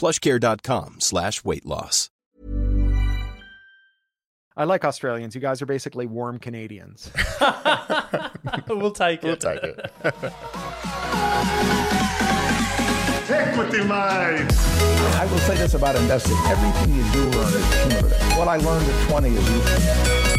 plushcare.com 0.00 1.00
slash 1.00 1.44
weight 1.44 1.66
loss. 1.66 2.08
I 4.56 4.64
like 4.64 4.84
Australians. 4.84 5.34
You 5.34 5.40
guys 5.40 5.62
are 5.62 5.66
basically 5.66 6.06
warm 6.06 6.38
Canadians. 6.38 7.10
we'll 8.68 8.92
take 8.92 9.22
it. 9.22 9.24
We'll 9.24 9.36
take 9.36 9.62
it. 9.62 9.92
Equity 13.30 13.78
Mates. 13.78 14.58
I 15.16 15.26
will 15.30 15.38
say 15.38 15.56
this 15.56 15.74
about 15.74 15.94
investing. 15.96 16.36
Everything 16.46 16.94
you 16.96 17.04
do 17.12 17.24
learn 17.38 17.54
is 17.54 17.74
cumulative. 17.74 18.38
What 18.38 18.48
I 18.48 18.56
learned 18.56 18.88
at 18.90 19.08
20 19.08 19.28
is 19.28 19.50
useful. 19.50 20.36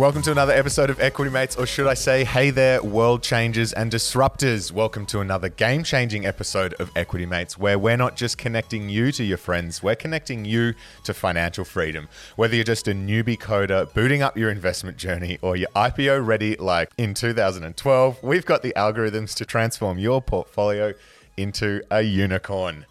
Welcome 0.00 0.22
to 0.22 0.32
another 0.32 0.54
episode 0.54 0.88
of 0.88 0.98
Equity 0.98 1.30
Mates, 1.30 1.56
or 1.56 1.66
should 1.66 1.86
I 1.86 1.92
say, 1.92 2.24
hey 2.24 2.48
there, 2.48 2.82
world 2.82 3.22
changers 3.22 3.74
and 3.74 3.92
disruptors. 3.92 4.72
Welcome 4.72 5.04
to 5.04 5.20
another 5.20 5.50
game 5.50 5.84
changing 5.84 6.24
episode 6.24 6.72
of 6.80 6.90
Equity 6.96 7.26
Mates, 7.26 7.58
where 7.58 7.78
we're 7.78 7.98
not 7.98 8.16
just 8.16 8.38
connecting 8.38 8.88
you 8.88 9.12
to 9.12 9.22
your 9.22 9.36
friends, 9.36 9.82
we're 9.82 9.96
connecting 9.96 10.46
you 10.46 10.72
to 11.04 11.12
financial 11.12 11.66
freedom. 11.66 12.08
Whether 12.36 12.54
you're 12.54 12.64
just 12.64 12.88
a 12.88 12.92
newbie 12.92 13.36
coder 13.36 13.92
booting 13.92 14.22
up 14.22 14.38
your 14.38 14.48
investment 14.48 14.96
journey 14.96 15.38
or 15.42 15.54
you're 15.54 15.68
IPO 15.76 16.26
ready 16.26 16.56
like 16.56 16.88
in 16.96 17.12
2012, 17.12 18.22
we've 18.22 18.46
got 18.46 18.62
the 18.62 18.72
algorithms 18.78 19.34
to 19.34 19.44
transform 19.44 19.98
your 19.98 20.22
portfolio 20.22 20.94
into 21.36 21.82
a 21.90 22.00
unicorn. 22.00 22.86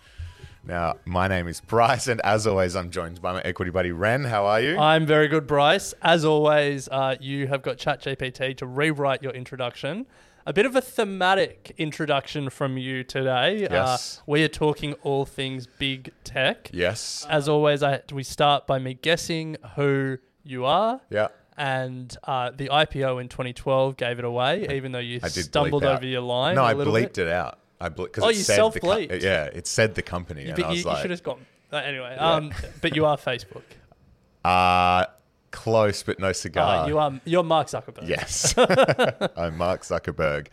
Now, 0.64 0.98
my 1.06 1.28
name 1.28 1.48
is 1.48 1.62
Bryce, 1.62 2.08
and 2.08 2.22
as 2.22 2.46
always, 2.46 2.76
I'm 2.76 2.92
joined 2.92 3.22
by 3.22 3.34
my 3.34 3.42
equity 3.42 3.72
buddy 3.72 3.92
Ren. 3.92 4.26
How 4.26 4.46
are 4.46 4.62
you? 4.62 4.78
I'm 4.78 5.06
very 5.06 5.28
good, 5.28 5.48
Bryce. 5.48 5.94
As 6.02 6.26
always, 6.26 6.88
uh, 6.90 7.16
you 7.20 7.48
have 7.48 7.62
got 7.62 7.78
ChatGPT 7.78 8.58
to 8.58 8.66
rewrite 8.66 9.24
your 9.24 9.32
introduction. 9.32 10.06
A 10.46 10.54
bit 10.54 10.66
of 10.66 10.76
a 10.76 10.82
thematic 10.82 11.74
introduction 11.78 12.50
from 12.50 12.78
you 12.78 13.04
today. 13.04 13.68
Yes. 13.70 14.18
Uh, 14.20 14.24
we 14.26 14.44
are 14.44 14.48
talking 14.48 14.94
all 15.04 15.26
things 15.26 15.68
big 15.68 16.12
tech. 16.24 16.70
yes. 16.74 17.26
As 17.30 17.48
always, 17.48 17.84
I, 17.84 18.02
we 18.12 18.24
start 18.24 18.66
by 18.66 18.80
me 18.80 18.96
guessing 18.96 19.58
who 19.76 20.18
you 20.44 20.66
are. 20.66 21.02
Yeah. 21.10 21.28
And 21.58 22.16
uh, 22.24 22.52
the 22.52 22.70
IPO 22.70 23.22
in 23.22 23.28
2012 23.28 23.98
gave 23.98 24.18
it 24.18 24.26
away, 24.26 24.66
even 24.74 24.94
though 24.94 25.00
you 25.00 25.20
stumbled 25.20 25.84
over 25.84 26.06
your 26.06 26.22
line. 26.22 26.56
No, 26.56 26.64
I 26.64 26.74
bleeped 26.74 27.16
bit. 27.16 27.18
it 27.20 27.28
out. 27.28 27.59
I 27.82 27.90
because 27.90 28.24
Oh, 28.24 28.30
you 28.30 28.36
co- 28.38 28.42
self-bleeped? 28.44 29.22
yeah, 29.22 29.46
it 29.46 29.68
said 29.68 29.96
the 29.96 30.02
company, 30.02 30.46
and 30.46 30.56
But 30.56 30.66
I 30.66 30.68
you, 30.70 30.72
was 30.76 30.80
you 30.84 30.90
like, 30.90 31.02
should 31.02 31.12
have 31.12 31.24
gone. 31.24 31.46
Anyway, 31.72 32.16
um, 32.18 32.52
but 32.82 32.96
you 32.96 33.06
are 33.06 33.16
Facebook. 33.18 33.62
uh, 34.46 35.06
close 35.52 36.04
but 36.04 36.20
no 36.20 36.32
cigar. 36.32 36.84
Uh, 36.84 36.88
you 36.88 36.98
are 36.98 37.20
you're 37.26 37.44
Mark 37.44 37.68
Zuckerberg. 37.68 38.08
Yes, 38.08 38.54
I'm 39.38 39.58
Mark 39.58 39.82
Zuckerberg. 39.84 40.48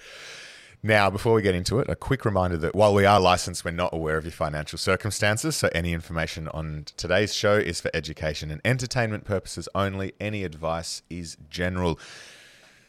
Now, 0.82 1.10
before 1.10 1.34
we 1.34 1.42
get 1.42 1.54
into 1.54 1.80
it, 1.80 1.88
a 1.88 1.96
quick 1.96 2.24
reminder 2.24 2.56
that 2.58 2.74
while 2.76 2.94
we 2.94 3.04
are 3.06 3.18
licensed, 3.18 3.64
we're 3.64 3.70
not 3.72 3.92
aware 3.92 4.18
of 4.18 4.24
your 4.24 4.30
financial 4.30 4.78
circumstances. 4.78 5.56
So, 5.56 5.68
any 5.74 5.92
information 5.92 6.46
on 6.48 6.84
today's 6.96 7.34
show 7.34 7.56
is 7.56 7.80
for 7.80 7.90
education 7.92 8.50
and 8.52 8.60
entertainment 8.64 9.24
purposes 9.24 9.68
only. 9.74 10.12
Any 10.20 10.44
advice 10.44 11.02
is 11.10 11.38
general. 11.50 11.98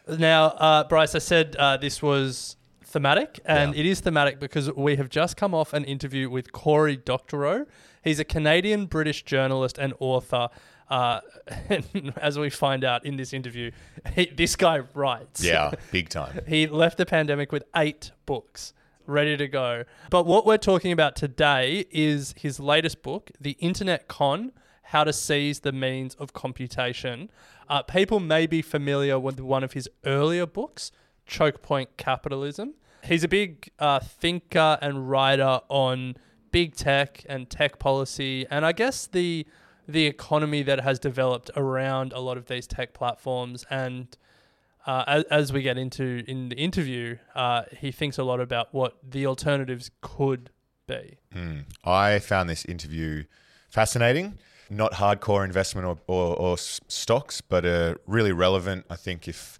Now, 0.08 0.48
uh, 0.48 0.84
Bryce, 0.84 1.16
I 1.16 1.20
said 1.20 1.56
uh, 1.58 1.78
this 1.78 2.02
was 2.04 2.57
thematic, 2.98 3.40
and 3.46 3.76
Yeah. 3.76 3.82
it 3.82 3.86
is 3.86 4.00
thematic 4.00 4.40
because 4.40 4.72
we 4.74 4.96
have 4.96 5.08
just 5.10 5.38
come 5.38 5.54
off 5.54 5.72
an 5.72 5.84
interview 5.84 6.30
with 6.32 6.52
Cory 6.52 6.98
Doctorow. 6.98 7.68
He's 8.04 8.20
a 8.20 8.24
Canadian 8.26 8.88
British 8.88 9.22
journalist 9.24 9.78
and 9.78 9.94
author. 10.00 10.50
Uh, 10.90 11.20
and 11.70 12.14
as 12.18 12.40
we 12.40 12.50
find 12.50 12.84
out 12.84 13.06
in 13.06 13.18
this 13.18 13.34
interview, 13.34 13.70
he, 14.16 14.26
this 14.36 14.56
guy 14.56 14.80
writes. 14.96 15.44
Yeah, 15.44 15.74
big 15.92 16.10
time. 16.10 16.40
He 16.48 16.66
left 16.66 16.98
the 16.98 17.06
pandemic 17.06 17.52
with 17.52 17.66
eight 17.76 18.12
books 18.26 18.74
ready 19.06 19.38
to 19.38 19.48
go. 19.48 19.84
But 20.10 20.26
what 20.26 20.46
we're 20.48 20.58
talking 20.58 20.92
about 20.92 21.16
today 21.16 21.86
is 21.92 22.34
his 22.36 22.60
latest 22.60 23.04
book, 23.04 23.30
The 23.40 23.52
Internet 23.60 24.08
Con 24.08 24.52
How 24.82 25.04
to 25.04 25.14
Seize 25.14 25.60
the 25.60 25.72
Means 25.72 26.16
of 26.16 26.34
Computation. 26.34 27.30
Uh, 27.70 27.84
people 27.84 28.20
may 28.20 28.48
be 28.48 28.62
familiar 28.64 29.20
with 29.20 29.40
one 29.40 29.64
of 29.64 29.74
his 29.74 29.88
earlier 30.04 30.46
books, 30.48 30.92
Choke 31.28 31.62
Point 31.62 31.96
Capitalism. 31.98 32.74
He's 33.08 33.24
a 33.24 33.28
big 33.28 33.70
uh, 33.80 34.00
thinker 34.00 34.78
and 34.82 35.10
writer 35.10 35.62
on 35.70 36.18
big 36.52 36.76
tech 36.76 37.26
and 37.30 37.50
tech 37.50 37.80
policy, 37.80 38.46
and 38.50 38.66
I 38.66 38.72
guess 38.72 39.08
the 39.08 39.46
the 39.88 40.06
economy 40.06 40.64
that 40.64 40.82
has 40.82 41.00
developed 41.00 41.50
around 41.56 42.12
a 42.12 42.20
lot 42.20 42.36
of 42.38 42.48
these 42.48 42.68
tech 42.68 42.94
platforms 42.94 43.66
and 43.70 44.18
uh, 44.88 45.04
as, 45.06 45.24
as 45.26 45.54
we 45.54 45.62
get 45.62 45.78
into 45.78 46.24
in 46.28 46.50
the 46.50 46.56
interview, 46.56 47.18
uh, 47.36 47.64
he 47.78 47.92
thinks 47.92 48.18
a 48.18 48.24
lot 48.24 48.40
about 48.40 48.74
what 48.74 48.98
the 49.08 49.26
alternatives 49.26 49.92
could 50.02 50.50
be. 50.88 51.18
I 51.84 52.20
found 52.20 52.50
this 52.50 52.64
interview 52.66 53.26
fascinating. 53.70 54.40
Not 54.70 54.94
hardcore 54.94 55.46
investment 55.46 55.88
or, 55.88 55.98
or, 56.08 56.36
or 56.38 56.58
stocks, 56.58 57.42
but 57.42 57.66
uh, 57.66 57.96
really 58.06 58.32
relevant. 58.32 58.86
I 58.90 58.96
think 58.96 59.28
if 59.28 59.60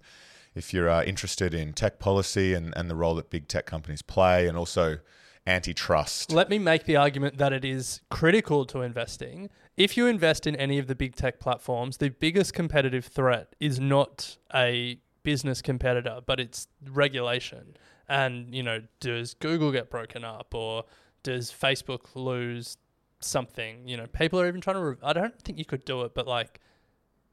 if 0.58 0.74
you're 0.74 0.90
uh, 0.90 1.02
interested 1.02 1.54
in 1.54 1.72
tech 1.72 1.98
policy 1.98 2.52
and, 2.54 2.74
and 2.76 2.90
the 2.90 2.96
role 2.96 3.14
that 3.14 3.30
big 3.30 3.48
tech 3.48 3.66
companies 3.66 4.02
play, 4.02 4.46
and 4.48 4.58
also 4.58 4.98
antitrust. 5.46 6.30
Let 6.30 6.50
me 6.50 6.58
make 6.58 6.84
the 6.84 6.96
argument 6.96 7.38
that 7.38 7.52
it 7.52 7.64
is 7.64 8.02
critical 8.10 8.66
to 8.66 8.82
investing. 8.82 9.48
If 9.76 9.96
you 9.96 10.06
invest 10.06 10.46
in 10.46 10.54
any 10.56 10.78
of 10.78 10.88
the 10.88 10.94
big 10.94 11.16
tech 11.16 11.40
platforms, 11.40 11.96
the 11.96 12.10
biggest 12.10 12.52
competitive 12.52 13.06
threat 13.06 13.56
is 13.58 13.80
not 13.80 14.36
a 14.54 15.00
business 15.22 15.62
competitor, 15.62 16.20
but 16.26 16.38
it's 16.38 16.68
regulation. 16.90 17.76
And, 18.08 18.54
you 18.54 18.62
know, 18.62 18.82
does 19.00 19.34
Google 19.34 19.72
get 19.72 19.88
broken 19.88 20.24
up 20.24 20.54
or 20.54 20.84
does 21.22 21.50
Facebook 21.50 22.14
lose 22.14 22.76
something? 23.20 23.88
You 23.88 23.96
know, 23.96 24.06
people 24.06 24.40
are 24.40 24.48
even 24.48 24.60
trying 24.60 24.76
to, 24.76 24.82
re- 24.82 24.96
I 25.02 25.12
don't 25.12 25.40
think 25.42 25.58
you 25.58 25.64
could 25.64 25.84
do 25.84 26.02
it, 26.02 26.14
but 26.14 26.26
like, 26.26 26.60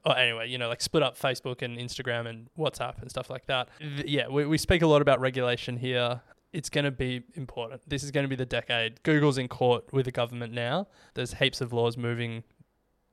oh, 0.06 0.12
anyway, 0.12 0.50
you 0.50 0.58
know, 0.58 0.68
like 0.70 0.82
split 0.82 1.04
up 1.04 1.18
Facebook 1.18 1.62
and 1.62 1.78
Instagram 1.78 2.28
and 2.28 2.48
WhatsApp 2.58 3.02
and 3.02 3.10
stuff 3.10 3.30
like 3.30 3.46
that. 3.48 3.70
Th- 3.80 4.06
Yeah, 4.08 4.28
we, 4.28 4.46
we 4.46 4.58
speak 4.58 4.82
a 4.82 4.88
lot 4.88 5.02
about 5.02 5.20
regulation 5.20 5.78
here. 5.78 6.22
It's 6.54 6.70
going 6.70 6.86
to 6.86 6.92
be 6.92 7.24
important. 7.34 7.82
This 7.88 8.04
is 8.04 8.12
going 8.12 8.24
to 8.24 8.30
be 8.30 8.36
the 8.38 8.46
decade. 8.46 9.04
Google's 9.04 9.38
in 9.38 9.48
court 9.48 9.92
with 9.92 10.06
the 10.06 10.12
government 10.12 10.54
now. 10.54 10.88
There's 11.16 11.34
heaps 11.34 11.60
of 11.60 11.74
laws 11.74 11.98
moving 11.98 12.44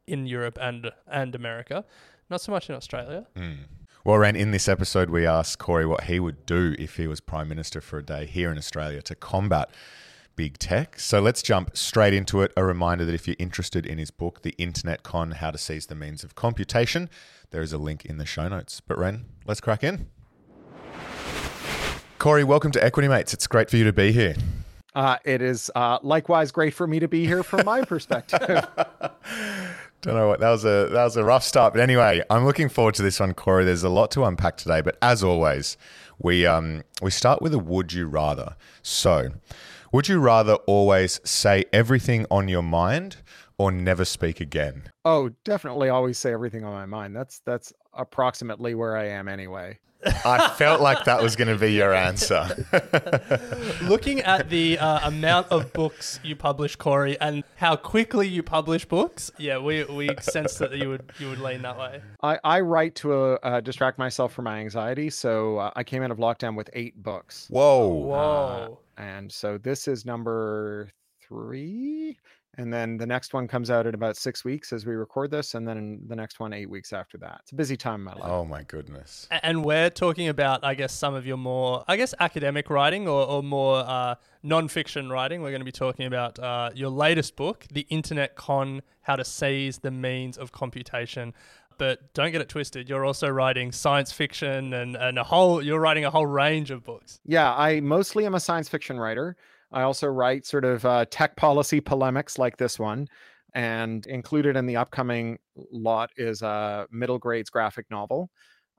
in 0.06 0.26
Europe 0.26 0.58
and 0.60 0.90
and 1.10 1.34
America. 1.34 1.84
Not 2.30 2.40
so 2.40 2.52
much 2.52 2.68
in 2.68 2.74
Australia. 2.76 3.26
Hmm. 3.36 3.52
Well, 4.04 4.18
Ren, 4.18 4.34
in 4.36 4.50
this 4.50 4.68
episode, 4.68 5.10
we 5.10 5.26
asked 5.26 5.58
Cory 5.58 5.86
what 5.86 6.04
he 6.04 6.18
would 6.18 6.44
do 6.44 6.74
if 6.78 6.96
he 6.96 7.06
was 7.06 7.20
Prime 7.20 7.48
Minister 7.48 7.80
for 7.80 7.98
a 7.98 8.02
day 8.04 8.26
here 8.26 8.50
in 8.50 8.58
Australia 8.58 9.00
to 9.02 9.14
combat 9.14 9.70
big 10.36 10.58
tech. 10.58 10.98
So 10.98 11.20
let's 11.20 11.42
jump 11.42 11.76
straight 11.76 12.14
into 12.14 12.42
it. 12.42 12.52
A 12.56 12.64
reminder 12.64 13.04
that 13.04 13.14
if 13.14 13.26
you're 13.26 13.36
interested 13.38 13.86
in 13.86 13.98
his 13.98 14.10
book, 14.10 14.42
The 14.42 14.54
Internet 14.58 15.02
Con 15.02 15.32
How 15.32 15.50
to 15.50 15.58
Seize 15.58 15.86
the 15.86 15.94
Means 15.94 16.24
of 16.24 16.34
Computation, 16.34 17.08
there 17.50 17.62
is 17.62 17.72
a 17.72 17.78
link 17.78 18.04
in 18.04 18.18
the 18.18 18.26
show 18.26 18.48
notes. 18.48 18.80
But, 18.80 18.98
Ren, 18.98 19.26
let's 19.46 19.60
crack 19.60 19.84
in. 19.84 20.08
Cory, 22.18 22.44
welcome 22.44 22.70
to 22.72 22.84
Equity 22.84 23.08
Mates. 23.08 23.34
It's 23.34 23.46
great 23.46 23.68
for 23.68 23.76
you 23.76 23.84
to 23.84 23.92
be 23.92 24.12
here. 24.12 24.36
Uh, 24.94 25.16
it 25.24 25.40
is 25.40 25.70
uh, 25.74 25.98
likewise 26.02 26.52
great 26.52 26.74
for 26.74 26.86
me 26.86 27.00
to 27.00 27.08
be 27.08 27.26
here 27.26 27.42
from 27.42 27.64
my 27.64 27.82
perspective. 27.82 28.40
Don't 30.02 30.14
know 30.14 30.28
what 30.28 30.40
that 30.40 30.50
was 30.50 30.64
a 30.64 30.88
that 30.90 31.04
was 31.04 31.16
a 31.16 31.22
rough 31.22 31.44
start, 31.44 31.72
but 31.72 31.80
anyway, 31.80 32.22
I'm 32.28 32.44
looking 32.44 32.68
forward 32.68 32.94
to 32.96 33.02
this 33.02 33.20
one, 33.20 33.34
Cory. 33.34 33.64
There's 33.64 33.84
a 33.84 33.88
lot 33.88 34.10
to 34.12 34.24
unpack 34.24 34.56
today, 34.56 34.80
but 34.80 34.98
as 35.00 35.22
always, 35.22 35.76
we 36.18 36.44
um 36.44 36.82
we 37.00 37.10
start 37.10 37.40
with 37.40 37.54
a 37.54 37.58
would 37.58 37.92
you 37.92 38.06
rather. 38.06 38.56
So, 38.82 39.30
would 39.92 40.08
you 40.08 40.18
rather 40.18 40.54
always 40.66 41.20
say 41.24 41.64
everything 41.72 42.26
on 42.30 42.48
your 42.48 42.62
mind 42.62 43.18
or 43.58 43.70
never 43.70 44.04
speak 44.04 44.40
again? 44.40 44.84
Oh, 45.04 45.30
definitely 45.44 45.88
always 45.88 46.18
say 46.18 46.32
everything 46.32 46.64
on 46.64 46.72
my 46.72 46.86
mind. 46.86 47.14
That's 47.14 47.40
that's 47.44 47.72
approximately 47.92 48.74
where 48.74 48.96
I 48.96 49.08
am 49.08 49.28
anyway. 49.28 49.78
I 50.04 50.48
felt 50.56 50.80
like 50.80 51.04
that 51.04 51.22
was 51.22 51.36
going 51.36 51.48
to 51.48 51.58
be 51.58 51.72
your 51.72 51.94
answer. 52.08 52.66
Looking 53.82 54.20
at 54.20 54.50
the 54.50 54.78
uh, 54.78 55.06
amount 55.06 55.48
of 55.50 55.72
books 55.72 56.18
you 56.24 56.34
publish, 56.34 56.76
Cory, 56.76 57.20
and 57.20 57.44
how 57.56 57.76
quickly 57.76 58.26
you 58.26 58.42
publish 58.42 58.84
books, 58.84 59.30
yeah, 59.38 59.58
we 59.58 59.84
we 59.84 60.10
sense 60.20 60.54
that 60.56 60.72
you 60.72 60.88
would 60.88 61.12
you 61.18 61.28
would 61.28 61.38
lean 61.38 61.62
that 61.62 61.78
way. 61.78 62.02
I, 62.22 62.38
I 62.42 62.60
write 62.60 62.94
to 62.96 63.12
uh, 63.12 63.38
uh, 63.42 63.60
distract 63.60 63.98
myself 63.98 64.32
from 64.32 64.46
my 64.46 64.58
anxiety. 64.58 65.10
So 65.10 65.58
uh, 65.58 65.70
I 65.76 65.84
came 65.84 66.02
out 66.02 66.10
of 66.10 66.18
lockdown 66.18 66.56
with 66.56 66.70
eight 66.72 67.00
books. 67.00 67.46
Whoa. 67.48 67.88
Whoa. 67.88 68.78
And 68.96 69.30
so 69.30 69.58
this 69.58 69.88
is 69.88 70.04
number 70.04 70.90
three. 71.20 72.18
And 72.58 72.70
then 72.70 72.98
the 72.98 73.06
next 73.06 73.32
one 73.32 73.48
comes 73.48 73.70
out 73.70 73.86
in 73.86 73.94
about 73.94 74.14
six 74.18 74.44
weeks 74.44 74.74
as 74.74 74.84
we 74.84 74.92
record 74.94 75.30
this. 75.30 75.54
And 75.54 75.66
then 75.66 76.02
the 76.06 76.14
next 76.14 76.38
one, 76.38 76.52
eight 76.52 76.68
weeks 76.68 76.92
after 76.92 77.16
that. 77.18 77.40
It's 77.44 77.52
a 77.52 77.54
busy 77.54 77.78
time 77.78 78.00
in 78.00 78.04
my 78.04 78.12
life. 78.12 78.30
Oh 78.30 78.44
my 78.44 78.62
goodness. 78.64 79.26
And 79.42 79.64
we're 79.64 79.88
talking 79.88 80.28
about, 80.28 80.62
I 80.62 80.74
guess, 80.74 80.92
some 80.92 81.14
of 81.14 81.24
your 81.26 81.38
more, 81.38 81.82
I 81.88 81.96
guess, 81.96 82.12
academic 82.20 82.68
writing 82.68 83.08
or, 83.08 83.26
or 83.26 83.42
more 83.42 83.78
uh, 83.78 84.16
non-fiction 84.42 85.08
writing. 85.08 85.40
We're 85.40 85.50
going 85.50 85.62
to 85.62 85.64
be 85.64 85.72
talking 85.72 86.04
about 86.04 86.38
uh, 86.38 86.70
your 86.74 86.90
latest 86.90 87.36
book, 87.36 87.66
The 87.72 87.86
Internet 87.88 88.36
Con: 88.36 88.82
How 89.00 89.16
to 89.16 89.24
Seize 89.24 89.78
the 89.78 89.90
Means 89.90 90.36
of 90.36 90.52
Computation. 90.52 91.32
But 91.82 92.14
don't 92.14 92.30
get 92.30 92.40
it 92.40 92.48
twisted. 92.48 92.88
You're 92.88 93.04
also 93.04 93.28
writing 93.28 93.72
science 93.72 94.12
fiction 94.12 94.72
and, 94.72 94.94
and 94.94 95.18
a 95.18 95.24
whole. 95.24 95.60
You're 95.60 95.80
writing 95.80 96.04
a 96.04 96.10
whole 96.10 96.26
range 96.26 96.70
of 96.70 96.84
books. 96.84 97.18
Yeah, 97.24 97.52
I 97.52 97.80
mostly 97.80 98.24
am 98.24 98.36
a 98.36 98.38
science 98.38 98.68
fiction 98.68 99.00
writer. 99.00 99.36
I 99.72 99.82
also 99.82 100.06
write 100.06 100.46
sort 100.46 100.64
of 100.64 100.84
uh, 100.84 101.06
tech 101.10 101.34
policy 101.34 101.80
polemics 101.80 102.38
like 102.38 102.56
this 102.56 102.78
one. 102.78 103.08
And 103.54 104.06
included 104.06 104.56
in 104.56 104.66
the 104.66 104.76
upcoming 104.76 105.40
lot 105.72 106.10
is 106.16 106.42
a 106.42 106.86
middle 106.92 107.18
grades 107.18 107.50
graphic 107.50 107.86
novel. 107.90 108.30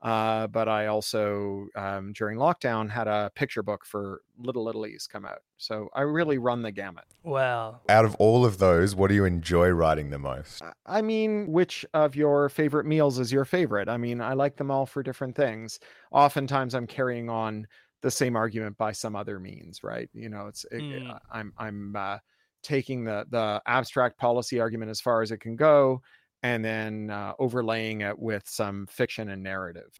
Uh, 0.04 0.46
but 0.46 0.68
I 0.68 0.86
also, 0.86 1.68
um, 1.74 2.12
during 2.12 2.38
lockdown, 2.38 2.90
had 2.90 3.08
a 3.08 3.32
picture 3.34 3.62
book 3.62 3.86
for 3.86 4.20
Little 4.38 4.62
Little 4.62 4.86
E's 4.86 5.06
come 5.06 5.24
out. 5.24 5.40
So 5.56 5.88
I 5.94 6.02
really 6.02 6.36
run 6.36 6.60
the 6.62 6.70
gamut. 6.70 7.04
Wow. 7.22 7.80
Out 7.88 8.04
of 8.04 8.14
all 8.16 8.44
of 8.44 8.58
those, 8.58 8.94
what 8.94 9.08
do 9.08 9.14
you 9.14 9.24
enjoy 9.24 9.70
writing 9.70 10.10
the 10.10 10.18
most? 10.18 10.62
I 10.84 11.00
mean, 11.00 11.50
which 11.50 11.86
of 11.94 12.14
your 12.14 12.50
favorite 12.50 12.84
meals 12.84 13.18
is 13.18 13.32
your 13.32 13.46
favorite? 13.46 13.88
I 13.88 13.96
mean, 13.96 14.20
I 14.20 14.34
like 14.34 14.56
them 14.56 14.70
all 14.70 14.84
for 14.84 15.02
different 15.02 15.36
things. 15.36 15.80
Oftentimes, 16.12 16.74
I'm 16.74 16.86
carrying 16.86 17.30
on 17.30 17.66
the 18.02 18.10
same 18.10 18.36
argument 18.36 18.76
by 18.76 18.92
some 18.92 19.16
other 19.16 19.40
means, 19.40 19.82
right? 19.82 20.10
You 20.12 20.28
know, 20.28 20.46
it's 20.48 20.64
it, 20.70 20.82
Mm. 20.82 21.18
I'm 21.30 21.54
I'm 21.56 21.96
uh, 21.96 22.18
taking 22.62 23.04
the 23.04 23.26
the 23.30 23.62
abstract 23.66 24.18
policy 24.18 24.60
argument 24.60 24.90
as 24.90 25.00
far 25.00 25.22
as 25.22 25.30
it 25.30 25.38
can 25.38 25.56
go, 25.56 26.02
and 26.44 26.62
then 26.64 27.10
uh, 27.10 27.32
overlaying 27.38 28.02
it 28.02 28.18
with 28.18 28.42
some 28.46 28.86
fiction 28.86 29.30
and 29.30 29.42
narrative. 29.42 29.90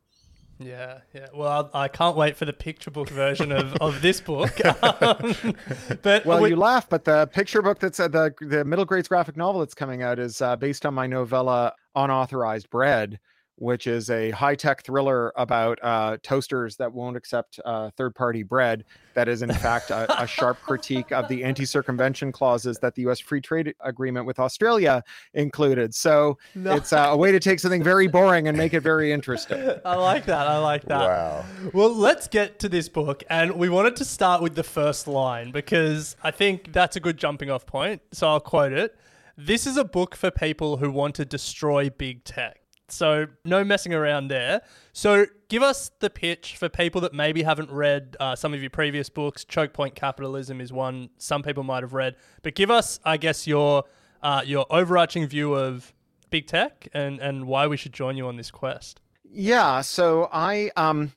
Yeah, 0.60 0.98
yeah. 1.12 1.26
Well, 1.34 1.68
I 1.74 1.88
can't 1.88 2.16
wait 2.16 2.36
for 2.36 2.44
the 2.44 2.52
picture 2.52 2.90
book 2.92 3.08
version 3.08 3.50
of, 3.50 3.74
of 3.80 4.00
this 4.02 4.20
book. 4.20 4.52
Um, 4.84 5.56
but 6.02 6.24
Well, 6.24 6.40
we- 6.42 6.50
you 6.50 6.56
laugh, 6.56 6.88
but 6.88 7.04
the 7.04 7.26
picture 7.32 7.60
book 7.62 7.80
that's 7.80 7.98
uh, 7.98 8.06
the 8.08 8.32
the 8.40 8.64
middle 8.64 8.84
grades 8.84 9.08
graphic 9.08 9.36
novel 9.36 9.60
that's 9.60 9.74
coming 9.74 10.02
out 10.02 10.18
is 10.20 10.40
uh, 10.40 10.54
based 10.54 10.86
on 10.86 10.94
my 10.94 11.06
novella 11.08 11.72
Unauthorized 11.96 12.70
Bread, 12.70 13.18
which 13.56 13.86
is 13.86 14.10
a 14.10 14.30
high 14.30 14.54
tech 14.54 14.82
thriller 14.82 15.32
about 15.36 15.78
uh, 15.82 16.16
toasters 16.22 16.76
that 16.76 16.92
won't 16.92 17.16
accept 17.16 17.60
uh, 17.64 17.90
third 17.96 18.14
party 18.14 18.42
bread. 18.42 18.84
That 19.14 19.28
is, 19.28 19.42
in 19.42 19.52
fact, 19.52 19.90
a, 19.90 20.22
a 20.22 20.26
sharp 20.26 20.60
critique 20.60 21.12
of 21.12 21.28
the 21.28 21.44
anti 21.44 21.64
circumvention 21.64 22.32
clauses 22.32 22.78
that 22.80 22.94
the 22.94 23.02
U.S. 23.02 23.20
Free 23.20 23.40
Trade 23.40 23.74
Agreement 23.80 24.26
with 24.26 24.40
Australia 24.40 25.02
included. 25.34 25.94
So 25.94 26.38
it's 26.54 26.92
uh, 26.92 27.08
a 27.10 27.16
way 27.16 27.30
to 27.30 27.38
take 27.38 27.60
something 27.60 27.82
very 27.82 28.08
boring 28.08 28.48
and 28.48 28.58
make 28.58 28.74
it 28.74 28.80
very 28.80 29.12
interesting. 29.12 29.60
I 29.84 29.96
like 29.96 30.26
that. 30.26 30.46
I 30.46 30.58
like 30.58 30.82
that. 30.86 31.00
Wow. 31.00 31.44
Well, 31.72 31.94
let's 31.94 32.26
get 32.26 32.58
to 32.60 32.68
this 32.68 32.88
book. 32.88 33.22
And 33.30 33.52
we 33.52 33.68
wanted 33.68 33.96
to 33.96 34.04
start 34.04 34.42
with 34.42 34.56
the 34.56 34.64
first 34.64 35.06
line 35.06 35.52
because 35.52 36.16
I 36.22 36.30
think 36.32 36.72
that's 36.72 36.96
a 36.96 37.00
good 37.00 37.16
jumping 37.16 37.50
off 37.50 37.66
point. 37.66 38.02
So 38.12 38.28
I'll 38.28 38.40
quote 38.40 38.72
it. 38.72 38.96
This 39.36 39.66
is 39.66 39.76
a 39.76 39.84
book 39.84 40.14
for 40.14 40.30
people 40.30 40.76
who 40.76 40.90
want 40.90 41.16
to 41.16 41.24
destroy 41.24 41.90
big 41.90 42.22
tech. 42.24 42.63
So 42.88 43.26
no 43.44 43.64
messing 43.64 43.94
around 43.94 44.28
there. 44.28 44.62
So 44.92 45.26
give 45.48 45.62
us 45.62 45.90
the 46.00 46.10
pitch 46.10 46.56
for 46.56 46.68
people 46.68 47.00
that 47.02 47.14
maybe 47.14 47.42
haven't 47.42 47.70
read 47.70 48.16
uh, 48.20 48.36
some 48.36 48.52
of 48.54 48.60
your 48.60 48.70
previous 48.70 49.08
books. 49.08 49.44
Choke 49.44 49.72
Point 49.72 49.94
Capitalism 49.94 50.60
is 50.60 50.72
one 50.72 51.10
some 51.18 51.42
people 51.42 51.62
might 51.62 51.82
have 51.82 51.94
read, 51.94 52.16
but 52.42 52.54
give 52.54 52.70
us, 52.70 53.00
I 53.04 53.16
guess, 53.16 53.46
your 53.46 53.84
uh, 54.22 54.42
your 54.44 54.66
overarching 54.70 55.26
view 55.26 55.54
of 55.54 55.92
big 56.30 56.46
tech 56.46 56.88
and 56.92 57.20
and 57.20 57.46
why 57.46 57.66
we 57.66 57.76
should 57.76 57.92
join 57.92 58.16
you 58.16 58.26
on 58.26 58.36
this 58.36 58.50
quest. 58.50 59.00
Yeah, 59.24 59.80
so 59.80 60.28
I 60.32 60.70
um 60.76 61.12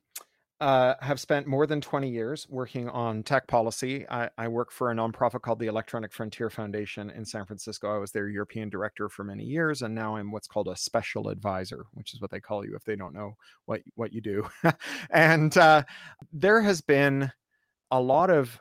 uh, 0.59 0.95
have 1.01 1.19
spent 1.19 1.45
more 1.45 1.67
than 1.67 1.79
20 1.79 2.09
years 2.09 2.47
working 2.49 2.89
on 2.89 3.21
tech 3.21 3.47
policy. 3.47 4.07
I, 4.09 4.29
I 4.37 4.47
work 4.47 4.71
for 4.71 4.89
a 4.89 4.95
nonprofit 4.95 5.41
called 5.41 5.59
the 5.59 5.67
Electronic 5.67 6.11
Frontier 6.11 6.49
Foundation 6.49 7.11
in 7.11 7.25
San 7.25 7.45
Francisco. 7.45 7.93
I 7.93 7.99
was 7.99 8.11
their 8.11 8.27
European 8.27 8.69
director 8.69 9.07
for 9.07 9.23
many 9.23 9.43
years, 9.43 9.83
and 9.83 9.93
now 9.93 10.15
I'm 10.15 10.31
what's 10.31 10.47
called 10.47 10.67
a 10.67 10.75
special 10.75 11.29
advisor, 11.29 11.85
which 11.93 12.13
is 12.13 12.21
what 12.21 12.31
they 12.31 12.39
call 12.39 12.65
you 12.65 12.75
if 12.75 12.83
they 12.83 12.95
don't 12.95 13.13
know 13.13 13.35
what 13.65 13.81
what 13.95 14.13
you 14.13 14.21
do. 14.21 14.47
and 15.11 15.55
uh, 15.57 15.83
there 16.33 16.61
has 16.61 16.81
been 16.81 17.31
a 17.91 18.01
lot 18.01 18.31
of 18.31 18.59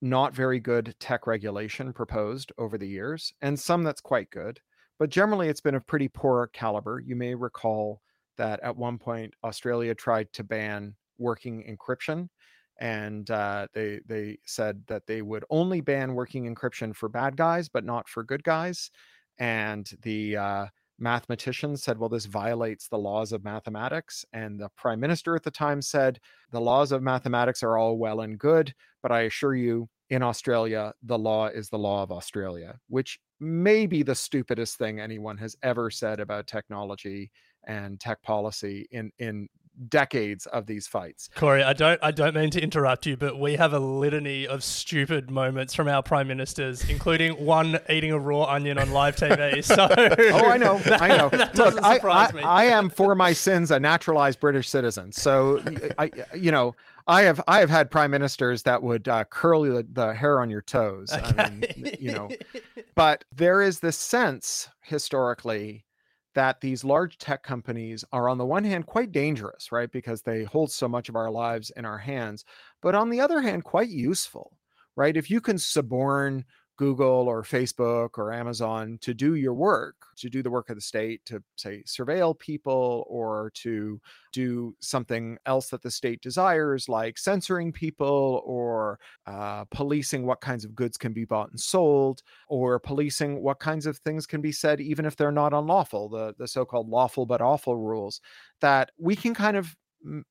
not 0.00 0.34
very 0.34 0.60
good 0.60 0.94
tech 1.00 1.26
regulation 1.26 1.92
proposed 1.92 2.52
over 2.56 2.78
the 2.78 2.88
years, 2.88 3.32
and 3.42 3.58
some 3.58 3.82
that's 3.82 4.00
quite 4.00 4.30
good. 4.30 4.60
But 4.98 5.10
generally, 5.10 5.48
it's 5.48 5.60
been 5.60 5.74
a 5.74 5.80
pretty 5.80 6.06
poor 6.06 6.48
caliber. 6.52 7.00
You 7.04 7.16
may 7.16 7.34
recall 7.34 8.00
that 8.36 8.60
at 8.60 8.76
one 8.76 8.98
point 8.98 9.34
Australia 9.42 9.94
tried 9.94 10.32
to 10.34 10.44
ban 10.44 10.94
working 11.22 11.64
encryption, 11.64 12.28
and 12.80 13.30
uh, 13.30 13.66
they 13.74 14.00
they 14.06 14.38
said 14.46 14.82
that 14.88 15.06
they 15.06 15.22
would 15.22 15.44
only 15.50 15.80
ban 15.80 16.14
working 16.14 16.52
encryption 16.52 16.94
for 16.94 17.08
bad 17.08 17.36
guys, 17.36 17.68
but 17.68 17.84
not 17.84 18.08
for 18.08 18.24
good 18.24 18.44
guys. 18.44 18.90
And 19.38 19.88
the 20.02 20.36
uh, 20.36 20.66
mathematicians 20.98 21.82
said, 21.82 21.98
"Well, 21.98 22.08
this 22.08 22.26
violates 22.26 22.88
the 22.88 22.98
laws 22.98 23.32
of 23.32 23.44
mathematics." 23.44 24.24
And 24.32 24.58
the 24.60 24.70
prime 24.76 25.00
minister 25.00 25.36
at 25.36 25.42
the 25.44 25.50
time 25.50 25.82
said, 25.82 26.18
"The 26.50 26.60
laws 26.60 26.92
of 26.92 27.02
mathematics 27.02 27.62
are 27.62 27.76
all 27.78 27.98
well 27.98 28.20
and 28.20 28.38
good, 28.38 28.74
but 29.02 29.12
I 29.12 29.22
assure 29.22 29.54
you." 29.54 29.88
In 30.10 30.22
Australia, 30.22 30.92
the 31.02 31.18
law 31.18 31.46
is 31.46 31.70
the 31.70 31.78
law 31.78 32.02
of 32.02 32.12
Australia, 32.12 32.78
which 32.88 33.18
may 33.40 33.86
be 33.86 34.02
the 34.02 34.14
stupidest 34.14 34.76
thing 34.76 35.00
anyone 35.00 35.38
has 35.38 35.56
ever 35.62 35.90
said 35.90 36.20
about 36.20 36.46
technology 36.46 37.30
and 37.66 37.98
tech 37.98 38.22
policy 38.22 38.86
in 38.90 39.10
in 39.18 39.48
decades 39.88 40.46
of 40.46 40.66
these 40.66 40.86
fights. 40.86 41.28
Cory, 41.34 41.62
I 41.62 41.72
don't 41.72 41.98
I 42.02 42.10
don't 42.10 42.34
mean 42.34 42.50
to 42.50 42.60
interrupt 42.60 43.06
you, 43.06 43.16
but 43.16 43.38
we 43.38 43.56
have 43.56 43.72
a 43.72 43.78
litany 43.78 44.46
of 44.46 44.62
stupid 44.62 45.30
moments 45.30 45.74
from 45.74 45.88
our 45.88 46.02
prime 46.02 46.28
ministers, 46.28 46.88
including 46.88 47.32
one 47.44 47.78
eating 47.88 48.12
a 48.12 48.18
raw 48.18 48.44
onion 48.44 48.78
on 48.78 48.90
live 48.90 49.16
TV. 49.16 49.62
So 49.72 49.88
Oh, 49.88 50.50
I 50.50 50.56
know, 50.56 50.80
I 50.84 51.16
know. 51.16 51.28
that 51.30 51.54
Look, 51.56 51.66
doesn't 51.66 51.84
I, 51.84 51.94
surprise 51.94 52.30
I, 52.30 52.36
me. 52.36 52.42
I 52.42 52.64
am 52.64 52.90
for 52.90 53.14
my 53.14 53.32
sins 53.32 53.70
a 53.70 53.80
naturalized 53.80 54.40
British 54.40 54.68
citizen. 54.68 55.12
So, 55.12 55.62
I, 55.98 56.10
you 56.34 56.50
know, 56.50 56.74
I 57.06 57.22
have 57.22 57.40
I 57.48 57.60
have 57.60 57.70
had 57.70 57.90
prime 57.90 58.10
ministers 58.10 58.62
that 58.64 58.82
would 58.82 59.08
uh, 59.08 59.24
curl 59.24 59.62
the, 59.62 59.86
the 59.92 60.14
hair 60.14 60.40
on 60.40 60.50
your 60.50 60.62
toes. 60.62 61.12
I 61.12 61.50
mean, 61.50 61.96
you 61.98 62.12
know, 62.12 62.28
but 62.94 63.24
there 63.34 63.62
is 63.62 63.80
this 63.80 63.96
sense 63.96 64.68
historically 64.82 65.84
that 66.34 66.60
these 66.60 66.84
large 66.84 67.18
tech 67.18 67.42
companies 67.42 68.04
are 68.12 68.28
on 68.28 68.38
the 68.38 68.46
one 68.46 68.64
hand 68.64 68.86
quite 68.86 69.12
dangerous 69.12 69.70
right 69.72 69.90
because 69.92 70.22
they 70.22 70.44
hold 70.44 70.70
so 70.70 70.88
much 70.88 71.08
of 71.08 71.16
our 71.16 71.30
lives 71.30 71.70
in 71.76 71.84
our 71.84 71.98
hands 71.98 72.44
but 72.80 72.94
on 72.94 73.10
the 73.10 73.20
other 73.20 73.40
hand 73.40 73.64
quite 73.64 73.88
useful 73.88 74.56
right? 74.96 75.16
If 75.16 75.30
you 75.30 75.40
can 75.40 75.56
suborn 75.56 76.44
google 76.76 77.28
or 77.28 77.42
facebook 77.42 78.10
or 78.16 78.32
amazon 78.32 78.98
to 79.00 79.12
do 79.14 79.34
your 79.34 79.54
work 79.54 79.94
to 80.16 80.28
do 80.28 80.42
the 80.42 80.50
work 80.50 80.70
of 80.70 80.76
the 80.76 80.80
state 80.80 81.24
to 81.24 81.42
say 81.56 81.82
surveil 81.86 82.38
people 82.38 83.04
or 83.08 83.50
to 83.54 84.00
do 84.32 84.74
something 84.80 85.36
else 85.46 85.68
that 85.68 85.82
the 85.82 85.90
state 85.90 86.20
desires 86.22 86.88
like 86.88 87.18
censoring 87.18 87.72
people 87.72 88.42
or 88.44 88.98
uh, 89.26 89.64
policing 89.66 90.26
what 90.26 90.40
kinds 90.40 90.64
of 90.64 90.74
goods 90.74 90.96
can 90.96 91.12
be 91.12 91.24
bought 91.24 91.50
and 91.50 91.60
sold 91.60 92.22
or 92.48 92.78
policing 92.78 93.42
what 93.42 93.58
kinds 93.60 93.86
of 93.86 93.98
things 93.98 94.26
can 94.26 94.40
be 94.40 94.52
said 94.52 94.80
even 94.80 95.04
if 95.04 95.16
they're 95.16 95.32
not 95.32 95.52
unlawful 95.52 96.08
the 96.08 96.34
the 96.38 96.48
so-called 96.48 96.88
lawful 96.88 97.26
but 97.26 97.40
awful 97.40 97.76
rules 97.76 98.20
that 98.60 98.90
we 98.98 99.14
can 99.14 99.34
kind 99.34 99.56
of 99.56 99.76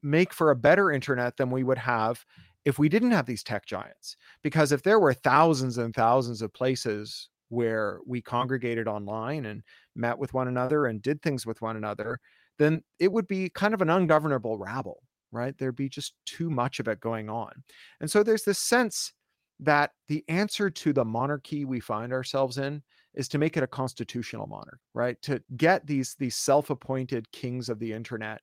make 0.03 0.33
for 0.33 0.51
a 0.51 0.55
better 0.55 0.91
internet 0.91 1.37
than 1.37 1.49
we 1.49 1.63
would 1.63 1.77
have 1.77 2.25
if 2.65 2.77
we 2.79 2.89
didn't 2.89 3.11
have 3.11 3.25
these 3.25 3.43
tech 3.43 3.65
giants 3.65 4.15
because 4.43 4.71
if 4.71 4.83
there 4.83 4.99
were 4.99 5.13
thousands 5.13 5.77
and 5.77 5.93
thousands 5.93 6.41
of 6.41 6.53
places 6.53 7.29
where 7.49 7.99
we 8.05 8.21
congregated 8.21 8.87
online 8.87 9.45
and 9.45 9.61
met 9.95 10.17
with 10.17 10.33
one 10.33 10.47
another 10.47 10.85
and 10.85 11.01
did 11.01 11.21
things 11.21 11.45
with 11.45 11.61
one 11.61 11.75
another, 11.75 12.17
then 12.57 12.81
it 12.99 13.11
would 13.11 13.27
be 13.27 13.49
kind 13.49 13.73
of 13.73 13.81
an 13.81 13.89
ungovernable 13.89 14.57
rabble, 14.57 15.03
right? 15.31 15.57
There'd 15.57 15.75
be 15.75 15.89
just 15.89 16.13
too 16.25 16.49
much 16.49 16.79
of 16.79 16.87
it 16.87 16.99
going 16.99 17.29
on. 17.29 17.51
And 17.99 18.09
so 18.09 18.23
there's 18.23 18.43
this 18.43 18.59
sense 18.59 19.13
that 19.59 19.91
the 20.07 20.23
answer 20.27 20.69
to 20.69 20.93
the 20.93 21.05
monarchy 21.05 21.65
we 21.65 21.79
find 21.79 22.13
ourselves 22.13 22.57
in 22.57 22.81
is 23.13 23.27
to 23.27 23.37
make 23.37 23.57
it 23.57 23.63
a 23.63 23.67
constitutional 23.67 24.47
monarch, 24.47 24.79
right? 24.93 25.21
To 25.23 25.41
get 25.57 25.85
these 25.85 26.15
these 26.17 26.35
self-appointed 26.35 27.31
kings 27.31 27.67
of 27.69 27.79
the 27.79 27.91
internet 27.91 28.41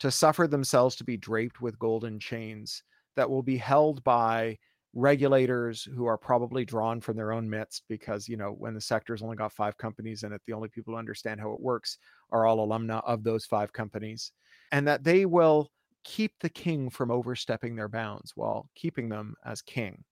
to 0.00 0.10
suffer 0.10 0.46
themselves 0.46 0.96
to 0.96 1.04
be 1.04 1.16
draped 1.16 1.60
with 1.60 1.78
golden 1.78 2.18
chains 2.18 2.82
that 3.16 3.28
will 3.28 3.42
be 3.42 3.56
held 3.56 4.02
by 4.04 4.58
regulators 4.92 5.86
who 5.94 6.06
are 6.06 6.18
probably 6.18 6.64
drawn 6.64 7.00
from 7.00 7.16
their 7.16 7.32
own 7.32 7.48
midst 7.48 7.84
because 7.88 8.28
you 8.28 8.36
know 8.36 8.50
when 8.50 8.74
the 8.74 8.80
sector's 8.80 9.22
only 9.22 9.36
got 9.36 9.52
five 9.52 9.76
companies 9.76 10.24
in 10.24 10.32
it 10.32 10.40
the 10.46 10.52
only 10.52 10.68
people 10.68 10.92
who 10.92 10.98
understand 10.98 11.40
how 11.40 11.52
it 11.52 11.60
works 11.60 11.98
are 12.32 12.44
all 12.44 12.66
alumna 12.66 13.00
of 13.06 13.22
those 13.22 13.46
five 13.46 13.72
companies 13.72 14.32
and 14.72 14.88
that 14.88 15.04
they 15.04 15.26
will 15.26 15.70
keep 16.02 16.32
the 16.40 16.48
king 16.48 16.90
from 16.90 17.08
overstepping 17.08 17.76
their 17.76 17.88
bounds 17.88 18.32
while 18.34 18.68
keeping 18.74 19.08
them 19.08 19.34
as 19.44 19.62
king. 19.62 20.02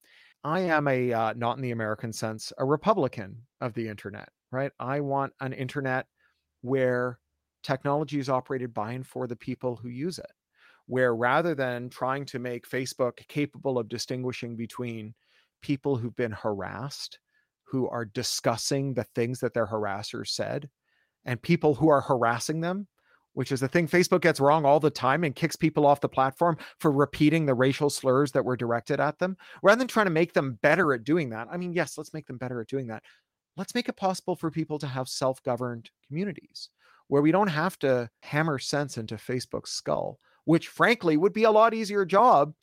I 0.45 0.61
am 0.61 0.87
a 0.87 1.12
uh, 1.12 1.35
not 1.37 1.57
in 1.57 1.62
the 1.62 1.73
american 1.73 2.12
sense 2.12 2.52
a 2.59 2.64
republican 2.64 3.37
of 3.61 3.75
the 3.75 3.88
internet 3.88 4.28
right? 4.50 4.73
I 4.78 5.00
want 5.00 5.33
an 5.40 5.52
internet 5.52 6.07
where 6.62 7.19
technology 7.62 8.19
is 8.19 8.28
operated 8.28 8.73
by 8.73 8.93
and 8.93 9.07
for 9.07 9.26
the 9.26 9.37
people 9.37 9.76
who 9.76 9.88
use 9.88 10.19
it 10.19 10.31
where 10.88 11.14
rather 11.14 11.54
than 11.54 11.90
trying 11.90 12.25
to 12.25 12.38
make 12.38 12.68
Facebook 12.68 13.18
capable 13.28 13.78
of 13.78 13.88
distinguishing 13.88 14.57
between 14.57 15.14
people 15.61 15.97
who've 15.97 16.16
been 16.16 16.33
harassed, 16.33 17.18
who 17.64 17.87
are 17.88 18.07
discussing 18.07 18.95
the 18.95 19.04
things 19.14 19.38
that 19.38 19.52
their 19.52 19.66
harassers 19.66 20.28
said, 20.28 20.68
and 21.26 21.40
people 21.42 21.75
who 21.75 21.90
are 21.90 22.00
harassing 22.00 22.62
them, 22.62 22.88
which 23.35 23.52
is 23.52 23.61
the 23.61 23.68
thing 23.68 23.87
Facebook 23.87 24.23
gets 24.23 24.40
wrong 24.40 24.64
all 24.64 24.80
the 24.80 24.88
time 24.88 25.25
and 25.25 25.37
kicks 25.37 25.57
people 25.57 25.85
off 25.85 26.00
the 26.00 26.09
platform 26.09 26.57
for 26.80 26.90
repeating 26.90 27.45
the 27.45 27.54
racial 27.54 27.90
slurs 27.90 28.33
that 28.33 28.45
were 28.45 28.57
directed 28.57 28.99
at 28.99 29.18
them, 29.18 29.37
rather 29.62 29.78
than 29.78 29.88
trying 29.88 30.07
to 30.07 30.11
make 30.11 30.33
them 30.33 30.59
better 30.62 30.95
at 30.95 31.04
doing 31.04 31.28
that. 31.28 31.49
I 31.52 31.59
mean, 31.59 31.75
yes, 31.75 31.99
let's 31.99 32.14
make 32.14 32.26
them 32.26 32.38
better 32.38 32.62
at 32.62 32.68
doing 32.68 32.87
that. 32.87 33.02
Let's 33.59 33.75
make 33.75 33.90
it 33.90 33.97
possible 33.97 34.37
for 34.37 34.50
people 34.50 34.78
to 34.78 34.87
have 34.87 35.07
self 35.07 35.42
governed 35.42 35.90
communities 36.07 36.71
where 37.09 37.23
we 37.23 37.33
don't 37.33 37.49
have 37.49 37.78
to 37.80 38.09
hammer 38.23 38.59
sense 38.59 38.97
into 38.97 39.16
Facebook's 39.16 39.73
skull 39.73 40.18
which 40.49 40.69
frankly 40.69 41.19
would 41.19 41.35
be 41.35 41.45
a 41.45 41.50
lot 41.50 41.75
easier 41.75 42.07
job 42.07 42.55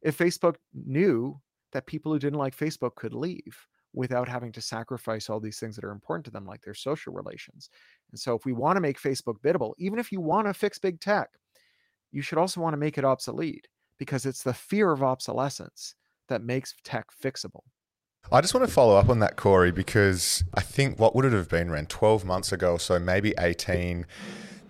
if 0.00 0.16
Facebook 0.16 0.54
knew 0.72 1.38
that 1.74 1.84
people 1.84 2.10
who 2.10 2.18
didn't 2.18 2.38
like 2.38 2.56
Facebook 2.56 2.94
could 2.94 3.12
leave 3.12 3.66
without 3.92 4.26
having 4.26 4.50
to 4.50 4.62
sacrifice 4.62 5.28
all 5.28 5.40
these 5.40 5.58
things 5.58 5.76
that 5.76 5.84
are 5.84 5.90
important 5.90 6.24
to 6.24 6.30
them, 6.30 6.46
like 6.46 6.62
their 6.62 6.72
social 6.72 7.12
relations. 7.12 7.68
And 8.10 8.18
so, 8.18 8.34
if 8.34 8.46
we 8.46 8.54
want 8.54 8.78
to 8.78 8.80
make 8.80 8.98
Facebook 8.98 9.42
biddable, 9.42 9.74
even 9.76 9.98
if 9.98 10.10
you 10.10 10.22
want 10.22 10.46
to 10.46 10.54
fix 10.54 10.78
big 10.78 11.00
tech, 11.00 11.28
you 12.12 12.22
should 12.22 12.38
also 12.38 12.62
want 12.62 12.72
to 12.72 12.78
make 12.78 12.96
it 12.96 13.04
obsolete 13.04 13.68
because 13.98 14.24
it's 14.24 14.42
the 14.42 14.54
fear 14.54 14.90
of 14.90 15.02
obsolescence 15.02 15.96
that 16.30 16.42
makes 16.42 16.74
tech 16.82 17.08
fixable. 17.22 17.64
I 18.32 18.40
just 18.40 18.54
want 18.54 18.66
to 18.66 18.72
follow 18.72 18.96
up 18.96 19.10
on 19.10 19.18
that, 19.18 19.36
Cory, 19.36 19.70
because 19.70 20.44
I 20.54 20.62
think 20.62 20.98
what 20.98 21.14
would 21.14 21.26
it 21.26 21.34
have 21.34 21.50
been, 21.50 21.70
Ren, 21.70 21.84
12 21.84 22.24
months 22.24 22.52
ago 22.52 22.72
or 22.72 22.80
so, 22.80 22.98
maybe 22.98 23.34
18 23.38 24.06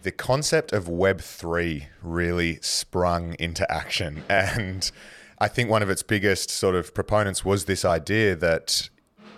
the 0.04 0.12
concept 0.12 0.72
of 0.72 0.84
Web3 0.84 1.86
really 2.02 2.58
sprung 2.60 3.34
into 3.38 3.70
action. 3.72 4.22
And 4.30 4.90
I 5.38 5.48
think 5.48 5.70
one 5.70 5.82
of 5.82 5.90
its 5.90 6.02
biggest 6.02 6.50
sort 6.50 6.74
of 6.74 6.94
proponents 6.94 7.44
was 7.44 7.64
this 7.64 7.84
idea 7.84 8.36
that 8.36 8.90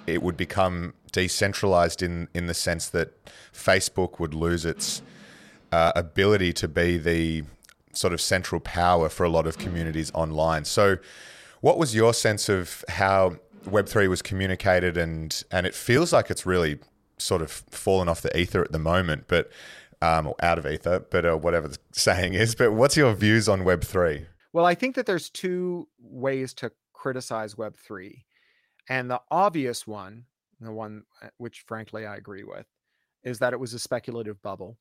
it 0.06 0.22
would 0.22 0.36
become 0.36 0.94
decentralized 1.12 2.02
in, 2.02 2.28
in 2.34 2.46
the 2.48 2.54
sense 2.54 2.88
that 2.88 3.12
Facebook 3.52 4.18
would 4.18 4.34
lose 4.34 4.64
its 4.64 5.02
uh, 5.72 5.92
ability 5.94 6.52
to 6.54 6.68
be 6.68 6.98
the 6.98 7.44
sort 7.92 8.12
of 8.12 8.20
central 8.20 8.60
power 8.60 9.08
for 9.08 9.24
a 9.24 9.30
lot 9.30 9.46
of 9.46 9.58
communities 9.58 10.10
online. 10.14 10.64
So, 10.64 10.98
what 11.60 11.78
was 11.78 11.94
your 11.94 12.12
sense 12.12 12.48
of 12.48 12.84
how 12.88 13.36
Web3 13.64 14.08
was 14.08 14.20
communicated? 14.20 14.96
And, 14.96 15.42
and 15.50 15.66
it 15.66 15.74
feels 15.74 16.12
like 16.12 16.30
it's 16.30 16.44
really 16.44 16.78
sort 17.18 17.40
of 17.40 17.50
fallen 17.50 18.08
off 18.08 18.20
the 18.20 18.36
ether 18.38 18.62
at 18.62 18.72
the 18.72 18.78
moment, 18.78 19.24
but 19.26 19.50
um, 20.02 20.32
out 20.40 20.58
of 20.58 20.66
ether, 20.66 21.04
but 21.10 21.24
uh, 21.24 21.36
whatever 21.36 21.68
the 21.68 21.78
saying 21.92 22.34
is. 22.34 22.54
But 22.54 22.72
what's 22.72 22.96
your 22.96 23.14
views 23.14 23.48
on 23.48 23.64
Web 23.64 23.82
three? 23.82 24.26
Well, 24.52 24.64
I 24.64 24.74
think 24.74 24.94
that 24.94 25.06
there's 25.06 25.30
two 25.30 25.88
ways 25.98 26.54
to 26.54 26.72
criticize 26.92 27.56
Web 27.56 27.76
three, 27.76 28.24
and 28.88 29.10
the 29.10 29.20
obvious 29.30 29.86
one, 29.86 30.24
the 30.60 30.72
one 30.72 31.04
uh, 31.22 31.28
which 31.38 31.64
frankly 31.66 32.06
I 32.06 32.16
agree 32.16 32.44
with, 32.44 32.66
is 33.24 33.38
that 33.38 33.52
it 33.52 33.60
was 33.60 33.74
a 33.74 33.78
speculative 33.78 34.40
bubble 34.42 34.78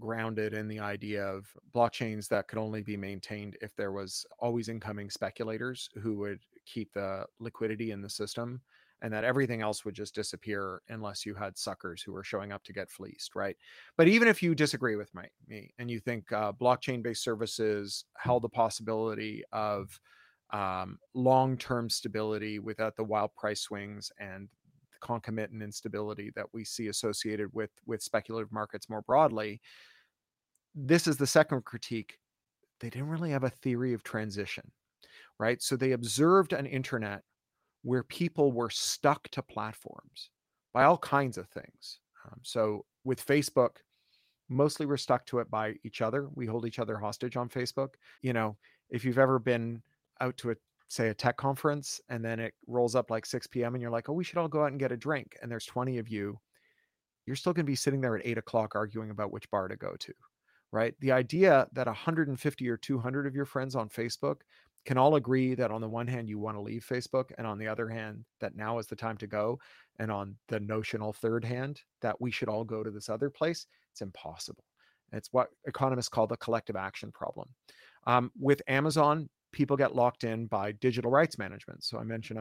grounded 0.00 0.54
in 0.54 0.66
the 0.66 0.80
idea 0.80 1.24
of 1.24 1.46
blockchains 1.74 2.26
that 2.28 2.48
could 2.48 2.58
only 2.58 2.82
be 2.82 2.96
maintained 2.96 3.56
if 3.60 3.76
there 3.76 3.92
was 3.92 4.26
always 4.40 4.68
incoming 4.68 5.10
speculators 5.10 5.88
who 6.02 6.16
would 6.16 6.40
keep 6.66 6.92
the 6.92 7.24
liquidity 7.38 7.92
in 7.92 8.00
the 8.00 8.08
system 8.08 8.60
and 9.02 9.12
that 9.12 9.24
everything 9.24 9.60
else 9.60 9.84
would 9.84 9.94
just 9.94 10.14
disappear 10.14 10.80
unless 10.88 11.26
you 11.26 11.34
had 11.34 11.58
suckers 11.58 12.02
who 12.02 12.12
were 12.12 12.22
showing 12.22 12.52
up 12.52 12.62
to 12.62 12.72
get 12.72 12.88
fleeced, 12.88 13.34
right? 13.34 13.56
But 13.98 14.06
even 14.08 14.28
if 14.28 14.42
you 14.42 14.54
disagree 14.54 14.94
with 14.94 15.12
my, 15.12 15.26
me 15.48 15.74
and 15.78 15.90
you 15.90 15.98
think 15.98 16.30
uh, 16.32 16.52
blockchain 16.52 17.02
based 17.02 17.24
services 17.24 18.04
held 18.16 18.42
the 18.42 18.48
possibility 18.48 19.42
of 19.52 19.98
um, 20.52 20.98
long 21.14 21.56
term 21.56 21.90
stability 21.90 22.60
without 22.60 22.94
the 22.96 23.04
wild 23.04 23.34
price 23.34 23.62
swings 23.62 24.10
and 24.18 24.48
concomitant 25.00 25.62
instability 25.62 26.30
that 26.36 26.46
we 26.52 26.64
see 26.64 26.86
associated 26.86 27.48
with 27.52 27.70
with 27.86 28.00
speculative 28.02 28.52
markets 28.52 28.88
more 28.88 29.02
broadly 29.02 29.60
this 30.76 31.08
is 31.08 31.16
the 31.16 31.26
second 31.26 31.64
critique 31.64 32.18
they 32.78 32.88
didn't 32.88 33.08
really 33.08 33.30
have 33.30 33.42
a 33.42 33.50
theory 33.50 33.94
of 33.94 34.04
transition 34.04 34.70
right 35.40 35.60
so 35.60 35.74
they 35.74 35.90
observed 35.90 36.52
an 36.52 36.66
internet 36.66 37.22
where 37.82 38.02
people 38.02 38.52
were 38.52 38.70
stuck 38.70 39.28
to 39.30 39.42
platforms 39.42 40.30
by 40.72 40.84
all 40.84 40.98
kinds 40.98 41.36
of 41.36 41.48
things. 41.48 41.98
Um, 42.24 42.38
so 42.42 42.84
with 43.04 43.24
Facebook, 43.24 43.76
mostly 44.48 44.86
we're 44.86 44.96
stuck 44.96 45.26
to 45.26 45.38
it 45.40 45.50
by 45.50 45.74
each 45.84 46.00
other. 46.00 46.28
We 46.34 46.46
hold 46.46 46.66
each 46.66 46.78
other 46.78 46.96
hostage 46.96 47.36
on 47.36 47.48
Facebook. 47.48 47.94
You 48.22 48.32
know, 48.32 48.56
if 48.90 49.04
you've 49.04 49.18
ever 49.18 49.38
been 49.38 49.82
out 50.20 50.36
to 50.38 50.50
a 50.50 50.54
say 50.92 51.08
a 51.08 51.14
tech 51.14 51.38
conference 51.38 52.00
and 52.10 52.22
then 52.22 52.38
it 52.38 52.52
rolls 52.66 52.94
up 52.94 53.10
like 53.10 53.24
6 53.24 53.46
p.m. 53.46 53.74
and 53.74 53.80
you're 53.80 53.90
like, 53.90 54.10
oh, 54.10 54.12
we 54.12 54.24
should 54.24 54.36
all 54.36 54.46
go 54.46 54.62
out 54.62 54.70
and 54.70 54.78
get 54.78 54.92
a 54.92 54.96
drink. 54.96 55.36
And 55.40 55.50
there's 55.50 55.64
20 55.64 55.96
of 55.96 56.08
you, 56.08 56.38
you're 57.24 57.36
still 57.36 57.54
going 57.54 57.64
to 57.64 57.70
be 57.70 57.76
sitting 57.76 58.02
there 58.02 58.16
at 58.16 58.26
eight 58.26 58.36
o'clock 58.36 58.74
arguing 58.74 59.10
about 59.10 59.32
which 59.32 59.50
bar 59.50 59.68
to 59.68 59.76
go 59.76 59.94
to. 59.98 60.12
Right. 60.70 60.94
The 61.00 61.12
idea 61.12 61.66
that 61.72 61.86
150 61.86 62.68
or 62.68 62.76
200 62.76 63.26
of 63.26 63.34
your 63.34 63.44
friends 63.44 63.74
on 63.74 63.88
Facebook 63.88 64.36
can 64.84 64.98
all 64.98 65.14
agree 65.14 65.54
that 65.54 65.70
on 65.70 65.80
the 65.80 65.88
one 65.88 66.06
hand 66.06 66.28
you 66.28 66.38
want 66.38 66.56
to 66.56 66.60
leave 66.60 66.86
Facebook 66.88 67.30
and 67.38 67.46
on 67.46 67.58
the 67.58 67.68
other 67.68 67.88
hand 67.88 68.24
that 68.40 68.56
now 68.56 68.78
is 68.78 68.86
the 68.86 68.96
time 68.96 69.16
to 69.18 69.26
go 69.26 69.58
and 69.98 70.10
on 70.10 70.34
the 70.48 70.60
notional 70.60 71.12
third 71.12 71.44
hand 71.44 71.80
that 72.00 72.20
we 72.20 72.30
should 72.30 72.48
all 72.48 72.64
go 72.64 72.82
to 72.82 72.90
this 72.90 73.08
other 73.08 73.30
place 73.30 73.66
it's 73.92 74.00
impossible. 74.00 74.64
It's 75.12 75.28
what 75.32 75.48
economists 75.66 76.08
call 76.08 76.26
the 76.26 76.38
collective 76.38 76.76
action 76.76 77.12
problem. 77.12 77.48
Um, 78.06 78.32
with 78.38 78.62
Amazon 78.66 79.28
people 79.52 79.76
get 79.76 79.94
locked 79.94 80.24
in 80.24 80.46
by 80.46 80.72
digital 80.72 81.10
rights 81.10 81.38
management. 81.38 81.84
So 81.84 81.98
I 81.98 82.04
mentioned 82.04 82.40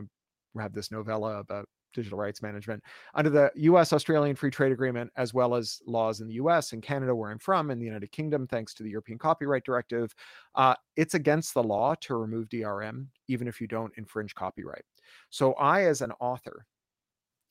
I 0.58 0.62
have 0.62 0.74
this 0.74 0.92
novella 0.92 1.40
about 1.40 1.68
digital 1.94 2.18
rights 2.18 2.42
management 2.42 2.84
under 3.14 3.30
the 3.30 3.52
US 3.56 3.94
Australian 3.94 4.36
Free 4.36 4.52
Trade 4.52 4.72
Agreement, 4.72 5.12
as 5.16 5.34
well 5.34 5.56
as 5.56 5.82
laws 5.86 6.22
in 6.22 6.28
the 6.28 6.36
US 6.36 6.74
and 6.74 6.82
Canada, 6.82 7.16
where 7.16 7.32
I'm 7.32 7.40
from, 7.40 7.72
and 7.72 7.82
the 7.82 7.86
United 7.86 8.12
Kingdom, 8.12 8.48
thanks 8.48 8.74
to 8.76 8.84
the 8.84 8.90
European 8.90 9.18
Copyright 9.18 9.64
Directive. 9.64 10.14
Uh, 10.56 10.76
it's 10.96 11.14
against 11.14 11.54
the 11.54 11.64
law 11.64 11.96
to 12.02 12.16
remove 12.16 12.50
DRM, 12.50 13.08
even 13.28 13.48
if 13.48 13.62
you 13.62 13.68
don't 13.68 13.94
infringe 13.98 14.36
copyright. 14.36 14.84
So 15.30 15.54
I, 15.54 15.86
as 15.86 16.02
an 16.02 16.12
author, 16.20 16.66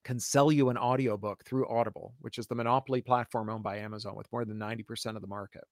can 0.04 0.18
sell 0.18 0.50
you 0.50 0.70
an 0.70 0.78
audiobook 0.78 1.44
through 1.44 1.68
Audible, 1.68 2.14
which 2.20 2.38
is 2.38 2.46
the 2.46 2.54
monopoly 2.54 3.02
platform 3.02 3.50
owned 3.50 3.62
by 3.62 3.76
Amazon 3.78 4.14
with 4.14 4.30
more 4.32 4.44
than 4.44 4.58
90% 4.58 5.16
of 5.16 5.22
the 5.22 5.28
market. 5.28 5.64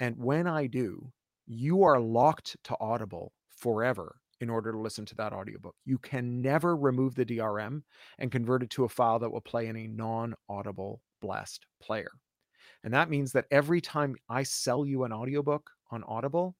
And 0.00 0.16
when 0.16 0.46
I 0.46 0.66
do, 0.66 1.10
you 1.46 1.82
are 1.82 1.98
locked 1.98 2.56
to 2.64 2.76
Audible 2.78 3.32
forever 3.48 4.16
in 4.40 4.50
order 4.50 4.72
to 4.72 4.78
listen 4.78 5.04
to 5.06 5.14
that 5.16 5.32
audiobook. 5.32 5.74
You 5.84 5.98
can 5.98 6.40
never 6.40 6.76
remove 6.76 7.14
the 7.14 7.24
DRM 7.24 7.82
and 8.18 8.32
convert 8.32 8.62
it 8.62 8.70
to 8.70 8.84
a 8.84 8.88
file 8.88 9.18
that 9.18 9.30
will 9.30 9.40
play 9.40 9.66
in 9.66 9.76
a 9.76 9.86
non 9.86 10.34
audible 10.48 11.02
blast 11.20 11.66
player. 11.82 12.10
And 12.84 12.94
that 12.94 13.10
means 13.10 13.32
that 13.32 13.46
every 13.50 13.80
time 13.80 14.16
I 14.28 14.42
sell 14.44 14.86
you 14.86 15.04
an 15.04 15.12
audiobook 15.12 15.70
on 15.90 16.04
Audible, 16.04 16.54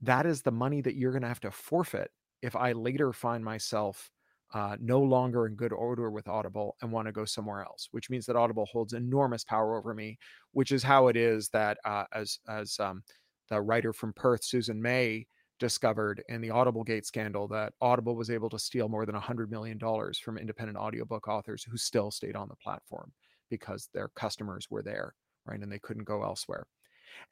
that 0.00 0.26
is 0.26 0.42
the 0.42 0.50
money 0.50 0.80
that 0.80 0.96
you're 0.96 1.12
going 1.12 1.22
to 1.22 1.28
have 1.28 1.40
to 1.40 1.50
forfeit 1.50 2.10
if 2.42 2.56
I 2.56 2.72
later 2.72 3.12
find 3.12 3.44
myself 3.44 4.10
uh, 4.54 4.76
no 4.80 5.00
longer 5.00 5.46
in 5.46 5.54
good 5.54 5.72
order 5.72 6.10
with 6.10 6.28
Audible 6.28 6.76
and 6.80 6.92
want 6.92 7.06
to 7.06 7.12
go 7.12 7.24
somewhere 7.24 7.62
else, 7.62 7.88
which 7.90 8.08
means 8.08 8.26
that 8.26 8.36
Audible 8.36 8.66
holds 8.66 8.92
enormous 8.92 9.44
power 9.44 9.76
over 9.76 9.92
me, 9.92 10.18
which 10.52 10.72
is 10.72 10.82
how 10.82 11.08
it 11.08 11.16
is 11.16 11.48
that 11.48 11.78
uh, 11.84 12.04
as 12.12 12.38
as 12.48 12.78
um, 12.78 13.02
the 13.48 13.60
writer 13.60 13.92
from 13.92 14.12
Perth, 14.12 14.44
Susan 14.44 14.80
May, 14.80 15.26
discovered 15.58 16.22
in 16.28 16.40
the 16.40 16.50
Audible 16.50 16.84
Gate 16.84 17.06
scandal 17.06 17.48
that 17.48 17.72
Audible 17.80 18.14
was 18.14 18.30
able 18.30 18.48
to 18.50 18.58
steal 18.58 18.88
more 18.88 19.06
than 19.06 19.14
$100 19.14 19.50
million 19.50 19.78
from 20.22 20.38
independent 20.38 20.78
audiobook 20.78 21.28
authors 21.28 21.62
who 21.62 21.76
still 21.76 22.10
stayed 22.10 22.36
on 22.36 22.48
the 22.48 22.56
platform 22.56 23.12
because 23.50 23.88
their 23.94 24.08
customers 24.08 24.68
were 24.70 24.82
there, 24.82 25.14
right? 25.46 25.60
And 25.60 25.70
they 25.70 25.78
couldn't 25.78 26.04
go 26.04 26.22
elsewhere. 26.22 26.66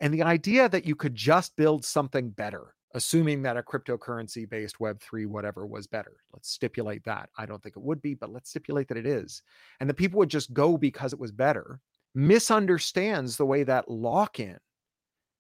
And 0.01 0.13
the 0.13 0.23
idea 0.23 0.69
that 0.69 0.87
you 0.87 0.95
could 0.95 1.15
just 1.15 1.57
build 1.57 1.85
something 1.85 2.31
better, 2.31 2.75
assuming 2.95 3.43
that 3.43 3.57
a 3.57 3.63
cryptocurrency 3.63 4.49
based 4.49 4.79
Web3 4.79 5.27
whatever 5.27 5.67
was 5.67 5.87
better, 5.87 6.17
let's 6.33 6.51
stipulate 6.51 7.05
that. 7.05 7.29
I 7.37 7.47
don't 7.47 7.63
think 7.63 7.77
it 7.77 7.83
would 7.83 8.01
be, 8.01 8.15
but 8.15 8.33
let's 8.33 8.51
stipulate 8.51 8.89
that 8.89 8.97
it 8.97 9.07
is. 9.07 9.43
And 9.81 9.91
the 9.91 9.95
people 9.95 10.19
would 10.19 10.31
just 10.31 10.53
go 10.53 10.79
because 10.79 11.13
it 11.13 11.19
was 11.19 11.33
better, 11.33 11.81
misunderstands 12.15 13.37
the 13.37 13.47
way 13.47 13.65
that 13.65 13.91
lock 13.91 14.41
in 14.41 14.59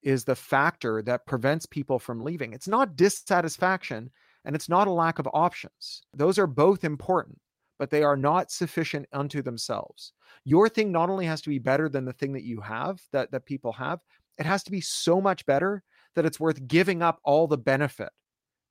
is 0.04 0.24
the 0.24 0.36
factor 0.36 1.02
that 1.02 1.26
prevents 1.26 1.66
people 1.66 1.98
from 1.98 2.22
leaving. 2.22 2.52
It's 2.52 2.68
not 2.68 2.94
dissatisfaction 2.94 4.10
and 4.44 4.54
it's 4.54 4.68
not 4.68 4.86
a 4.86 4.92
lack 4.92 5.18
of 5.18 5.28
options. 5.32 6.02
Those 6.12 6.38
are 6.38 6.46
both 6.46 6.84
important, 6.84 7.40
but 7.78 7.90
they 7.90 8.02
are 8.02 8.16
not 8.16 8.50
sufficient 8.50 9.06
unto 9.12 9.42
themselves. 9.42 10.12
Your 10.44 10.68
thing 10.68 10.92
not 10.92 11.08
only 11.08 11.24
has 11.26 11.40
to 11.42 11.50
be 11.50 11.58
better 11.58 11.88
than 11.88 12.04
the 12.04 12.12
thing 12.12 12.34
that 12.34 12.44
you 12.44 12.60
have, 12.60 13.00
that, 13.12 13.30
that 13.32 13.46
people 13.46 13.72
have, 13.72 14.00
it 14.38 14.46
has 14.46 14.62
to 14.64 14.70
be 14.70 14.80
so 14.80 15.20
much 15.20 15.46
better 15.46 15.82
that 16.14 16.26
it's 16.26 16.38
worth 16.38 16.66
giving 16.68 17.02
up 17.02 17.18
all 17.24 17.46
the 17.46 17.58
benefit 17.58 18.10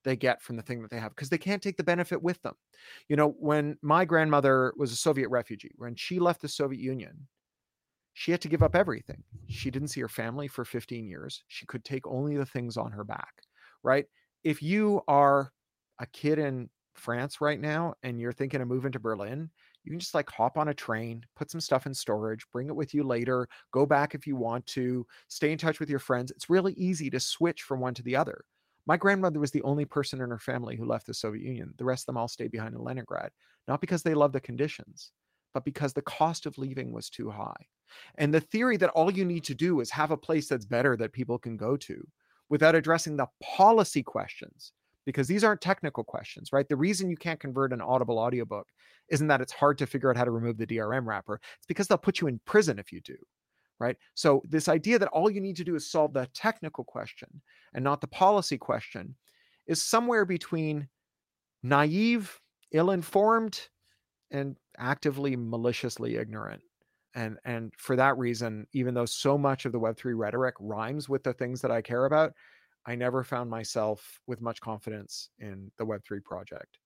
they 0.04 0.16
get 0.16 0.42
from 0.42 0.56
the 0.56 0.62
thing 0.62 0.82
that 0.82 0.92
they 0.92 1.00
have 1.00 1.16
because 1.16 1.30
they 1.30 1.38
can't 1.38 1.62
take 1.62 1.78
the 1.78 1.84
benefit 1.84 2.22
with 2.22 2.42
them. 2.42 2.54
You 3.10 3.16
know, 3.16 3.36
when 3.40 3.78
my 3.82 4.06
grandmother 4.06 4.74
was 4.78 4.92
a 4.92 4.98
Soviet 4.98 5.30
refugee, 5.30 5.72
when 5.78 5.96
she 5.96 6.20
left 6.20 6.42
the 6.42 6.48
Soviet 6.48 6.82
Union, 6.82 7.28
she 8.14 8.32
had 8.32 8.42
to 8.42 8.48
give 8.48 8.64
up 8.64 8.76
everything. 8.76 9.24
She 9.48 9.72
didn't 9.72 9.90
see 9.90 10.02
her 10.02 10.10
family 10.10 10.48
for 10.48 10.66
15 10.66 11.08
years. 11.08 11.44
She 11.48 11.66
could 11.66 11.84
take 11.84 12.08
only 12.08 12.38
the 12.38 12.46
things 12.46 12.78
on 12.78 12.92
her 12.92 13.04
back, 13.04 13.34
right? 13.84 14.06
If 14.44 14.62
you 14.62 15.02
are 15.08 15.52
a 16.00 16.06
kid 16.08 16.40
in 16.40 16.70
France 16.94 17.42
right 17.42 17.60
now 17.60 17.96
and 18.04 18.20
you're 18.20 18.32
thinking 18.34 18.62
of 18.62 18.68
moving 18.68 18.92
to 18.92 19.00
Berlin, 19.00 19.50
you 19.84 19.92
can 19.92 20.00
just 20.00 20.14
like 20.14 20.30
hop 20.30 20.58
on 20.58 20.70
a 20.70 20.74
train, 20.74 21.24
put 21.36 21.52
some 21.52 21.60
stuff 21.60 21.86
in 21.86 21.94
storage, 21.94 22.46
bring 22.52 22.68
it 22.68 22.76
with 22.76 22.94
you 22.94 23.04
later, 23.04 23.48
go 23.72 23.86
back 23.86 24.16
if 24.16 24.26
you 24.26 24.36
want 24.36 24.66
to, 24.68 25.06
stay 25.28 25.52
in 25.52 25.58
touch 25.58 25.80
with 25.80 25.90
your 25.90 26.00
friends. 26.00 26.32
It's 26.32 26.50
really 26.50 26.74
easy 26.74 27.10
to 27.10 27.20
switch 27.20 27.64
from 27.64 27.80
one 27.80 27.94
to 27.96 28.04
the 28.04 28.16
other. 28.16 28.46
My 28.86 28.98
grandmother 28.98 29.40
was 29.40 29.52
the 29.52 29.64
only 29.64 29.86
person 29.86 30.22
in 30.22 30.30
her 30.30 30.40
family 30.40 30.76
who 30.76 30.86
left 30.86 31.08
the 31.08 31.14
Soviet 31.14 31.44
Union. 31.44 31.74
The 31.78 31.86
rest 31.86 32.04
of 32.04 32.08
them 32.08 32.18
all 32.18 32.28
stayed 32.28 32.52
behind 32.52 32.76
in 32.76 32.84
Leningrad, 32.84 33.32
not 33.68 33.82
because 33.82 34.04
they 34.04 34.14
loved 34.14 34.36
the 34.36 34.42
conditions, 34.42 35.12
but 35.54 35.66
because 35.66 35.94
the 35.94 36.02
cost 36.02 36.46
of 36.46 36.58
leaving 36.58 36.92
was 36.92 37.10
too 37.10 37.30
high. 37.30 37.68
And 38.18 38.34
the 38.34 38.40
theory 38.40 38.78
that 38.78 38.90
all 38.92 39.12
you 39.12 39.26
need 39.26 39.44
to 39.46 39.56
do 39.56 39.80
is 39.80 39.90
have 39.92 40.12
a 40.12 40.18
place 40.18 40.48
that's 40.48 40.66
better 40.66 40.96
that 40.98 41.14
people 41.14 41.38
can 41.38 41.58
go 41.58 41.78
to 41.78 42.08
without 42.50 42.76
addressing 42.76 43.18
the 43.18 43.28
policy 43.42 44.04
questions, 44.04 44.74
because 45.06 45.28
these 45.28 45.44
aren't 45.44 45.62
technical 45.62 46.04
questions, 46.04 46.54
right? 46.54 46.68
The 46.68 46.76
reason 46.76 47.10
you 47.10 47.18
can't 47.18 47.40
convert 47.40 47.74
an 47.74 47.82
Audible 47.82 48.20
audiobook 48.20 48.68
isn't 49.10 49.28
that 49.28 49.42
it's 49.42 49.52
hard 49.52 49.78
to 49.80 49.88
figure 49.88 50.10
out 50.10 50.18
how 50.18 50.26
to 50.26 50.32
remove 50.32 50.58
the 50.58 50.68
DRM 50.68 51.06
wrapper. 51.06 51.40
It's 51.58 51.66
because 51.68 51.88
they'll 51.88 51.98
put 51.98 52.22
you 52.22 52.28
in 52.28 52.40
prison 52.46 52.80
if 52.80 52.92
you 52.92 53.02
do, 53.02 53.18
right? 53.80 53.98
So, 54.14 54.42
this 54.48 54.68
idea 54.68 55.00
that 55.00 55.10
all 55.10 55.30
you 55.30 55.42
need 55.42 55.58
to 55.58 55.64
do 55.64 55.76
is 55.76 55.90
solve 55.90 56.14
the 56.14 56.28
technical 56.34 56.84
question 56.84 57.42
and 57.74 57.84
not 57.84 58.02
the 58.02 58.08
policy 58.08 58.58
question 58.58 59.16
is 59.68 59.82
somewhere 59.82 60.26
between 60.26 60.88
naive, 61.64 62.40
ill 62.72 62.92
informed, 62.92 63.60
and 64.32 64.58
actively 64.78 65.36
maliciously 65.36 66.18
ignorant 66.18 66.62
and 67.16 67.38
and 67.46 67.74
for 67.78 67.96
that 67.96 68.18
reason 68.18 68.66
even 68.74 68.94
though 68.94 69.06
so 69.06 69.38
much 69.38 69.66
of 69.66 69.72
the 69.72 69.80
web3 69.80 70.14
rhetoric 70.16 70.56
rhymes 70.60 71.08
with 71.08 71.24
the 71.24 71.34
things 71.34 71.62
that 71.62 71.72
i 71.72 71.82
care 71.82 72.06
about 72.06 72.34
i 72.86 72.96
never 72.96 73.24
found 73.24 73.50
myself 73.50 74.20
with 74.28 74.42
much 74.42 74.60
confidence 74.62 75.30
in 75.40 75.72
the 75.78 75.86
web3 75.86 76.24
project. 76.24 76.78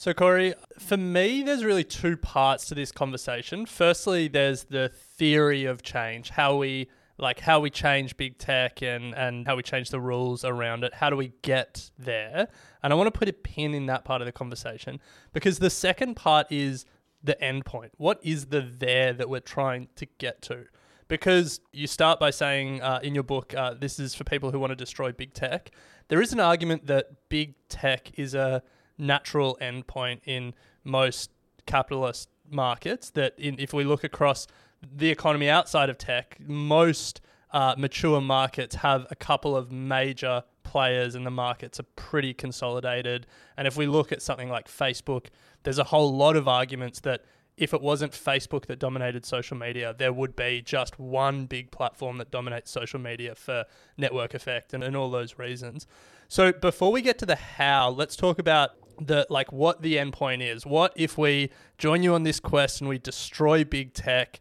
So 0.00 0.14
cory 0.14 0.54
for 0.78 0.96
me 0.96 1.42
there's 1.42 1.62
really 1.62 1.84
two 1.84 2.16
parts 2.16 2.64
to 2.66 2.74
this 2.74 2.90
conversation. 2.90 3.66
Firstly 3.66 4.28
there's 4.28 4.64
the 4.64 4.88
theory 4.88 5.66
of 5.66 5.82
change 5.82 6.30
how 6.30 6.56
we 6.56 6.88
like 7.18 7.40
how 7.40 7.60
we 7.60 7.68
change 7.68 8.16
big 8.16 8.38
tech 8.38 8.80
and 8.80 9.14
and 9.14 9.46
how 9.46 9.56
we 9.56 9.62
change 9.62 9.90
the 9.90 10.00
rules 10.00 10.42
around 10.42 10.84
it. 10.84 10.94
How 10.94 11.10
do 11.10 11.16
we 11.16 11.32
get 11.42 11.90
there? 11.98 12.48
And 12.82 12.94
i 12.94 12.96
want 12.96 13.12
to 13.12 13.18
put 13.18 13.28
a 13.28 13.34
pin 13.34 13.74
in 13.74 13.86
that 13.86 14.06
part 14.06 14.22
of 14.22 14.26
the 14.26 14.32
conversation 14.32 15.00
because 15.34 15.58
the 15.58 15.68
second 15.68 16.14
part 16.14 16.50
is 16.50 16.86
the 17.22 17.40
end 17.42 17.64
point? 17.64 17.92
What 17.96 18.20
is 18.22 18.46
the 18.46 18.60
there 18.60 19.12
that 19.12 19.28
we're 19.28 19.40
trying 19.40 19.88
to 19.96 20.06
get 20.18 20.42
to? 20.42 20.66
Because 21.08 21.60
you 21.72 21.86
start 21.86 22.20
by 22.20 22.30
saying 22.30 22.82
uh, 22.82 23.00
in 23.02 23.14
your 23.14 23.24
book, 23.24 23.52
uh, 23.54 23.74
this 23.74 23.98
is 23.98 24.14
for 24.14 24.24
people 24.24 24.52
who 24.52 24.60
want 24.60 24.70
to 24.70 24.76
destroy 24.76 25.10
big 25.10 25.34
tech. 25.34 25.70
There 26.08 26.22
is 26.22 26.32
an 26.32 26.40
argument 26.40 26.86
that 26.86 27.28
big 27.28 27.54
tech 27.68 28.12
is 28.16 28.34
a 28.34 28.62
natural 28.96 29.58
endpoint 29.60 30.20
in 30.24 30.54
most 30.84 31.30
capitalist 31.66 32.28
markets. 32.48 33.10
That 33.10 33.34
in, 33.38 33.56
if 33.58 33.72
we 33.72 33.84
look 33.84 34.04
across 34.04 34.46
the 34.82 35.10
economy 35.10 35.48
outside 35.48 35.90
of 35.90 35.98
tech, 35.98 36.38
most 36.40 37.20
uh, 37.52 37.74
mature 37.76 38.20
markets 38.20 38.76
have 38.76 39.06
a 39.10 39.16
couple 39.16 39.56
of 39.56 39.72
major 39.72 40.44
players, 40.62 41.16
and 41.16 41.26
the 41.26 41.30
markets 41.30 41.80
are 41.80 41.86
pretty 41.96 42.32
consolidated. 42.32 43.26
And 43.56 43.66
if 43.66 43.76
we 43.76 43.86
look 43.86 44.12
at 44.12 44.22
something 44.22 44.48
like 44.48 44.68
Facebook, 44.68 45.26
there's 45.62 45.78
a 45.78 45.84
whole 45.84 46.14
lot 46.16 46.36
of 46.36 46.48
arguments 46.48 47.00
that 47.00 47.24
if 47.56 47.74
it 47.74 47.82
wasn't 47.82 48.12
Facebook 48.12 48.66
that 48.66 48.78
dominated 48.78 49.26
social 49.26 49.56
media, 49.56 49.94
there 49.96 50.12
would 50.12 50.34
be 50.34 50.62
just 50.62 50.98
one 50.98 51.44
big 51.44 51.70
platform 51.70 52.16
that 52.18 52.30
dominates 52.30 52.70
social 52.70 52.98
media 52.98 53.34
for 53.34 53.66
network 53.98 54.32
effect 54.32 54.72
and, 54.72 54.82
and 54.82 54.96
all 54.96 55.10
those 55.10 55.38
reasons. 55.38 55.86
So 56.28 56.52
before 56.52 56.90
we 56.90 57.02
get 57.02 57.18
to 57.18 57.26
the 57.26 57.36
how, 57.36 57.90
let's 57.90 58.16
talk 58.16 58.38
about 58.38 58.70
the 58.98 59.26
like 59.30 59.52
what 59.52 59.82
the 59.82 59.96
endpoint 59.96 60.42
is. 60.42 60.64
What 60.64 60.92
if 60.96 61.18
we 61.18 61.50
join 61.78 62.02
you 62.02 62.14
on 62.14 62.22
this 62.22 62.40
quest 62.40 62.80
and 62.80 62.88
we 62.88 62.98
destroy 62.98 63.64
big 63.64 63.94
tech? 63.94 64.40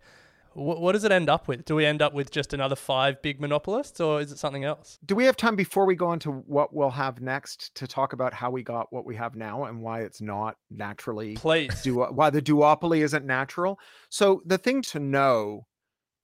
What, 0.60 0.82
what 0.82 0.92
does 0.92 1.04
it 1.04 1.12
end 1.12 1.30
up 1.30 1.48
with? 1.48 1.66
Do 1.66 1.76
we 1.76 1.86
end 1.86 2.02
up 2.02 2.14
with 2.14 2.32
just 2.32 2.54
another 2.54 2.76
five 2.76 3.22
big 3.22 3.40
monopolists, 3.40 4.00
or 4.00 4.22
is 4.22 4.32
it 4.32 4.38
something 4.38 4.64
else? 4.64 5.00
Do 5.06 5.16
we 5.16 5.26
have 5.26 5.38
time 5.38 5.56
before 5.56 5.86
we 5.86 5.96
go 5.96 6.14
into 6.14 6.32
what 6.32 6.74
we'll 6.74 6.90
have 6.90 7.22
next 7.22 7.74
to 7.76 7.88
talk 7.88 8.14
about 8.14 8.34
how 8.34 8.52
we 8.52 8.64
got 8.64 8.92
what 8.92 9.06
we 9.06 9.16
have 9.16 9.36
now 9.36 9.66
and 9.66 9.82
why 9.82 10.02
it's 10.02 10.22
not 10.22 10.58
naturally 10.70 11.36
Please. 11.36 11.82
Du- 11.82 11.94
why 11.94 12.30
the 12.30 12.42
duopoly 12.42 13.04
isn't 13.04 13.26
natural? 13.26 13.80
So 14.10 14.42
the 14.46 14.58
thing 14.58 14.82
to 14.84 15.00
know 15.00 15.66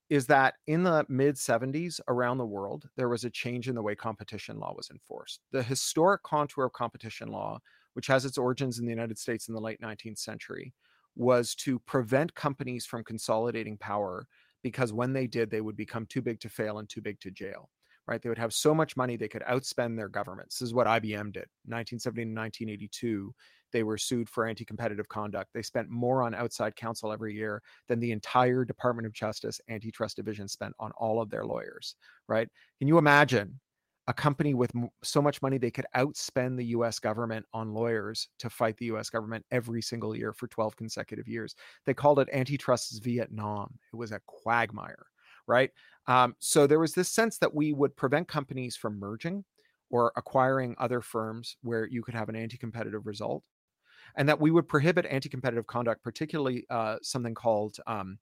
is 0.10 0.28
that 0.28 0.56
in 0.68 0.84
the 0.84 1.06
mid 1.10 1.36
70s 1.36 2.00
around 2.08 2.38
the 2.38 2.46
world, 2.46 2.88
there 2.96 3.10
was 3.10 3.24
a 3.24 3.30
change 3.30 3.68
in 3.68 3.76
the 3.76 3.82
way 3.82 3.96
competition 3.96 4.60
law 4.60 4.74
was 4.76 4.90
enforced. 4.92 5.40
The 5.52 5.64
historic 5.64 6.24
contour 6.24 6.66
of 6.66 6.74
competition 6.74 7.30
law, 7.30 7.60
which 7.94 8.08
has 8.08 8.26
its 8.26 8.38
origins 8.38 8.78
in 8.78 8.86
the 8.86 8.92
United 8.92 9.18
States 9.18 9.48
in 9.48 9.56
the 9.56 9.62
late 9.62 9.82
19th 9.82 10.20
century, 10.20 10.74
was 11.16 11.56
to 11.56 11.80
prevent 11.80 12.36
companies 12.36 12.86
from 12.86 13.04
consolidating 13.04 13.78
power 13.78 14.28
because 14.64 14.92
when 14.92 15.14
they 15.14 15.28
did, 15.28 15.50
they 15.50 15.62
would 15.62 15.78
become 15.78 16.06
too 16.08 16.22
big 16.22 16.40
to 16.40 16.50
fail 16.50 16.80
and 16.80 16.90
too 16.90 17.02
big 17.02 17.20
to 17.22 17.32
jail. 17.32 17.70
Right? 18.08 18.22
They 18.22 18.30
would 18.30 18.38
have 18.38 18.54
so 18.54 18.76
much 18.76 18.96
money 18.96 19.18
they 19.18 19.28
could 19.28 19.42
outspend 19.44 19.98
their 19.98 20.10
governments. 20.10 20.60
This 20.60 20.68
is 20.68 20.74
what 20.76 20.86
IBM 20.86 21.34
did. 21.34 21.48
1970 21.66 22.26
to 22.26 22.40
1982, 22.40 23.34
they 23.72 23.82
were 23.82 23.98
sued 23.98 24.30
for 24.30 24.46
anti-competitive 24.46 25.10
conduct. 25.10 25.50
They 25.54 25.64
spent 25.64 25.90
more 25.90 26.22
on 26.22 26.36
outside 26.36 26.76
counsel 26.76 27.12
every 27.12 27.34
year 27.34 27.64
than 27.88 28.00
the 28.00 28.12
entire 28.12 28.64
Department 28.64 29.08
of 29.08 29.14
Justice 29.14 29.60
antitrust 29.70 30.18
division 30.18 30.48
spent 30.48 30.74
on 30.80 30.92
all 30.98 31.20
of 31.20 31.32
their 31.32 31.46
lawyers. 31.46 31.96
Right? 32.28 32.48
Can 32.78 32.88
you 32.88 33.00
imagine 33.00 33.60
a 34.08 34.14
company 34.14 34.54
with 34.54 34.72
so 35.04 35.22
much 35.22 35.42
money 35.42 35.58
they 35.58 35.72
could 35.72 35.86
outspend 35.96 36.58
the 36.58 36.66
US 36.68 37.00
government 37.00 37.46
on 37.54 37.74
lawyers 37.74 38.30
to 38.40 38.50
fight 38.50 38.78
the 38.78 38.86
US 38.86 39.10
government 39.10 39.46
every 39.52 39.82
single 39.82 40.16
year 40.16 40.32
for 40.34 40.48
12 40.48 40.76
consecutive 40.76 41.28
years. 41.28 41.56
They 41.86 41.94
called 41.94 42.20
it 42.20 42.30
antitrust's 42.32 43.00
Vietnam. 43.00 43.74
It 43.92 43.96
was 43.96 44.12
a 44.12 44.22
quagmire, 44.28 45.08
right? 45.48 45.72
Um, 46.08 46.36
so 46.40 46.68
there 46.68 46.80
was 46.80 46.94
this 46.94 47.10
sense 47.10 47.38
that 47.40 47.54
we 47.54 47.74
would 47.74 47.96
prevent 47.96 48.28
companies 48.28 48.76
from 48.76 49.00
merging 49.00 49.44
or 49.90 50.12
acquiring 50.16 50.76
other 50.78 51.02
firms 51.02 51.58
where 51.62 51.88
you 51.88 52.02
could 52.02 52.14
have 52.14 52.30
an 52.30 52.36
anti 52.36 52.58
competitive 52.58 53.06
result, 53.06 53.44
and 54.18 54.28
that 54.30 54.40
we 54.40 54.52
would 54.52 54.68
prohibit 54.68 55.06
anti 55.06 55.30
competitive 55.30 55.68
conduct, 55.68 56.04
particularly 56.04 56.66
uh, 56.70 56.98
something 57.02 57.34
called 57.34 57.78
um, 57.88 58.18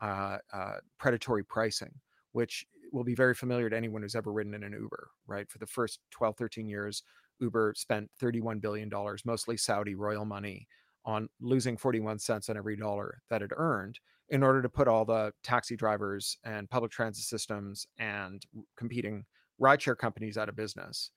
uh, 0.00 0.38
uh, 0.52 0.76
predatory 0.98 1.44
pricing, 1.44 1.92
which 2.36 2.66
will 2.92 3.02
be 3.02 3.14
very 3.14 3.34
familiar 3.34 3.70
to 3.70 3.76
anyone 3.76 4.02
who's 4.02 4.14
ever 4.14 4.30
ridden 4.30 4.52
in 4.52 4.62
an 4.62 4.72
Uber, 4.74 5.08
right? 5.26 5.50
For 5.50 5.56
the 5.56 5.66
first 5.66 6.00
12, 6.10 6.36
13 6.36 6.68
years, 6.68 7.02
Uber 7.40 7.72
spent 7.74 8.10
$31 8.22 8.60
billion, 8.60 8.90
mostly 9.24 9.56
Saudi 9.56 9.94
royal 9.94 10.26
money, 10.26 10.68
on 11.06 11.30
losing 11.40 11.78
41 11.78 12.18
cents 12.18 12.50
on 12.50 12.58
every 12.58 12.76
dollar 12.76 13.22
that 13.30 13.40
it 13.40 13.52
earned 13.56 14.00
in 14.28 14.42
order 14.42 14.60
to 14.60 14.68
put 14.68 14.86
all 14.86 15.06
the 15.06 15.32
taxi 15.42 15.76
drivers 15.76 16.36
and 16.44 16.68
public 16.68 16.92
transit 16.92 17.24
systems 17.24 17.86
and 17.98 18.44
competing 18.76 19.24
rideshare 19.58 19.96
companies 19.96 20.36
out 20.36 20.50
of 20.50 20.56
business. 20.56 21.12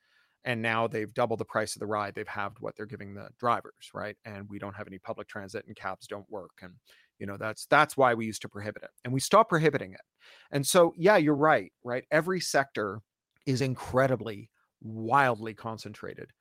And 0.46 0.62
now 0.62 0.88
they've 0.88 1.14
doubled 1.14 1.42
the 1.42 1.46
price 1.46 1.76
of 1.76 1.82
the 1.82 1.86
ride. 1.86 2.16
They've 2.16 2.26
halved 2.26 2.62
what 2.62 2.78
they're 2.78 2.86
giving 2.86 3.14
the 3.14 3.28
drivers, 3.38 3.92
right? 3.94 4.16
And 4.24 4.48
we 4.48 4.58
don't 4.58 4.76
have 4.76 4.88
any 4.88 5.00
public 5.00 5.28
transit 5.28 5.66
and 5.68 5.76
cabs 5.76 6.08
don't 6.08 6.32
work. 6.32 6.52
And 6.62 6.76
you 7.20 7.28
know 7.28 7.38
that's 7.38 7.66
that's 7.68 7.96
why 7.96 8.14
we 8.14 8.26
used 8.26 8.42
to 8.42 8.50
prohibit 8.50 8.84
it 8.84 8.90
and 9.04 9.14
we 9.14 9.20
stopped 9.20 9.50
prohibiting 9.50 9.94
it 9.94 10.02
and 10.52 10.66
so 10.66 10.94
yeah 10.98 11.18
you're 11.18 11.36
right 11.36 11.72
right 11.84 12.06
every 12.12 12.40
sector 12.40 13.02
is 13.46 13.62
incredibly 13.62 14.50
wildly 14.82 15.54
concentrated. 15.54 16.32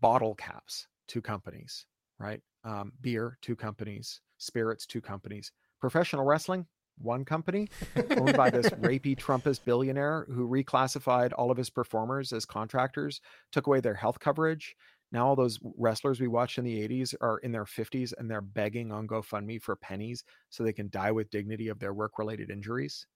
Bottle 0.00 0.34
caps, 0.34 0.86
two 1.08 1.22
companies, 1.22 1.86
right? 2.18 2.40
Um, 2.64 2.92
beer, 3.00 3.38
two 3.42 3.56
companies. 3.56 4.20
Spirits, 4.38 4.86
two 4.86 5.00
companies. 5.00 5.52
Professional 5.80 6.24
wrestling, 6.24 6.66
one 6.98 7.24
company 7.24 7.68
owned 8.16 8.36
by 8.36 8.50
this 8.50 8.66
rapey 8.80 9.16
Trumpist 9.16 9.64
billionaire 9.64 10.26
who 10.28 10.48
reclassified 10.48 11.32
all 11.36 11.50
of 11.50 11.56
his 11.56 11.70
performers 11.70 12.32
as 12.32 12.44
contractors, 12.44 13.20
took 13.50 13.66
away 13.66 13.80
their 13.80 13.94
health 13.94 14.20
coverage. 14.20 14.76
Now 15.12 15.26
all 15.28 15.36
those 15.36 15.60
wrestlers 15.76 16.20
we 16.20 16.28
watched 16.28 16.58
in 16.58 16.64
the 16.64 16.82
80s 16.82 17.14
are 17.20 17.38
in 17.38 17.52
their 17.52 17.66
50s 17.66 18.12
and 18.18 18.30
they're 18.30 18.40
begging 18.40 18.90
on 18.92 19.06
GoFundMe 19.06 19.62
for 19.62 19.76
pennies 19.76 20.24
so 20.50 20.64
they 20.64 20.72
can 20.72 20.90
die 20.90 21.12
with 21.12 21.30
dignity 21.30 21.68
of 21.68 21.78
their 21.78 21.94
work-related 21.94 22.50
injuries. 22.50 23.06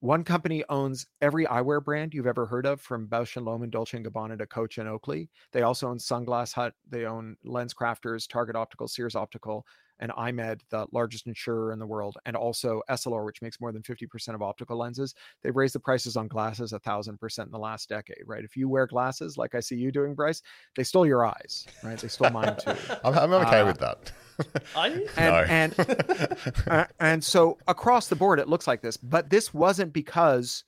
One 0.00 0.24
company 0.24 0.62
owns 0.68 1.06
every 1.22 1.46
eyewear 1.46 1.82
brand 1.82 2.12
you've 2.12 2.26
ever 2.26 2.44
heard 2.44 2.66
of, 2.66 2.80
from 2.80 3.08
Bausch 3.08 3.36
and 3.36 3.46
Lomb 3.46 3.62
and 3.62 3.72
Dolce 3.72 3.98
& 3.98 4.02
Gabbana 4.02 4.38
to 4.38 4.46
Coach 4.46 4.76
and 4.78 4.88
Oakley. 4.88 5.30
They 5.52 5.62
also 5.62 5.88
own 5.88 5.98
Sunglass 5.98 6.52
Hut. 6.52 6.74
They 6.88 7.06
own 7.06 7.36
Lens 7.44 7.72
Crafters, 7.72 8.28
Target 8.28 8.56
Optical, 8.56 8.88
Sears 8.88 9.16
Optical, 9.16 9.64
and 9.98 10.12
EyeMed, 10.12 10.60
the 10.68 10.86
largest 10.92 11.26
insurer 11.26 11.72
in 11.72 11.78
the 11.78 11.86
world, 11.86 12.18
and 12.26 12.36
also 12.36 12.82
Essilor, 12.90 13.24
which 13.24 13.40
makes 13.40 13.58
more 13.58 13.72
than 13.72 13.82
50% 13.82 14.34
of 14.34 14.42
optical 14.42 14.76
lenses. 14.76 15.14
They've 15.42 15.56
raised 15.56 15.74
the 15.74 15.80
prices 15.80 16.18
on 16.18 16.28
glasses 16.28 16.74
a 16.74 16.78
thousand 16.78 17.18
percent 17.18 17.46
in 17.46 17.52
the 17.52 17.58
last 17.58 17.88
decade, 17.88 18.22
right? 18.26 18.44
If 18.44 18.54
you 18.54 18.68
wear 18.68 18.86
glasses, 18.86 19.38
like 19.38 19.54
I 19.54 19.60
see 19.60 19.76
you 19.76 19.90
doing, 19.90 20.14
Bryce, 20.14 20.42
they 20.74 20.82
stole 20.82 21.06
your 21.06 21.24
eyes, 21.24 21.66
right? 21.82 21.98
They 21.98 22.08
stole 22.08 22.28
mine 22.28 22.56
too. 22.62 22.74
I'm, 23.04 23.18
I'm 23.18 23.32
okay 23.32 23.60
Uh, 23.60 23.66
with 23.66 23.78
that. 23.78 24.12
Are 24.76 24.88
you? 24.88 25.08
and 25.16 25.76
No. 25.78 25.84
and 25.88 26.54
uh, 26.66 26.84
and 27.00 27.24
so 27.24 27.58
across 27.66 28.08
the 28.08 28.16
board 28.16 28.38
it 28.38 28.48
looks 28.48 28.66
like 28.66 28.82
this 28.82 28.96
but 28.96 29.30
this 29.30 29.54
wasn't 29.54 29.92
because 29.92 30.64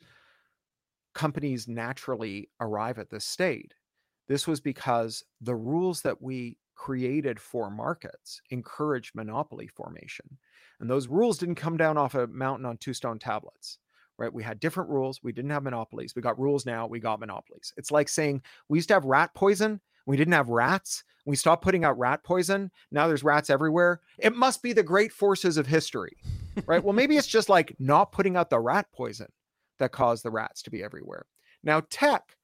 companies 1.15 1.67
naturally 1.67 2.49
arrive 2.61 2.99
at 2.99 3.11
this 3.11 3.25
state. 3.25 3.75
This 4.29 4.47
was 4.47 4.61
because 4.61 5.25
the 5.41 5.57
rules 5.57 6.03
that 6.03 6.23
we 6.23 6.59
created 6.77 7.41
for 7.41 7.71
markets 7.71 8.41
encourage 8.51 9.13
monopoly 9.15 9.67
formation. 9.67 10.39
And 10.79 10.89
those 10.89 11.09
rules 11.09 11.39
didn't 11.39 11.57
come 11.57 11.77
down 11.77 11.99
off 11.99 12.15
a 12.15 12.29
mountain 12.29 12.67
on 12.67 12.77
two 12.77 12.95
stone 12.95 13.19
tablets 13.19 13.79
right? 14.19 14.35
We 14.35 14.43
had 14.43 14.59
different 14.59 14.91
rules. 14.91 15.21
We 15.23 15.33
didn't 15.33 15.53
have 15.53 15.63
monopolies. 15.63 16.15
We 16.17 16.23
got 16.23 16.39
rules 16.41 16.67
now. 16.67 16.89
We 16.89 16.99
got 16.99 17.21
monopolies. 17.21 17.73
It's 17.77 17.93
like 17.93 18.09
saying 18.09 18.43
we 18.69 18.79
used 18.79 18.89
to 18.89 18.95
have 18.95 19.05
rat 19.05 19.33
poison 19.33 19.81
we 20.09 20.17
didn't 20.17 20.35
have 20.35 20.49
rats 20.49 21.05
we 21.27 21.37
stopped 21.37 21.63
putting 21.63 21.85
out 21.85 21.99
rat 21.99 22.25
poison 22.25 22.71
now 22.91 23.07
there's 23.07 23.23
rats 23.23 23.51
everywhere 23.51 24.01
it 24.19 24.35
must 24.35 24.63
be 24.63 24.73
the 24.73 24.83
great 24.83 25.13
forces 25.13 25.57
of 25.57 25.67
history 25.67 26.17
right? 26.67 26.83
Well 26.83 26.93
maybe 26.93 27.17
it's 27.17 27.27
just 27.39 27.49
like 27.49 27.75
not 27.79 28.13
putting 28.13 28.37
out 28.37 28.51
the 28.51 28.61
rat 28.61 28.87
poison 28.93 29.29
that 29.79 29.93
caused 29.93 30.25
the 30.25 30.31
rats 30.31 30.63
to 30.63 30.71
be 30.71 30.83
everywhere. 30.83 31.27
Now 31.63 31.83
tech 31.91 32.37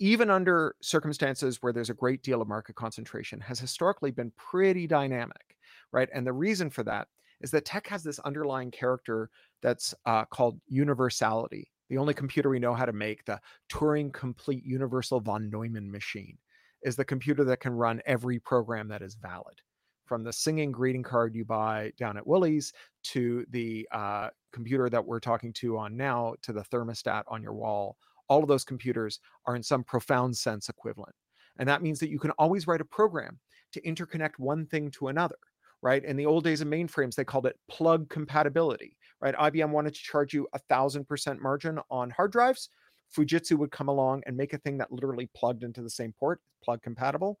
even 0.00 0.30
under 0.30 0.76
circumstances 0.80 1.58
where 1.60 1.72
there's 1.72 1.90
a 1.90 1.94
great 1.94 2.22
deal 2.22 2.40
of 2.40 2.48
market 2.48 2.76
concentration 2.76 3.40
has 3.40 3.58
historically 3.58 4.10
been 4.10 4.32
pretty 4.36 4.86
dynamic 4.86 5.56
right? 5.90 6.10
And 6.14 6.26
the 6.26 6.32
reason 6.34 6.68
for 6.68 6.82
that 6.84 7.08
is 7.40 7.50
that 7.52 7.64
tech 7.64 7.86
has 7.86 8.02
this 8.02 8.18
underlying 8.20 8.70
character 8.70 9.30
that's 9.62 9.94
uh, 10.06 10.24
called 10.26 10.60
universality 10.68 11.70
the 11.88 11.96
only 11.96 12.12
computer 12.12 12.50
we 12.50 12.58
know 12.58 12.74
how 12.74 12.84
to 12.84 12.92
make 12.92 13.24
the 13.24 13.40
turing 13.70 14.12
complete 14.12 14.62
universal 14.64 15.20
von 15.20 15.48
neumann 15.48 15.90
machine 15.90 16.36
is 16.82 16.96
the 16.96 17.04
computer 17.04 17.44
that 17.44 17.60
can 17.60 17.72
run 17.72 18.00
every 18.06 18.38
program 18.38 18.88
that 18.88 19.02
is 19.02 19.14
valid 19.14 19.60
from 20.08 20.24
the 20.24 20.32
singing 20.32 20.72
greeting 20.72 21.02
card 21.02 21.34
you 21.34 21.44
buy 21.44 21.92
down 21.98 22.16
at 22.16 22.26
Woolies 22.26 22.72
to 23.04 23.44
the 23.50 23.86
uh, 23.92 24.30
computer 24.52 24.88
that 24.88 25.04
we're 25.04 25.20
talking 25.20 25.52
to 25.52 25.76
on 25.76 25.96
now 25.96 26.34
to 26.42 26.52
the 26.52 26.64
thermostat 26.64 27.22
on 27.28 27.42
your 27.42 27.52
wall. 27.52 27.96
All 28.28 28.42
of 28.42 28.48
those 28.48 28.64
computers 28.64 29.20
are 29.46 29.54
in 29.54 29.62
some 29.62 29.84
profound 29.84 30.36
sense 30.36 30.68
equivalent. 30.68 31.14
And 31.58 31.68
that 31.68 31.82
means 31.82 32.00
that 32.00 32.10
you 32.10 32.18
can 32.18 32.30
always 32.32 32.66
write 32.66 32.80
a 32.80 32.86
program 32.86 33.38
to 33.72 33.80
interconnect 33.82 34.38
one 34.38 34.66
thing 34.66 34.90
to 34.92 35.08
another, 35.08 35.36
right? 35.82 36.04
In 36.04 36.16
the 36.16 36.26
old 36.26 36.44
days 36.44 36.60
of 36.60 36.68
mainframes, 36.68 37.14
they 37.14 37.24
called 37.24 37.46
it 37.46 37.58
plug 37.70 38.08
compatibility, 38.08 38.96
right? 39.20 39.34
IBM 39.34 39.70
wanted 39.70 39.94
to 39.94 40.00
charge 40.00 40.32
you 40.32 40.48
a 40.54 40.58
thousand 40.58 41.06
percent 41.06 41.42
margin 41.42 41.78
on 41.90 42.10
hard 42.10 42.32
drives. 42.32 42.70
Fujitsu 43.16 43.56
would 43.58 43.70
come 43.70 43.88
along 43.88 44.22
and 44.26 44.36
make 44.36 44.52
a 44.52 44.58
thing 44.58 44.78
that 44.78 44.92
literally 44.92 45.28
plugged 45.34 45.64
into 45.64 45.82
the 45.82 45.90
same 45.90 46.12
port, 46.18 46.40
plug 46.62 46.82
compatible, 46.82 47.38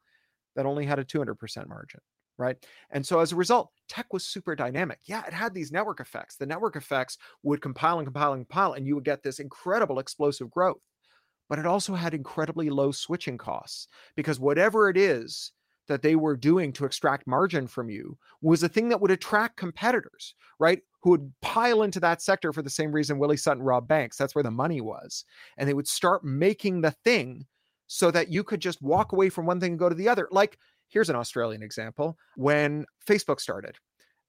that 0.56 0.66
only 0.66 0.86
had 0.86 0.98
a 0.98 1.04
200% 1.04 1.68
margin 1.68 2.00
right? 2.38 2.56
And 2.90 3.04
so 3.04 3.18
as 3.18 3.32
a 3.32 3.36
result, 3.36 3.72
tech 3.88 4.12
was 4.12 4.24
super 4.24 4.54
dynamic. 4.54 5.00
Yeah, 5.04 5.24
it 5.26 5.32
had 5.32 5.52
these 5.52 5.72
network 5.72 6.00
effects. 6.00 6.36
The 6.36 6.46
network 6.46 6.76
effects 6.76 7.18
would 7.42 7.60
compile 7.60 7.98
and 7.98 8.06
compile 8.06 8.32
and 8.32 8.48
compile, 8.48 8.74
and 8.74 8.86
you 8.86 8.94
would 8.94 9.04
get 9.04 9.22
this 9.22 9.40
incredible 9.40 9.98
explosive 9.98 10.50
growth. 10.50 10.80
But 11.48 11.58
it 11.58 11.66
also 11.66 11.94
had 11.94 12.14
incredibly 12.14 12.70
low 12.70 12.92
switching 12.92 13.38
costs 13.38 13.88
because 14.14 14.38
whatever 14.38 14.88
it 14.88 14.96
is 14.96 15.52
that 15.88 16.02
they 16.02 16.14
were 16.14 16.36
doing 16.36 16.72
to 16.74 16.84
extract 16.84 17.26
margin 17.26 17.66
from 17.66 17.90
you 17.90 18.18
was 18.40 18.62
a 18.62 18.68
thing 18.68 18.90
that 18.90 19.00
would 19.00 19.10
attract 19.10 19.56
competitors, 19.56 20.34
right? 20.58 20.82
Who 21.02 21.10
would 21.10 21.32
pile 21.42 21.82
into 21.82 22.00
that 22.00 22.22
sector 22.22 22.52
for 22.52 22.62
the 22.62 22.70
same 22.70 22.92
reason 22.92 23.18
Willie 23.18 23.36
Sutton 23.36 23.62
robbed 23.62 23.88
banks. 23.88 24.16
That's 24.16 24.34
where 24.34 24.42
the 24.42 24.50
money 24.50 24.80
was. 24.80 25.24
And 25.56 25.68
they 25.68 25.74
would 25.74 25.86
start 25.86 26.24
making 26.24 26.80
the 26.80 26.90
thing 26.90 27.46
so 27.86 28.10
that 28.10 28.30
you 28.30 28.44
could 28.44 28.60
just 28.60 28.82
walk 28.82 29.12
away 29.12 29.28
from 29.28 29.46
one 29.46 29.60
thing 29.60 29.72
and 29.72 29.78
go 29.78 29.88
to 29.88 29.94
the 29.94 30.08
other. 30.08 30.28
Like, 30.30 30.58
here's 30.88 31.10
an 31.10 31.16
Australian 31.16 31.62
example. 31.62 32.16
When 32.36 32.84
Facebook 33.06 33.40
started, 33.40 33.76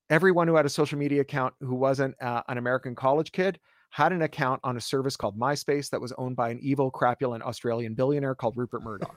everyone 0.10 0.48
who 0.48 0.56
had 0.56 0.66
a 0.66 0.70
social 0.70 0.98
media 0.98 1.22
account 1.22 1.54
who 1.60 1.76
wasn't 1.76 2.16
uh, 2.22 2.44
an 2.48 2.58
American 2.58 2.96
college 2.96 3.32
kid 3.32 3.60
had 3.92 4.14
an 4.14 4.22
account 4.22 4.62
on 4.64 4.78
a 4.78 4.82
service 4.82 5.16
called 5.16 5.38
MySpace 5.38 5.90
that 5.90 6.00
was 6.00 6.14
owned 6.18 6.36
by 6.36 6.50
an 6.50 6.60
evil, 6.62 6.92
crapulent 6.92 7.42
Australian 7.42 7.96
billionaire 7.96 8.36
called 8.36 8.56
Rupert 8.56 8.84
Murdoch. 8.84 9.16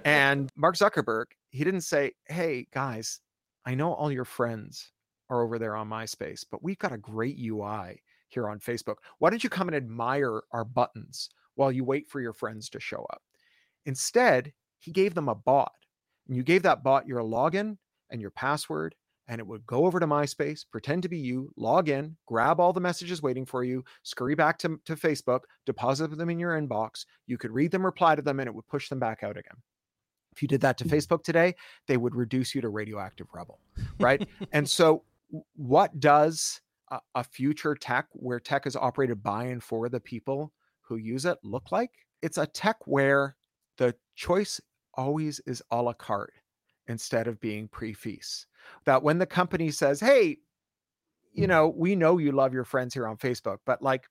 and 0.04 0.48
Mark 0.56 0.76
Zuckerberg, 0.76 1.24
he 1.50 1.64
didn't 1.64 1.80
say, 1.80 2.12
Hey, 2.26 2.66
guys, 2.72 3.20
I 3.66 3.74
know 3.74 3.92
all 3.92 4.12
your 4.12 4.24
friends 4.24 4.92
are 5.30 5.42
over 5.42 5.58
there 5.58 5.76
on 5.76 5.88
MySpace, 5.88 6.44
but 6.50 6.62
we've 6.62 6.78
got 6.78 6.92
a 6.92 6.98
great 6.98 7.38
UI 7.38 8.02
here 8.28 8.48
on 8.48 8.60
Facebook. 8.60 8.96
Why 9.18 9.30
don't 9.30 9.44
you 9.44 9.50
come 9.50 9.68
and 9.68 9.76
admire 9.76 10.42
our 10.52 10.64
buttons 10.64 11.30
while 11.54 11.72
you 11.72 11.84
wait 11.84 12.08
for 12.08 12.20
your 12.20 12.32
friends 12.32 12.68
to 12.70 12.80
show 12.80 13.06
up? 13.10 13.22
Instead, 13.86 14.52
he 14.78 14.92
gave 14.92 15.14
them 15.14 15.28
a 15.28 15.34
bot. 15.34 15.72
And 16.26 16.36
you 16.36 16.42
gave 16.42 16.62
that 16.62 16.82
bot 16.82 17.06
your 17.06 17.22
login 17.22 17.78
and 18.10 18.20
your 18.20 18.30
password, 18.30 18.94
and 19.28 19.38
it 19.38 19.46
would 19.46 19.66
go 19.66 19.86
over 19.86 20.00
to 20.00 20.06
MySpace, 20.06 20.64
pretend 20.70 21.02
to 21.02 21.08
be 21.08 21.18
you, 21.18 21.50
log 21.56 21.88
in, 21.88 22.16
grab 22.26 22.60
all 22.60 22.72
the 22.72 22.80
messages 22.80 23.22
waiting 23.22 23.44
for 23.44 23.64
you, 23.64 23.84
scurry 24.02 24.34
back 24.34 24.58
to, 24.58 24.80
to 24.84 24.94
Facebook, 24.94 25.40
deposit 25.66 26.16
them 26.16 26.30
in 26.30 26.38
your 26.38 26.58
inbox. 26.60 27.04
You 27.26 27.38
could 27.38 27.50
read 27.50 27.70
them, 27.70 27.84
reply 27.84 28.14
to 28.14 28.22
them, 28.22 28.40
and 28.40 28.46
it 28.46 28.54
would 28.54 28.66
push 28.68 28.88
them 28.88 28.98
back 28.98 29.22
out 29.22 29.36
again. 29.36 29.56
If 30.32 30.42
you 30.42 30.48
did 30.48 30.60
that 30.60 30.78
to 30.78 30.84
hmm. 30.84 30.90
Facebook 30.90 31.22
today, 31.22 31.54
they 31.86 31.96
would 31.96 32.14
reduce 32.14 32.54
you 32.54 32.60
to 32.60 32.68
radioactive 32.68 33.26
rubble, 33.34 33.60
right? 33.98 34.26
and 34.52 34.68
so, 34.68 35.02
what 35.54 35.98
does 36.00 36.60
a, 36.90 37.00
a 37.14 37.24
future 37.24 37.74
tech 37.74 38.06
where 38.12 38.40
tech 38.40 38.66
is 38.66 38.76
operated 38.76 39.22
by 39.22 39.44
and 39.44 39.62
for 39.62 39.88
the 39.88 40.00
people 40.00 40.52
who 40.80 40.96
use 40.96 41.24
it 41.24 41.38
look 41.42 41.72
like? 41.72 41.90
It's 42.22 42.38
a 42.38 42.46
tech 42.46 42.76
where 42.86 43.36
the 43.76 43.94
choice 44.16 44.60
always 44.94 45.40
is 45.46 45.62
a 45.70 45.80
la 45.80 45.92
carte 45.92 46.34
instead 46.88 47.28
of 47.28 47.40
being 47.40 47.68
pre-feast. 47.68 48.46
That 48.84 49.02
when 49.02 49.18
the 49.18 49.26
company 49.26 49.70
says, 49.70 50.00
"Hey, 50.00 50.38
you 51.32 51.44
mm. 51.44 51.48
know, 51.48 51.68
we 51.68 51.94
know 51.94 52.18
you 52.18 52.32
love 52.32 52.52
your 52.52 52.64
friends 52.64 52.94
here 52.94 53.06
on 53.06 53.16
Facebook, 53.16 53.58
but 53.64 53.82
like 53.82 54.08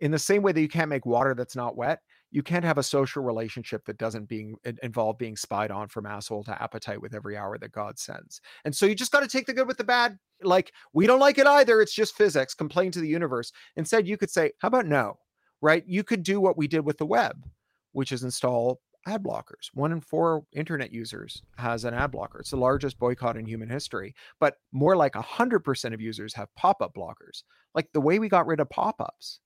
in 0.00 0.10
the 0.10 0.18
same 0.18 0.42
way 0.42 0.52
that 0.52 0.60
you 0.60 0.68
can't 0.68 0.88
make 0.88 1.06
water 1.06 1.34
that's 1.34 1.56
not 1.56 1.76
wet, 1.76 2.00
you 2.34 2.42
can't 2.42 2.64
have 2.64 2.78
a 2.78 2.82
social 2.82 3.22
relationship 3.22 3.84
that 3.84 3.96
doesn't 3.96 4.28
being 4.28 4.56
involve 4.82 5.16
being 5.16 5.36
spied 5.36 5.70
on 5.70 5.86
from 5.86 6.04
asshole 6.04 6.42
to 6.42 6.62
appetite 6.62 7.00
with 7.00 7.14
every 7.14 7.36
hour 7.36 7.56
that 7.58 7.70
God 7.70 7.96
sends. 7.96 8.40
And 8.64 8.74
so 8.74 8.86
you 8.86 8.96
just 8.96 9.12
got 9.12 9.20
to 9.20 9.28
take 9.28 9.46
the 9.46 9.52
good 9.52 9.68
with 9.68 9.76
the 9.76 9.84
bad. 9.84 10.18
Like 10.42 10.72
we 10.92 11.06
don't 11.06 11.20
like 11.20 11.38
it 11.38 11.46
either. 11.46 11.80
It's 11.80 11.94
just 11.94 12.16
physics. 12.16 12.52
Complain 12.52 12.90
to 12.90 12.98
the 12.98 13.06
universe. 13.06 13.52
Instead, 13.76 14.08
you 14.08 14.16
could 14.16 14.30
say, 14.30 14.50
"How 14.58 14.66
about 14.66 14.86
no?" 14.86 15.20
Right? 15.62 15.84
You 15.86 16.02
could 16.02 16.24
do 16.24 16.40
what 16.40 16.58
we 16.58 16.66
did 16.66 16.80
with 16.80 16.98
the 16.98 17.06
web, 17.06 17.48
which 17.92 18.10
is 18.10 18.24
install 18.24 18.80
ad 19.06 19.22
blockers. 19.22 19.70
One 19.72 19.92
in 19.92 20.00
four 20.00 20.44
internet 20.52 20.92
users 20.92 21.40
has 21.56 21.84
an 21.84 21.94
ad 21.94 22.10
blocker. 22.10 22.40
It's 22.40 22.50
the 22.50 22.56
largest 22.56 22.98
boycott 22.98 23.36
in 23.36 23.46
human 23.46 23.68
history, 23.68 24.12
but 24.40 24.56
more 24.72 24.96
like 24.96 25.12
100% 25.12 25.94
of 25.94 26.00
users 26.00 26.34
have 26.34 26.52
pop 26.56 26.82
up 26.82 26.94
blockers. 26.96 27.44
Like 27.76 27.92
the 27.92 28.00
way 28.00 28.18
we 28.18 28.28
got 28.28 28.46
rid 28.48 28.58
of 28.58 28.70
pop 28.70 29.00
ups 29.00 29.38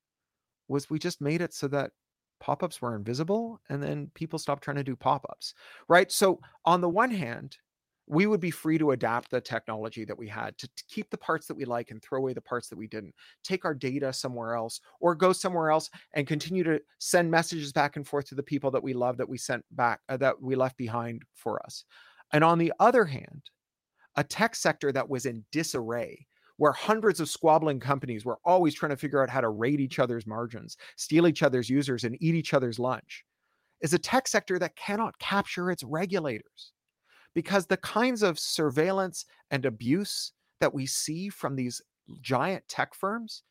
was 0.68 0.88
we 0.88 0.98
just 0.98 1.20
made 1.20 1.42
it 1.42 1.52
so 1.52 1.68
that 1.68 1.90
pop 2.40 2.62
ups 2.62 2.80
were 2.80 2.96
invisible 2.96 3.60
and 3.68 3.82
then 3.82 4.10
people 4.14 4.38
stopped 4.38 4.62
trying 4.62 4.76
to 4.76 4.84
do 4.84 4.96
pop 4.96 5.26
ups, 5.30 5.54
right? 5.88 6.10
So, 6.10 6.40
on 6.64 6.80
the 6.80 6.88
one 6.88 7.10
hand, 7.10 7.56
we 8.08 8.26
would 8.26 8.40
be 8.40 8.50
free 8.50 8.78
to 8.78 8.92
adapt 8.92 9.30
the 9.30 9.40
technology 9.40 10.04
that 10.04 10.16
we 10.16 10.26
had 10.26 10.56
to, 10.58 10.66
to 10.66 10.84
keep 10.88 11.10
the 11.10 11.18
parts 11.18 11.46
that 11.46 11.56
we 11.56 11.64
like 11.66 11.90
and 11.90 12.02
throw 12.02 12.18
away 12.18 12.32
the 12.32 12.40
parts 12.40 12.68
that 12.68 12.78
we 12.78 12.86
didn't 12.86 13.14
take 13.44 13.64
our 13.64 13.74
data 13.74 14.12
somewhere 14.12 14.54
else 14.54 14.80
or 15.00 15.14
go 15.14 15.32
somewhere 15.32 15.70
else 15.70 15.90
and 16.14 16.26
continue 16.26 16.64
to 16.64 16.80
send 16.98 17.30
messages 17.30 17.72
back 17.72 17.96
and 17.96 18.08
forth 18.08 18.26
to 18.26 18.34
the 18.34 18.42
people 18.42 18.70
that 18.70 18.82
we 18.82 18.94
love 18.94 19.18
that 19.18 19.28
we 19.28 19.36
sent 19.36 19.64
back 19.72 20.00
uh, 20.08 20.16
that 20.16 20.40
we 20.40 20.56
left 20.56 20.76
behind 20.78 21.22
for 21.34 21.62
us 21.64 21.84
and 22.32 22.42
on 22.42 22.58
the 22.58 22.72
other 22.80 23.04
hand 23.04 23.50
a 24.16 24.24
tech 24.24 24.56
sector 24.56 24.90
that 24.90 25.08
was 25.08 25.26
in 25.26 25.44
disarray 25.52 26.26
where 26.58 26.72
hundreds 26.72 27.20
of 27.20 27.28
squabbling 27.28 27.80
companies 27.80 28.24
were 28.24 28.38
always 28.44 28.74
trying 28.74 28.90
to 28.90 28.96
figure 28.96 29.22
out 29.22 29.30
how 29.30 29.40
to 29.40 29.48
raid 29.48 29.80
each 29.80 29.98
other's 29.98 30.26
margins 30.26 30.76
steal 30.96 31.26
each 31.26 31.42
other's 31.42 31.70
users 31.70 32.04
and 32.04 32.16
eat 32.20 32.34
each 32.34 32.54
other's 32.54 32.78
lunch 32.78 33.24
is 33.80 33.94
a 33.94 33.98
tech 33.98 34.28
sector 34.28 34.58
that 34.58 34.76
cannot 34.76 35.18
capture 35.18 35.70
its 35.70 35.82
regulators 35.84 36.72
because 37.34 37.66
the 37.66 37.76
kinds 37.78 38.22
of 38.22 38.38
surveillance 38.38 39.24
and 39.50 39.64
abuse 39.64 40.32
that 40.60 40.74
we 40.74 40.86
see 40.86 41.28
from 41.28 41.54
these 41.54 41.80
giant 42.20 42.66
tech 42.68 42.94
firms, 42.94 43.42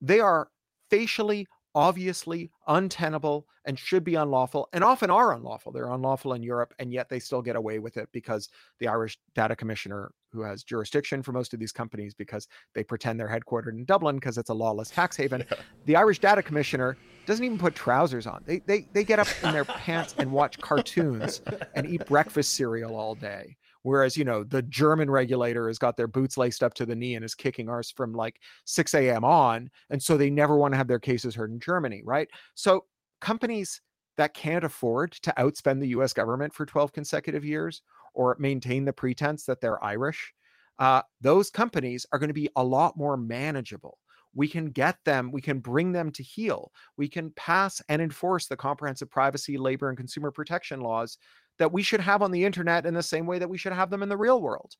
they 0.00 0.20
are 0.20 0.48
facially 0.90 1.46
obviously 1.74 2.50
untenable 2.66 3.46
and 3.64 3.78
should 3.78 4.02
be 4.02 4.14
unlawful 4.14 4.68
and 4.72 4.82
often 4.82 5.10
are 5.10 5.34
unlawful. 5.34 5.70
They're 5.70 5.90
unlawful 5.90 6.32
in 6.32 6.42
Europe 6.42 6.74
and 6.78 6.92
yet 6.92 7.08
they 7.08 7.20
still 7.20 7.42
get 7.42 7.56
away 7.56 7.78
with 7.78 7.96
it 7.96 8.08
because 8.10 8.48
the 8.80 8.88
Irish 8.88 9.18
data 9.34 9.54
commissioner 9.54 10.10
who 10.32 10.42
has 10.42 10.62
jurisdiction 10.62 11.22
for 11.22 11.32
most 11.32 11.54
of 11.54 11.60
these 11.60 11.72
companies 11.72 12.14
because 12.14 12.46
they 12.74 12.84
pretend 12.84 13.18
they're 13.18 13.28
headquartered 13.28 13.72
in 13.72 13.84
Dublin 13.84 14.16
because 14.16 14.38
it's 14.38 14.50
a 14.50 14.54
lawless 14.54 14.90
tax 14.90 15.16
haven. 15.18 15.44
Yeah. 15.50 15.56
The 15.86 15.96
Irish 15.96 16.20
data 16.20 16.42
commissioner 16.42 16.96
doesn't 17.26 17.44
even 17.44 17.58
put 17.58 17.74
trousers 17.74 18.26
on. 18.26 18.42
They 18.46 18.60
they 18.60 18.86
they 18.92 19.04
get 19.04 19.18
up 19.18 19.28
in 19.42 19.52
their 19.52 19.64
pants 19.64 20.14
and 20.18 20.32
watch 20.32 20.58
cartoons 20.58 21.42
and 21.74 21.86
eat 21.86 22.06
breakfast 22.06 22.54
cereal 22.54 22.96
all 22.96 23.14
day. 23.14 23.56
Whereas, 23.82 24.16
you 24.16 24.24
know, 24.24 24.44
the 24.44 24.62
German 24.62 25.10
regulator 25.10 25.68
has 25.68 25.78
got 25.78 25.96
their 25.96 26.08
boots 26.08 26.36
laced 26.36 26.62
up 26.62 26.74
to 26.74 26.86
the 26.86 26.96
knee 26.96 27.14
and 27.14 27.24
is 27.24 27.34
kicking 27.34 27.68
ours 27.68 27.90
from 27.90 28.12
like 28.12 28.40
6 28.66 28.92
a.m. 28.94 29.24
on. 29.24 29.70
And 29.90 30.02
so 30.02 30.16
they 30.16 30.30
never 30.30 30.56
want 30.56 30.72
to 30.72 30.78
have 30.78 30.88
their 30.88 30.98
cases 30.98 31.34
heard 31.34 31.50
in 31.50 31.60
Germany, 31.60 32.02
right? 32.04 32.28
So 32.54 32.84
companies 33.20 33.80
that 34.18 34.34
can't 34.34 34.64
afford 34.64 35.12
to 35.12 35.32
outspend 35.38 35.80
the 35.80 35.88
US 35.88 36.12
government 36.12 36.52
for 36.52 36.66
12 36.66 36.92
consecutive 36.92 37.44
years 37.44 37.82
or 38.14 38.36
maintain 38.38 38.84
the 38.84 38.92
pretense 38.92 39.44
that 39.44 39.60
they're 39.60 39.82
Irish, 39.82 40.32
uh, 40.78 41.02
those 41.20 41.50
companies 41.50 42.06
are 42.12 42.18
going 42.18 42.28
to 42.28 42.34
be 42.34 42.50
a 42.56 42.64
lot 42.64 42.96
more 42.96 43.16
manageable. 43.16 43.98
We 44.34 44.46
can 44.46 44.70
get 44.70 44.98
them, 45.04 45.32
we 45.32 45.40
can 45.40 45.58
bring 45.58 45.92
them 45.92 46.12
to 46.12 46.22
heel. 46.22 46.70
We 46.96 47.08
can 47.08 47.32
pass 47.32 47.82
and 47.88 48.00
enforce 48.00 48.46
the 48.46 48.56
comprehensive 48.56 49.10
privacy, 49.10 49.58
labor, 49.58 49.88
and 49.88 49.96
consumer 49.96 50.30
protection 50.30 50.80
laws 50.80 51.18
that 51.58 51.72
we 51.72 51.82
should 51.82 52.00
have 52.00 52.22
on 52.22 52.30
the 52.30 52.44
internet 52.44 52.86
in 52.86 52.94
the 52.94 53.02
same 53.02 53.26
way 53.26 53.38
that 53.38 53.50
we 53.50 53.58
should 53.58 53.72
have 53.72 53.90
them 53.90 54.02
in 54.02 54.08
the 54.08 54.16
real 54.16 54.40
world 54.40 54.76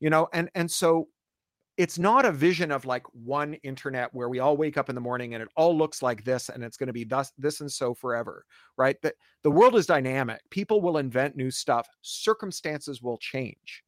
you 0.00 0.10
know 0.10 0.28
and 0.32 0.50
and 0.54 0.70
so 0.70 1.06
it's 1.80 1.98
not 1.98 2.26
a 2.26 2.30
vision 2.30 2.70
of 2.70 2.84
like 2.84 3.06
one 3.14 3.54
internet 3.62 4.12
where 4.12 4.28
we 4.28 4.38
all 4.38 4.54
wake 4.54 4.76
up 4.76 4.90
in 4.90 4.94
the 4.94 5.00
morning 5.00 5.32
and 5.32 5.42
it 5.42 5.48
all 5.56 5.74
looks 5.74 6.02
like 6.02 6.22
this 6.24 6.50
and 6.50 6.62
it's 6.62 6.76
going 6.76 6.88
to 6.88 6.92
be 6.92 7.04
thus 7.04 7.32
this 7.38 7.62
and 7.62 7.72
so 7.72 7.94
forever 7.94 8.44
right? 8.76 9.00
The, 9.00 9.14
the 9.44 9.50
world 9.50 9.74
is 9.76 9.86
dynamic. 9.86 10.42
People 10.50 10.82
will 10.82 10.98
invent 10.98 11.36
new 11.36 11.50
stuff. 11.50 11.88
Circumstances 12.02 13.00
will 13.00 13.16
change. 13.16 13.82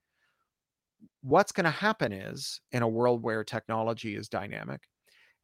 What's 1.20 1.52
going 1.52 1.64
to 1.64 1.70
happen 1.70 2.12
is 2.12 2.62
in 2.70 2.83
a 2.83 2.88
world 2.88 3.22
where 3.22 3.44
technology 3.44 4.16
is 4.16 4.26
dynamic 4.26 4.81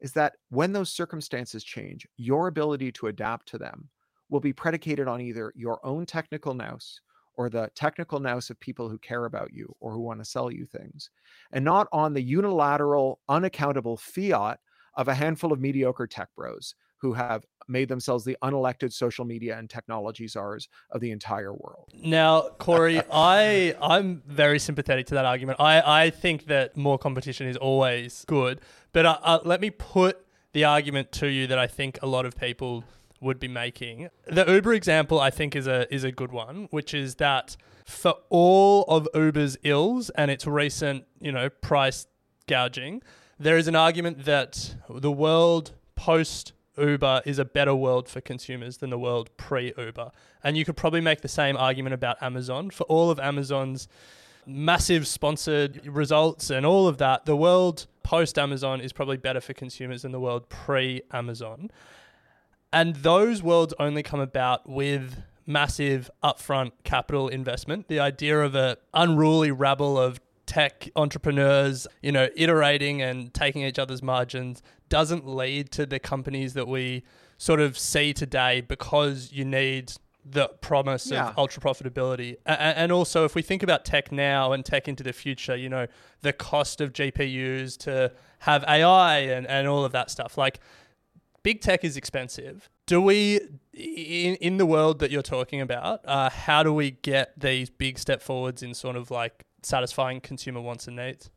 is 0.01 0.11
that 0.13 0.33
when 0.49 0.73
those 0.73 0.91
circumstances 0.91 1.63
change 1.63 2.07
your 2.17 2.47
ability 2.47 2.91
to 2.93 3.07
adapt 3.07 3.47
to 3.49 3.59
them 3.59 3.89
will 4.29 4.39
be 4.39 4.53
predicated 4.53 5.07
on 5.07 5.21
either 5.21 5.53
your 5.55 5.85
own 5.85 6.07
technical 6.07 6.55
nous 6.55 6.99
or 7.39 7.49
the 7.49 7.71
technical 7.73 8.19
nous 8.19 8.49
of 8.49 8.59
people 8.59 8.89
who 8.89 8.97
care 8.97 9.23
about 9.23 9.53
you 9.53 9.73
or 9.79 9.93
who 9.93 10.01
want 10.01 10.19
to 10.19 10.25
sell 10.25 10.51
you 10.51 10.65
things, 10.65 11.09
and 11.53 11.63
not 11.63 11.87
on 11.93 12.13
the 12.13 12.21
unilateral, 12.21 13.21
unaccountable 13.29 13.95
fiat 13.95 14.59
of 14.95 15.07
a 15.07 15.13
handful 15.13 15.53
of 15.53 15.59
mediocre 15.61 16.05
tech 16.05 16.27
bros 16.35 16.75
who 16.97 17.13
have 17.13 17.45
made 17.69 17.87
themselves 17.87 18.25
the 18.25 18.35
unelected 18.43 18.91
social 18.91 19.23
media 19.23 19.57
and 19.57 19.69
technology 19.69 20.27
czars 20.27 20.67
of 20.91 20.99
the 20.99 21.11
entire 21.11 21.53
world. 21.53 21.89
Now, 21.93 22.49
Cory, 22.57 23.01
I 23.09 23.73
I'm 23.81 24.21
very 24.27 24.59
sympathetic 24.59 25.05
to 25.05 25.13
that 25.13 25.23
argument. 25.23 25.61
I 25.61 26.03
I 26.07 26.09
think 26.09 26.47
that 26.47 26.75
more 26.75 26.97
competition 26.97 27.47
is 27.47 27.55
always 27.55 28.25
good, 28.27 28.59
but 28.91 29.05
uh, 29.05 29.17
uh, 29.23 29.39
let 29.45 29.61
me 29.61 29.69
put 29.69 30.25
the 30.51 30.65
argument 30.65 31.13
to 31.13 31.27
you 31.27 31.47
that 31.47 31.57
I 31.57 31.67
think 31.67 31.99
a 32.01 32.07
lot 32.07 32.25
of 32.25 32.35
people 32.35 32.83
would 33.21 33.39
be 33.39 33.47
making. 33.47 34.09
The 34.27 34.49
Uber 34.51 34.73
example, 34.73 35.19
I 35.19 35.29
think, 35.29 35.55
is 35.55 35.67
a 35.67 35.93
is 35.93 36.03
a 36.03 36.11
good 36.11 36.31
one, 36.31 36.67
which 36.71 36.93
is 36.93 37.15
that 37.15 37.57
for 37.85 38.15
all 38.29 38.83
of 38.83 39.07
Uber's 39.13 39.57
ills 39.63 40.09
and 40.11 40.29
its 40.29 40.45
recent, 40.45 41.05
you 41.19 41.31
know, 41.31 41.49
price 41.49 42.07
gouging, 42.47 43.01
there 43.39 43.57
is 43.57 43.67
an 43.67 43.75
argument 43.75 44.25
that 44.25 44.75
the 44.89 45.11
world 45.11 45.73
post 45.95 46.53
Uber 46.77 47.21
is 47.25 47.39
a 47.39 47.45
better 47.45 47.75
world 47.75 48.07
for 48.07 48.21
consumers 48.21 48.77
than 48.77 48.89
the 48.89 48.99
world 48.99 49.29
pre 49.37 49.73
Uber. 49.77 50.11
And 50.43 50.57
you 50.57 50.65
could 50.65 50.77
probably 50.77 51.01
make 51.01 51.21
the 51.21 51.27
same 51.27 51.57
argument 51.57 51.93
about 51.93 52.21
Amazon. 52.21 52.69
For 52.69 52.83
all 52.83 53.09
of 53.11 53.19
Amazon's 53.19 53.87
massive 54.45 55.05
sponsored 55.07 55.85
results 55.85 56.49
and 56.49 56.65
all 56.65 56.87
of 56.87 56.97
that, 56.97 57.25
the 57.25 57.35
world 57.35 57.87
post 58.03 58.39
Amazon 58.39 58.81
is 58.81 58.93
probably 58.93 59.17
better 59.17 59.41
for 59.41 59.53
consumers 59.53 60.01
than 60.01 60.11
the 60.11 60.19
world 60.19 60.49
pre 60.49 61.01
Amazon. 61.11 61.69
And 62.71 62.97
those 62.97 63.41
worlds 63.41 63.73
only 63.79 64.03
come 64.03 64.19
about 64.19 64.69
with 64.69 65.23
massive 65.45 66.11
upfront 66.23 66.71
capital 66.83 67.27
investment. 67.27 67.87
The 67.87 67.99
idea 67.99 68.39
of 68.41 68.53
a 68.53 68.77
unruly 68.93 69.51
rabble 69.51 69.99
of 69.99 70.19
tech 70.45 70.89
entrepreneurs, 70.95 71.87
you 72.01 72.11
know, 72.11 72.29
iterating 72.35 73.01
and 73.01 73.33
taking 73.33 73.63
each 73.63 73.79
other's 73.79 74.03
margins 74.03 74.61
doesn't 74.89 75.27
lead 75.27 75.71
to 75.71 75.85
the 75.85 75.99
companies 75.99 76.53
that 76.53 76.67
we 76.67 77.03
sort 77.37 77.59
of 77.59 77.77
see 77.77 78.13
today 78.13 78.61
because 78.61 79.31
you 79.31 79.45
need 79.45 79.93
the 80.25 80.47
promise 80.61 81.09
yeah. 81.09 81.29
of 81.29 81.37
ultra 81.37 81.61
profitability. 81.61 82.35
And 82.45 82.91
also, 82.91 83.25
if 83.25 83.35
we 83.35 83.41
think 83.41 83.63
about 83.63 83.85
tech 83.85 84.11
now 84.11 84.51
and 84.51 84.63
tech 84.63 84.87
into 84.87 85.03
the 85.03 85.13
future, 85.13 85.55
you 85.55 85.69
know, 85.69 85.87
the 86.21 86.33
cost 86.33 86.81
of 86.81 86.93
GPUs 86.93 87.77
to 87.79 88.11
have 88.39 88.63
AI 88.67 89.19
and, 89.19 89.47
and 89.47 89.67
all 89.67 89.85
of 89.85 89.91
that 89.93 90.11
stuff, 90.11 90.37
like 90.37 90.59
big 91.43 91.61
tech 91.61 91.83
is 91.83 91.97
expensive. 91.97 92.69
Do 92.85 93.01
we, 93.01 93.39
in, 93.73 94.35
in 94.35 94.57
the 94.57 94.65
world 94.65 94.99
that 94.99 95.11
you're 95.11 95.21
talking 95.21 95.61
about, 95.61 96.01
uh, 96.05 96.29
how 96.29 96.63
do 96.63 96.73
we 96.73 96.91
get 96.91 97.39
these 97.39 97.69
big 97.69 97.99
step 97.99 98.21
forwards 98.21 98.63
in 98.63 98.73
sort 98.73 98.95
of 98.95 99.11
like 99.11 99.45
satisfying 99.63 100.21
consumer 100.21 100.61
wants 100.61 100.87
and 100.87 100.95
needs? 100.95 101.29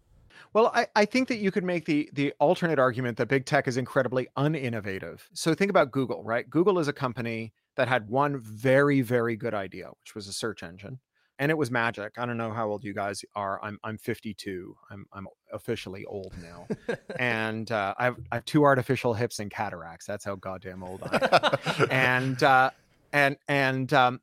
Well, 0.54 0.70
I, 0.74 0.86
I 0.94 1.04
think 1.04 1.28
that 1.28 1.38
you 1.38 1.50
could 1.50 1.64
make 1.64 1.86
the 1.86 2.10
the 2.12 2.32
alternate 2.38 2.78
argument 2.78 3.16
that 3.18 3.28
big 3.28 3.46
tech 3.46 3.68
is 3.68 3.76
incredibly 3.76 4.28
uninnovative. 4.36 5.20
So 5.32 5.54
think 5.54 5.70
about 5.70 5.90
Google, 5.92 6.22
right? 6.24 6.48
Google 6.48 6.78
is 6.78 6.88
a 6.88 6.92
company 6.92 7.52
that 7.76 7.88
had 7.88 8.08
one 8.08 8.38
very, 8.38 9.00
very 9.00 9.36
good 9.36 9.54
idea, 9.54 9.88
which 10.00 10.14
was 10.14 10.28
a 10.28 10.32
search 10.32 10.62
engine 10.62 11.00
and 11.42 11.50
it 11.50 11.58
was 11.58 11.72
magic. 11.72 12.12
I 12.18 12.24
don't 12.24 12.36
know 12.36 12.52
how 12.52 12.68
old 12.68 12.84
you 12.84 12.94
guys 12.94 13.24
are. 13.34 13.58
I'm 13.64 13.76
I'm 13.82 13.98
52. 13.98 14.76
I'm 14.90 15.06
I'm 15.12 15.26
officially 15.52 16.04
old 16.04 16.32
now, 16.40 16.68
and 17.18 17.70
uh, 17.72 17.94
I 17.98 18.04
have 18.04 18.16
I 18.30 18.36
have 18.36 18.44
two 18.44 18.62
artificial 18.62 19.12
hips 19.12 19.40
and 19.40 19.50
cataracts. 19.50 20.06
That's 20.06 20.24
how 20.24 20.36
goddamn 20.36 20.84
old 20.84 21.02
I 21.02 21.58
am. 21.80 21.86
and 21.90 22.42
uh, 22.44 22.70
and 23.12 23.36
and 23.48 23.92
um, 23.92 24.20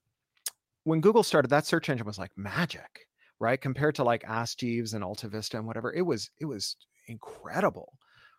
when 0.86 1.02
Google 1.02 1.24
started, 1.24 1.50
that 1.50 1.66
search 1.66 1.90
engine 1.90 2.08
was 2.08 2.18
like 2.18 2.32
magic, 2.38 3.06
right? 3.42 3.60
Compared 3.60 3.96
to 3.96 4.06
like 4.06 4.24
Ask 4.24 4.60
Jeeves 4.60 4.94
and 4.94 5.04
Alta 5.04 5.28
Vista 5.28 5.58
and 5.58 5.68
whatever, 5.68 5.94
it 5.94 6.04
was 6.04 6.32
it 6.40 6.46
was 6.46 6.78
incredible, 7.08 7.92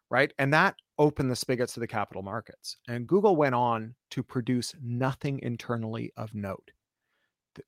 right? 0.09 0.33
And 0.39 0.55
that 0.55 0.75
opened 0.99 1.31
the 1.31 1.37
spigots 1.37 1.75
to 1.75 1.81
the 1.81 1.87
capital 1.87 2.23
markets. 2.23 2.79
And 2.89 3.07
Google 3.07 3.37
went 3.37 3.55
on 3.55 3.95
to 4.13 4.23
produce 4.23 4.75
nothing 4.83 5.39
internally 5.43 6.15
of 6.17 6.35
note 6.35 6.71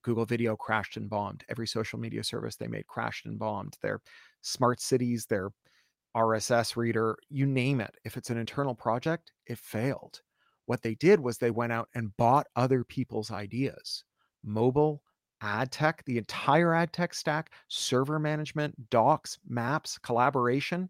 Google 0.02 0.24
Video 0.24 0.56
crashed 0.56 0.96
and 0.96 1.08
bombed. 1.08 1.44
Every 1.48 1.66
social 1.66 1.98
media 1.98 2.24
service 2.24 2.56
they 2.56 2.68
made 2.68 2.86
crashed 2.86 3.26
and 3.26 3.38
bombed. 3.38 3.76
Their 3.82 4.00
smart 4.40 4.80
cities, 4.80 5.26
their 5.26 5.50
RSS 6.16 6.76
reader, 6.76 7.16
you 7.30 7.46
name 7.46 7.80
it. 7.80 7.94
If 8.04 8.16
it's 8.16 8.30
an 8.30 8.38
internal 8.38 8.74
project, 8.74 9.32
it 9.46 9.58
failed. 9.58 10.20
What 10.66 10.82
they 10.82 10.94
did 10.94 11.20
was 11.20 11.38
they 11.38 11.50
went 11.50 11.72
out 11.72 11.88
and 11.94 12.16
bought 12.16 12.46
other 12.54 12.84
people's 12.84 13.30
ideas. 13.30 14.04
Mobile, 14.44 15.02
ad 15.40 15.72
tech, 15.72 16.04
the 16.04 16.18
entire 16.18 16.74
ad 16.74 16.92
tech 16.92 17.14
stack, 17.14 17.52
server 17.68 18.18
management, 18.18 18.90
docs, 18.90 19.38
maps, 19.48 19.98
collaboration. 19.98 20.88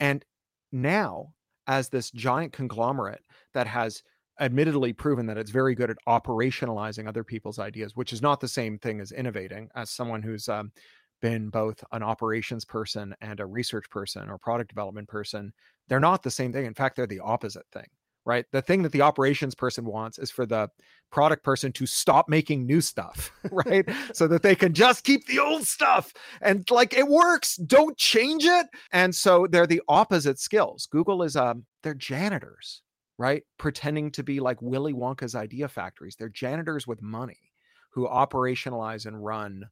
And 0.00 0.24
now, 0.72 1.32
as 1.66 1.88
this 1.88 2.10
giant 2.10 2.52
conglomerate 2.52 3.22
that 3.54 3.66
has 3.66 4.02
admittedly 4.40 4.92
proven 4.92 5.26
that 5.26 5.38
it's 5.38 5.50
very 5.50 5.74
good 5.74 5.90
at 5.90 5.96
operationalizing 6.06 7.08
other 7.08 7.24
people's 7.24 7.58
ideas, 7.58 7.96
which 7.96 8.12
is 8.12 8.22
not 8.22 8.40
the 8.40 8.48
same 8.48 8.78
thing 8.78 9.00
as 9.00 9.12
innovating. 9.12 9.68
As 9.74 9.90
someone 9.90 10.22
who's 10.22 10.48
um, 10.48 10.72
been 11.20 11.48
both 11.48 11.82
an 11.92 12.02
operations 12.02 12.64
person 12.64 13.14
and 13.20 13.40
a 13.40 13.46
research 13.46 13.88
person 13.90 14.28
or 14.28 14.38
product 14.38 14.68
development 14.68 15.08
person, 15.08 15.52
they're 15.88 16.00
not 16.00 16.22
the 16.22 16.30
same 16.30 16.52
thing. 16.52 16.66
In 16.66 16.74
fact, 16.74 16.96
they're 16.96 17.06
the 17.06 17.20
opposite 17.20 17.66
thing, 17.72 17.86
right? 18.24 18.44
The 18.52 18.62
thing 18.62 18.82
that 18.82 18.92
the 18.92 19.02
operations 19.02 19.54
person 19.54 19.84
wants 19.84 20.18
is 20.18 20.30
for 20.30 20.44
the 20.44 20.68
product 21.10 21.44
person 21.44 21.72
to 21.72 21.86
stop 21.86 22.28
making 22.28 22.66
new 22.66 22.80
stuff, 22.80 23.32
right? 23.50 23.88
so 24.12 24.26
that 24.28 24.42
they 24.42 24.54
can 24.54 24.74
just 24.74 25.04
keep 25.04 25.26
the 25.26 25.38
old 25.38 25.66
stuff 25.66 26.12
and 26.42 26.68
like 26.70 26.92
it 26.94 27.06
works, 27.06 27.56
don't 27.56 27.96
change 27.96 28.44
it. 28.44 28.66
And 28.92 29.14
so 29.14 29.46
they're 29.48 29.66
the 29.66 29.82
opposite 29.88 30.38
skills. 30.38 30.86
Google 30.90 31.22
is 31.22 31.36
um 31.36 31.64
they're 31.82 31.94
janitors 31.94 32.82
right? 33.18 33.42
Pretending 33.58 34.10
to 34.12 34.22
be 34.22 34.40
like 34.40 34.60
Willy 34.60 34.92
Wonka's 34.92 35.34
idea 35.34 35.68
factories. 35.68 36.16
They're 36.16 36.28
janitors 36.28 36.86
with 36.86 37.02
money 37.02 37.52
who 37.90 38.06
operationalize 38.06 39.06
and 39.06 39.24
run 39.24 39.64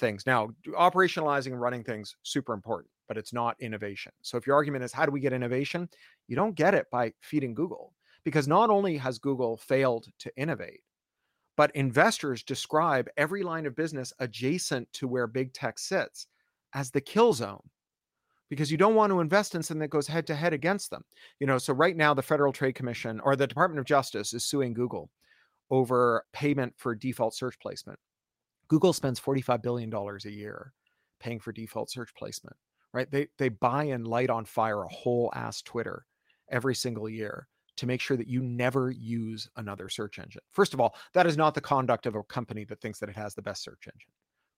things. 0.00 0.26
Now, 0.26 0.48
operationalizing 0.66 1.52
and 1.52 1.60
running 1.60 1.84
things 1.84 2.16
super 2.24 2.52
important, 2.52 2.90
but 3.06 3.16
it's 3.16 3.32
not 3.32 3.56
innovation. 3.60 4.12
So 4.22 4.36
if 4.36 4.46
your 4.46 4.56
argument 4.56 4.84
is 4.84 4.92
how 4.92 5.06
do 5.06 5.12
we 5.12 5.20
get 5.20 5.32
innovation? 5.32 5.88
You 6.26 6.34
don't 6.34 6.56
get 6.56 6.74
it 6.74 6.86
by 6.90 7.12
feeding 7.20 7.54
Google 7.54 7.94
because 8.24 8.48
not 8.48 8.68
only 8.68 8.96
has 8.96 9.20
Google 9.20 9.56
failed 9.56 10.08
to 10.18 10.36
innovate, 10.36 10.80
But 11.58 11.74
investors 11.74 12.44
describe 12.44 13.08
every 13.16 13.42
line 13.42 13.66
of 13.66 13.74
business 13.74 14.12
adjacent 14.20 14.92
to 14.92 15.08
where 15.08 15.26
big 15.26 15.52
tech 15.52 15.80
sits 15.80 16.28
as 16.72 16.92
the 16.92 17.00
kill 17.00 17.32
zone 17.32 17.68
because 18.48 18.70
you 18.70 18.78
don't 18.78 18.94
want 18.94 19.10
to 19.10 19.20
invest 19.20 19.54
in 19.54 19.62
something 19.62 19.80
that 19.80 19.88
goes 19.88 20.06
head 20.06 20.26
to 20.26 20.34
head 20.34 20.52
against 20.52 20.90
them. 20.90 21.04
You 21.40 21.46
know, 21.46 21.58
so 21.58 21.72
right 21.72 21.96
now 21.96 22.14
the 22.14 22.22
Federal 22.22 22.52
Trade 22.52 22.74
Commission 22.74 23.20
or 23.20 23.36
the 23.36 23.46
Department 23.46 23.78
of 23.78 23.86
Justice 23.86 24.32
is 24.32 24.44
suing 24.44 24.74
Google 24.74 25.10
over 25.70 26.24
payment 26.32 26.74
for 26.76 26.94
default 26.94 27.34
search 27.34 27.58
placement. 27.60 27.98
Google 28.68 28.92
spends 28.92 29.20
$45 29.20 29.62
billion 29.62 29.92
a 29.92 30.28
year 30.28 30.72
paying 31.20 31.40
for 31.40 31.52
default 31.52 31.90
search 31.90 32.14
placement, 32.14 32.56
right? 32.92 33.10
They 33.10 33.28
they 33.38 33.48
buy 33.48 33.84
and 33.84 34.06
light 34.06 34.30
on 34.30 34.44
fire 34.44 34.82
a 34.82 34.88
whole 34.88 35.30
ass 35.34 35.62
Twitter 35.62 36.04
every 36.50 36.74
single 36.74 37.08
year 37.08 37.48
to 37.76 37.86
make 37.86 38.00
sure 38.00 38.16
that 38.16 38.26
you 38.26 38.42
never 38.42 38.90
use 38.90 39.48
another 39.56 39.88
search 39.88 40.18
engine. 40.18 40.42
First 40.50 40.74
of 40.74 40.80
all, 40.80 40.96
that 41.14 41.26
is 41.26 41.36
not 41.36 41.54
the 41.54 41.60
conduct 41.60 42.06
of 42.06 42.14
a 42.14 42.22
company 42.24 42.64
that 42.64 42.80
thinks 42.80 42.98
that 42.98 43.08
it 43.08 43.16
has 43.16 43.34
the 43.34 43.42
best 43.42 43.62
search 43.62 43.86
engine, 43.86 44.10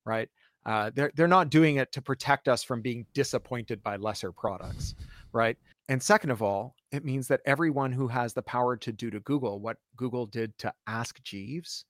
right? 0.04 0.28
Uh, 0.66 0.90
they're 0.94 1.10
they're 1.14 1.28
not 1.28 1.50
doing 1.50 1.76
it 1.76 1.90
to 1.92 2.02
protect 2.02 2.48
us 2.48 2.62
from 2.62 2.82
being 2.82 3.06
disappointed 3.14 3.82
by 3.82 3.96
lesser 3.96 4.30
products, 4.32 4.94
right? 5.32 5.56
And 5.88 6.02
second 6.02 6.30
of 6.30 6.42
all, 6.42 6.76
it 6.92 7.04
means 7.04 7.28
that 7.28 7.40
everyone 7.46 7.92
who 7.92 8.08
has 8.08 8.32
the 8.32 8.42
power 8.42 8.76
to 8.76 8.92
do 8.92 9.10
to 9.10 9.20
Google 9.20 9.60
what 9.60 9.78
Google 9.96 10.26
did 10.26 10.56
to 10.58 10.72
Ask 10.86 11.22
Jeeves 11.22 11.84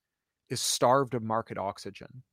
is 0.49 0.61
starved 0.61 1.13
of 1.13 1.23
market 1.23 1.57
oxygen 1.57 2.23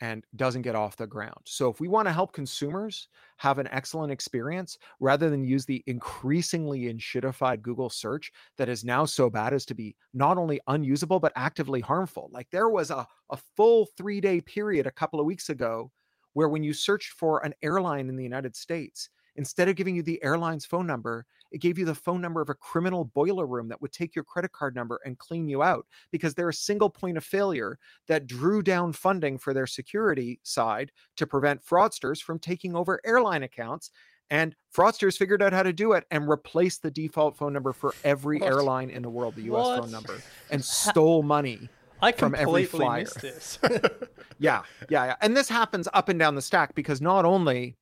and 0.00 0.24
doesn't 0.36 0.62
get 0.62 0.74
off 0.74 0.96
the 0.96 1.06
ground. 1.06 1.40
So 1.44 1.70
if 1.70 1.80
we 1.80 1.88
want 1.88 2.08
to 2.08 2.12
help 2.12 2.32
consumers 2.32 3.08
have 3.36 3.58
an 3.58 3.68
excellent 3.70 4.12
experience 4.12 4.78
rather 5.00 5.30
than 5.30 5.44
use 5.44 5.64
the 5.64 5.82
increasingly 5.86 6.92
enshittified 6.92 7.62
Google 7.62 7.90
search 7.90 8.32
that 8.58 8.68
is 8.68 8.84
now 8.84 9.04
so 9.04 9.30
bad 9.30 9.52
as 9.54 9.64
to 9.66 9.74
be 9.74 9.96
not 10.12 10.36
only 10.36 10.60
unusable 10.66 11.20
but 11.20 11.32
actively 11.36 11.80
harmful. 11.80 12.28
Like 12.32 12.48
there 12.50 12.68
was 12.68 12.90
a, 12.90 13.06
a 13.30 13.38
full 13.56 13.88
3-day 13.98 14.40
period 14.42 14.86
a 14.86 14.92
couple 14.92 15.20
of 15.20 15.26
weeks 15.26 15.48
ago 15.48 15.90
where 16.34 16.48
when 16.48 16.64
you 16.64 16.72
searched 16.72 17.12
for 17.12 17.44
an 17.44 17.54
airline 17.62 18.08
in 18.08 18.16
the 18.16 18.24
United 18.24 18.56
States, 18.56 19.08
Instead 19.36 19.68
of 19.68 19.76
giving 19.76 19.96
you 19.96 20.02
the 20.02 20.22
airline's 20.22 20.64
phone 20.64 20.86
number, 20.86 21.26
it 21.50 21.60
gave 21.60 21.78
you 21.78 21.84
the 21.84 21.94
phone 21.94 22.20
number 22.20 22.40
of 22.40 22.50
a 22.50 22.54
criminal 22.54 23.04
boiler 23.04 23.46
room 23.46 23.68
that 23.68 23.80
would 23.80 23.92
take 23.92 24.14
your 24.14 24.24
credit 24.24 24.52
card 24.52 24.74
number 24.74 25.00
and 25.04 25.18
clean 25.18 25.48
you 25.48 25.62
out 25.62 25.86
because 26.10 26.34
they're 26.34 26.48
a 26.48 26.54
single 26.54 26.90
point 26.90 27.16
of 27.16 27.24
failure 27.24 27.78
that 28.08 28.26
drew 28.26 28.62
down 28.62 28.92
funding 28.92 29.38
for 29.38 29.54
their 29.54 29.66
security 29.66 30.40
side 30.42 30.90
to 31.16 31.26
prevent 31.26 31.64
fraudsters 31.64 32.20
from 32.20 32.38
taking 32.38 32.74
over 32.74 33.00
airline 33.04 33.42
accounts. 33.42 33.90
And 34.30 34.56
fraudsters 34.74 35.16
figured 35.16 35.42
out 35.42 35.52
how 35.52 35.62
to 35.62 35.72
do 35.72 35.92
it 35.92 36.04
and 36.10 36.28
replaced 36.28 36.82
the 36.82 36.90
default 36.90 37.36
phone 37.36 37.52
number 37.52 37.72
for 37.72 37.94
every 38.02 38.38
what? 38.38 38.48
airline 38.48 38.90
in 38.90 39.02
the 39.02 39.10
world, 39.10 39.36
the 39.36 39.42
US 39.42 39.66
what? 39.66 39.80
phone 39.82 39.90
number, 39.90 40.20
and 40.50 40.64
stole 40.64 41.22
money. 41.22 41.68
I 42.02 42.12
from 42.12 42.34
every 42.34 42.64
flyer. 42.64 43.04
this. 43.04 43.58
yeah, 44.38 44.62
yeah, 44.90 45.06
yeah. 45.06 45.16
And 45.20 45.36
this 45.36 45.48
happens 45.48 45.88
up 45.94 46.08
and 46.08 46.18
down 46.18 46.34
the 46.34 46.42
stack 46.42 46.74
because 46.74 47.00
not 47.00 47.24
only 47.24 47.76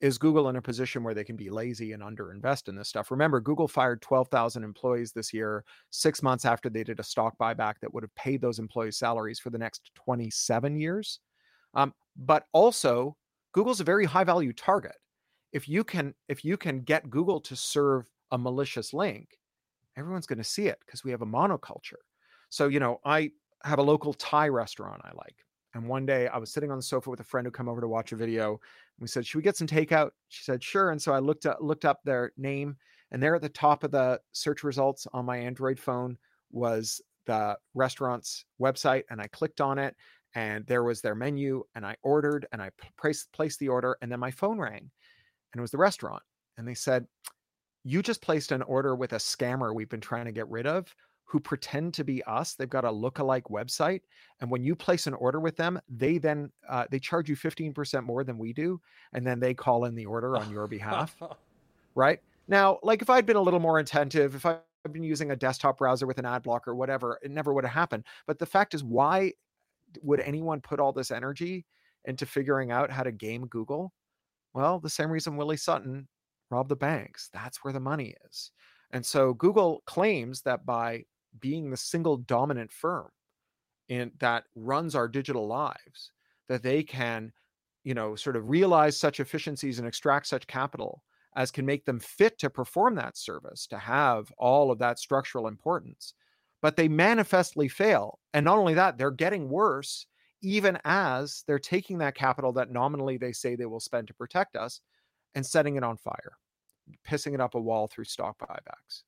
is 0.00 0.18
Google 0.18 0.48
in 0.48 0.56
a 0.56 0.62
position 0.62 1.02
where 1.02 1.14
they 1.14 1.24
can 1.24 1.36
be 1.36 1.48
lazy 1.48 1.92
and 1.92 2.02
underinvest 2.02 2.68
in 2.68 2.76
this 2.76 2.88
stuff? 2.88 3.10
Remember, 3.10 3.40
Google 3.40 3.68
fired 3.68 4.02
12,000 4.02 4.62
employees 4.62 5.12
this 5.12 5.32
year, 5.32 5.64
six 5.90 6.22
months 6.22 6.44
after 6.44 6.68
they 6.68 6.84
did 6.84 7.00
a 7.00 7.04
stock 7.04 7.34
buyback 7.38 7.74
that 7.80 7.92
would 7.94 8.02
have 8.02 8.14
paid 8.14 8.40
those 8.40 8.58
employees' 8.58 8.98
salaries 8.98 9.38
for 9.38 9.50
the 9.50 9.58
next 9.58 9.90
27 9.94 10.76
years. 10.76 11.20
Um, 11.74 11.94
but 12.16 12.44
also, 12.52 13.16
Google's 13.52 13.80
a 13.80 13.84
very 13.84 14.04
high 14.04 14.24
value 14.24 14.52
target. 14.52 14.96
If 15.52 15.68
you 15.68 15.82
can, 15.82 16.14
if 16.28 16.44
you 16.44 16.58
can 16.58 16.80
get 16.80 17.08
Google 17.08 17.40
to 17.40 17.56
serve 17.56 18.06
a 18.30 18.36
malicious 18.36 18.92
link, 18.92 19.38
everyone's 19.96 20.26
going 20.26 20.38
to 20.38 20.44
see 20.44 20.66
it 20.66 20.78
because 20.84 21.04
we 21.04 21.10
have 21.10 21.22
a 21.22 21.26
monoculture. 21.26 22.02
So, 22.50 22.68
you 22.68 22.80
know, 22.80 23.00
I 23.04 23.30
have 23.64 23.78
a 23.78 23.82
local 23.82 24.12
Thai 24.12 24.48
restaurant 24.48 25.00
I 25.04 25.12
like. 25.16 25.45
And 25.76 25.86
one 25.86 26.06
day 26.06 26.26
I 26.28 26.38
was 26.38 26.50
sitting 26.50 26.70
on 26.70 26.78
the 26.78 26.82
sofa 26.82 27.10
with 27.10 27.20
a 27.20 27.24
friend 27.24 27.46
who 27.46 27.50
come 27.50 27.68
over 27.68 27.82
to 27.82 27.88
watch 27.88 28.12
a 28.12 28.16
video. 28.16 28.58
we 28.98 29.06
said, 29.06 29.26
"Should 29.26 29.36
we 29.36 29.42
get 29.42 29.58
some 29.58 29.66
takeout?" 29.66 30.12
She 30.28 30.42
said, 30.42 30.62
"Sure." 30.62 30.90
And 30.90 31.00
so 31.00 31.12
I 31.12 31.18
looked 31.18 31.44
up 31.44 31.58
looked 31.60 31.84
up 31.84 32.00
their 32.02 32.32
name, 32.38 32.78
and 33.10 33.22
there 33.22 33.34
at 33.34 33.42
the 33.42 33.50
top 33.50 33.84
of 33.84 33.90
the 33.90 34.18
search 34.32 34.64
results 34.64 35.06
on 35.12 35.26
my 35.26 35.36
Android 35.36 35.78
phone 35.78 36.16
was 36.50 37.02
the 37.26 37.58
restaurant's 37.74 38.46
website, 38.58 39.02
and 39.10 39.20
I 39.20 39.26
clicked 39.26 39.60
on 39.60 39.78
it, 39.78 39.94
and 40.34 40.66
there 40.66 40.82
was 40.82 41.02
their 41.02 41.14
menu, 41.14 41.62
and 41.74 41.84
I 41.84 41.94
ordered, 42.02 42.46
and 42.52 42.62
I 42.62 42.70
placed 42.96 43.30
placed 43.32 43.58
the 43.58 43.68
order, 43.68 43.98
and 44.00 44.10
then 44.10 44.18
my 44.18 44.30
phone 44.30 44.58
rang, 44.58 44.90
and 45.52 45.58
it 45.58 45.60
was 45.60 45.72
the 45.72 45.76
restaurant, 45.76 46.22
and 46.56 46.66
they 46.66 46.74
said, 46.74 47.06
"You 47.84 48.00
just 48.00 48.22
placed 48.22 48.50
an 48.50 48.62
order 48.62 48.96
with 48.96 49.12
a 49.12 49.16
scammer 49.16 49.74
we've 49.74 49.90
been 49.90 50.00
trying 50.00 50.24
to 50.24 50.32
get 50.32 50.48
rid 50.48 50.66
of 50.66 50.96
who 51.26 51.40
pretend 51.40 51.92
to 51.94 52.04
be 52.04 52.22
us. 52.24 52.54
They've 52.54 52.68
got 52.68 52.84
a 52.84 52.90
look-alike 52.90 53.44
website, 53.44 54.02
and 54.40 54.50
when 54.50 54.62
you 54.62 54.74
place 54.76 55.06
an 55.06 55.14
order 55.14 55.40
with 55.40 55.56
them, 55.56 55.80
they 55.88 56.18
then 56.18 56.50
uh, 56.68 56.86
they 56.90 56.98
charge 56.98 57.28
you 57.28 57.36
fifteen 57.36 57.74
percent 57.74 58.06
more 58.06 58.24
than 58.24 58.38
we 58.38 58.52
do, 58.52 58.80
and 59.12 59.26
then 59.26 59.40
they 59.40 59.52
call 59.52 59.84
in 59.84 59.94
the 59.94 60.06
order 60.06 60.36
on 60.36 60.50
your 60.50 60.66
behalf. 60.66 61.16
right 61.94 62.20
now, 62.48 62.78
like 62.82 63.02
if 63.02 63.10
I'd 63.10 63.26
been 63.26 63.36
a 63.36 63.42
little 63.42 63.60
more 63.60 63.80
attentive, 63.80 64.34
if 64.34 64.46
I'd 64.46 64.60
been 64.92 65.02
using 65.02 65.32
a 65.32 65.36
desktop 65.36 65.78
browser 65.78 66.06
with 66.06 66.18
an 66.18 66.26
ad 66.26 66.44
blocker, 66.44 66.74
whatever, 66.74 67.18
it 67.22 67.30
never 67.30 67.52
would 67.52 67.64
have 67.64 67.74
happened. 67.74 68.04
But 68.26 68.38
the 68.38 68.46
fact 68.46 68.72
is, 68.74 68.84
why 68.84 69.32
would 70.02 70.20
anyone 70.20 70.60
put 70.60 70.80
all 70.80 70.92
this 70.92 71.10
energy 71.10 71.66
into 72.04 72.24
figuring 72.24 72.70
out 72.70 72.90
how 72.90 73.02
to 73.02 73.12
game 73.12 73.46
Google? 73.48 73.92
Well, 74.54 74.78
the 74.78 74.90
same 74.90 75.10
reason 75.10 75.36
Willie 75.36 75.56
Sutton 75.56 76.06
robbed 76.50 76.68
the 76.68 76.76
banks. 76.76 77.28
That's 77.32 77.64
where 77.64 77.72
the 77.72 77.80
money 77.80 78.14
is. 78.26 78.52
And 78.92 79.04
so 79.04 79.34
Google 79.34 79.82
claims 79.86 80.42
that 80.42 80.64
by 80.64 81.04
being 81.40 81.70
the 81.70 81.76
single 81.76 82.16
dominant 82.16 82.72
firm 82.72 83.08
in 83.88 84.10
that 84.18 84.44
runs 84.54 84.94
our 84.94 85.08
digital 85.08 85.46
lives 85.46 86.10
that 86.48 86.62
they 86.62 86.82
can 86.82 87.32
you 87.84 87.94
know 87.94 88.16
sort 88.16 88.36
of 88.36 88.48
realize 88.50 88.96
such 88.96 89.20
efficiencies 89.20 89.78
and 89.78 89.86
extract 89.86 90.26
such 90.26 90.46
capital 90.46 91.02
as 91.36 91.50
can 91.50 91.66
make 91.66 91.84
them 91.84 92.00
fit 92.00 92.38
to 92.38 92.50
perform 92.50 92.94
that 92.94 93.16
service 93.16 93.66
to 93.66 93.78
have 93.78 94.32
all 94.38 94.70
of 94.70 94.78
that 94.78 94.98
structural 94.98 95.48
importance. 95.48 96.14
But 96.62 96.76
they 96.76 96.88
manifestly 96.88 97.68
fail 97.68 98.18
and 98.32 98.44
not 98.44 98.58
only 98.58 98.74
that 98.74 98.98
they're 98.98 99.10
getting 99.10 99.48
worse 99.48 100.06
even 100.42 100.78
as 100.84 101.44
they're 101.46 101.58
taking 101.58 101.98
that 101.98 102.14
capital 102.14 102.52
that 102.52 102.70
nominally 102.70 103.16
they 103.18 103.32
say 103.32 103.54
they 103.54 103.66
will 103.66 103.80
spend 103.80 104.08
to 104.08 104.14
protect 104.14 104.56
us 104.56 104.80
and 105.34 105.44
setting 105.44 105.76
it 105.76 105.84
on 105.84 105.96
fire 105.96 106.38
pissing 107.06 107.34
it 107.34 107.40
up 107.40 107.54
a 107.54 107.60
wall 107.60 107.86
through 107.86 108.04
stock 108.04 108.38
buybacks 108.38 109.02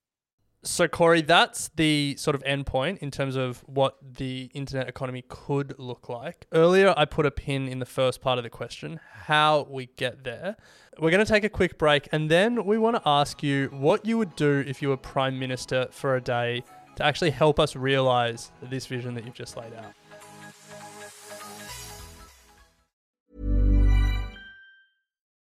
so 0.62 0.88
Cory, 0.88 1.22
that's 1.22 1.70
the 1.76 2.16
sort 2.18 2.34
of 2.34 2.42
endpoint 2.42 2.98
in 2.98 3.10
terms 3.10 3.36
of 3.36 3.58
what 3.66 3.96
the 4.02 4.50
internet 4.54 4.88
economy 4.88 5.24
could 5.28 5.78
look 5.78 6.08
like. 6.08 6.46
Earlier, 6.52 6.94
I 6.96 7.04
put 7.04 7.26
a 7.26 7.30
pin 7.30 7.68
in 7.68 7.78
the 7.78 7.86
first 7.86 8.20
part 8.20 8.38
of 8.38 8.44
the 8.44 8.50
question, 8.50 8.98
how 9.12 9.66
we 9.70 9.86
get 9.96 10.24
there. 10.24 10.56
We're 10.98 11.10
going 11.10 11.24
to 11.24 11.32
take 11.32 11.44
a 11.44 11.48
quick 11.48 11.78
break, 11.78 12.08
and 12.10 12.28
then 12.28 12.64
we 12.64 12.76
want 12.76 12.96
to 12.96 13.02
ask 13.06 13.42
you 13.42 13.68
what 13.72 14.04
you 14.04 14.18
would 14.18 14.34
do 14.34 14.64
if 14.66 14.82
you 14.82 14.88
were 14.88 14.96
prime 14.96 15.38
minister 15.38 15.86
for 15.92 16.16
a 16.16 16.20
day 16.20 16.64
to 16.96 17.04
actually 17.04 17.30
help 17.30 17.60
us 17.60 17.76
realize 17.76 18.50
this 18.62 18.86
vision 18.86 19.14
that 19.14 19.24
you've 19.24 19.34
just 19.34 19.56
laid 19.56 19.72
out. 19.74 19.92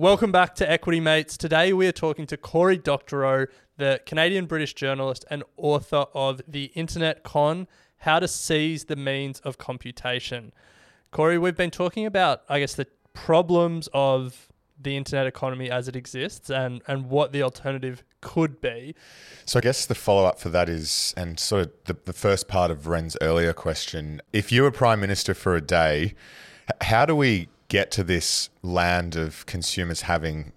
Welcome 0.00 0.30
back 0.30 0.54
to 0.54 0.70
Equity 0.70 1.00
Mates. 1.00 1.36
Today 1.36 1.72
we 1.72 1.88
are 1.88 1.92
talking 1.92 2.24
to 2.28 2.36
Cory 2.36 2.78
Doctorow, 2.78 3.46
the 3.78 4.00
Canadian 4.06 4.46
British 4.46 4.74
journalist 4.74 5.24
and 5.28 5.42
author 5.56 6.06
of 6.14 6.40
The 6.46 6.66
Internet 6.76 7.24
Con 7.24 7.66
How 7.96 8.20
to 8.20 8.28
Seize 8.28 8.84
the 8.84 8.94
Means 8.94 9.40
of 9.40 9.58
Computation. 9.58 10.52
Cory, 11.10 11.36
we've 11.36 11.56
been 11.56 11.72
talking 11.72 12.06
about, 12.06 12.42
I 12.48 12.60
guess, 12.60 12.76
the 12.76 12.86
problems 13.12 13.88
of 13.92 14.46
the 14.80 14.96
internet 14.96 15.26
economy 15.26 15.68
as 15.68 15.88
it 15.88 15.96
exists 15.96 16.48
and, 16.48 16.80
and 16.86 17.10
what 17.10 17.32
the 17.32 17.42
alternative 17.42 18.04
could 18.20 18.60
be. 18.60 18.94
So, 19.46 19.58
I 19.58 19.62
guess 19.62 19.84
the 19.84 19.96
follow 19.96 20.26
up 20.26 20.38
for 20.38 20.48
that 20.50 20.68
is, 20.68 21.12
and 21.16 21.40
sort 21.40 21.62
of 21.62 21.72
the, 21.86 21.96
the 22.04 22.12
first 22.12 22.46
part 22.46 22.70
of 22.70 22.86
Ren's 22.86 23.16
earlier 23.20 23.52
question 23.52 24.22
if 24.32 24.52
you 24.52 24.62
were 24.62 24.70
Prime 24.70 25.00
Minister 25.00 25.34
for 25.34 25.56
a 25.56 25.60
day, 25.60 26.14
how 26.82 27.04
do 27.04 27.16
we 27.16 27.48
get 27.68 27.90
to 27.92 28.04
this 28.04 28.50
land 28.62 29.16
of 29.16 29.46
consumers 29.46 30.02
having 30.02 30.52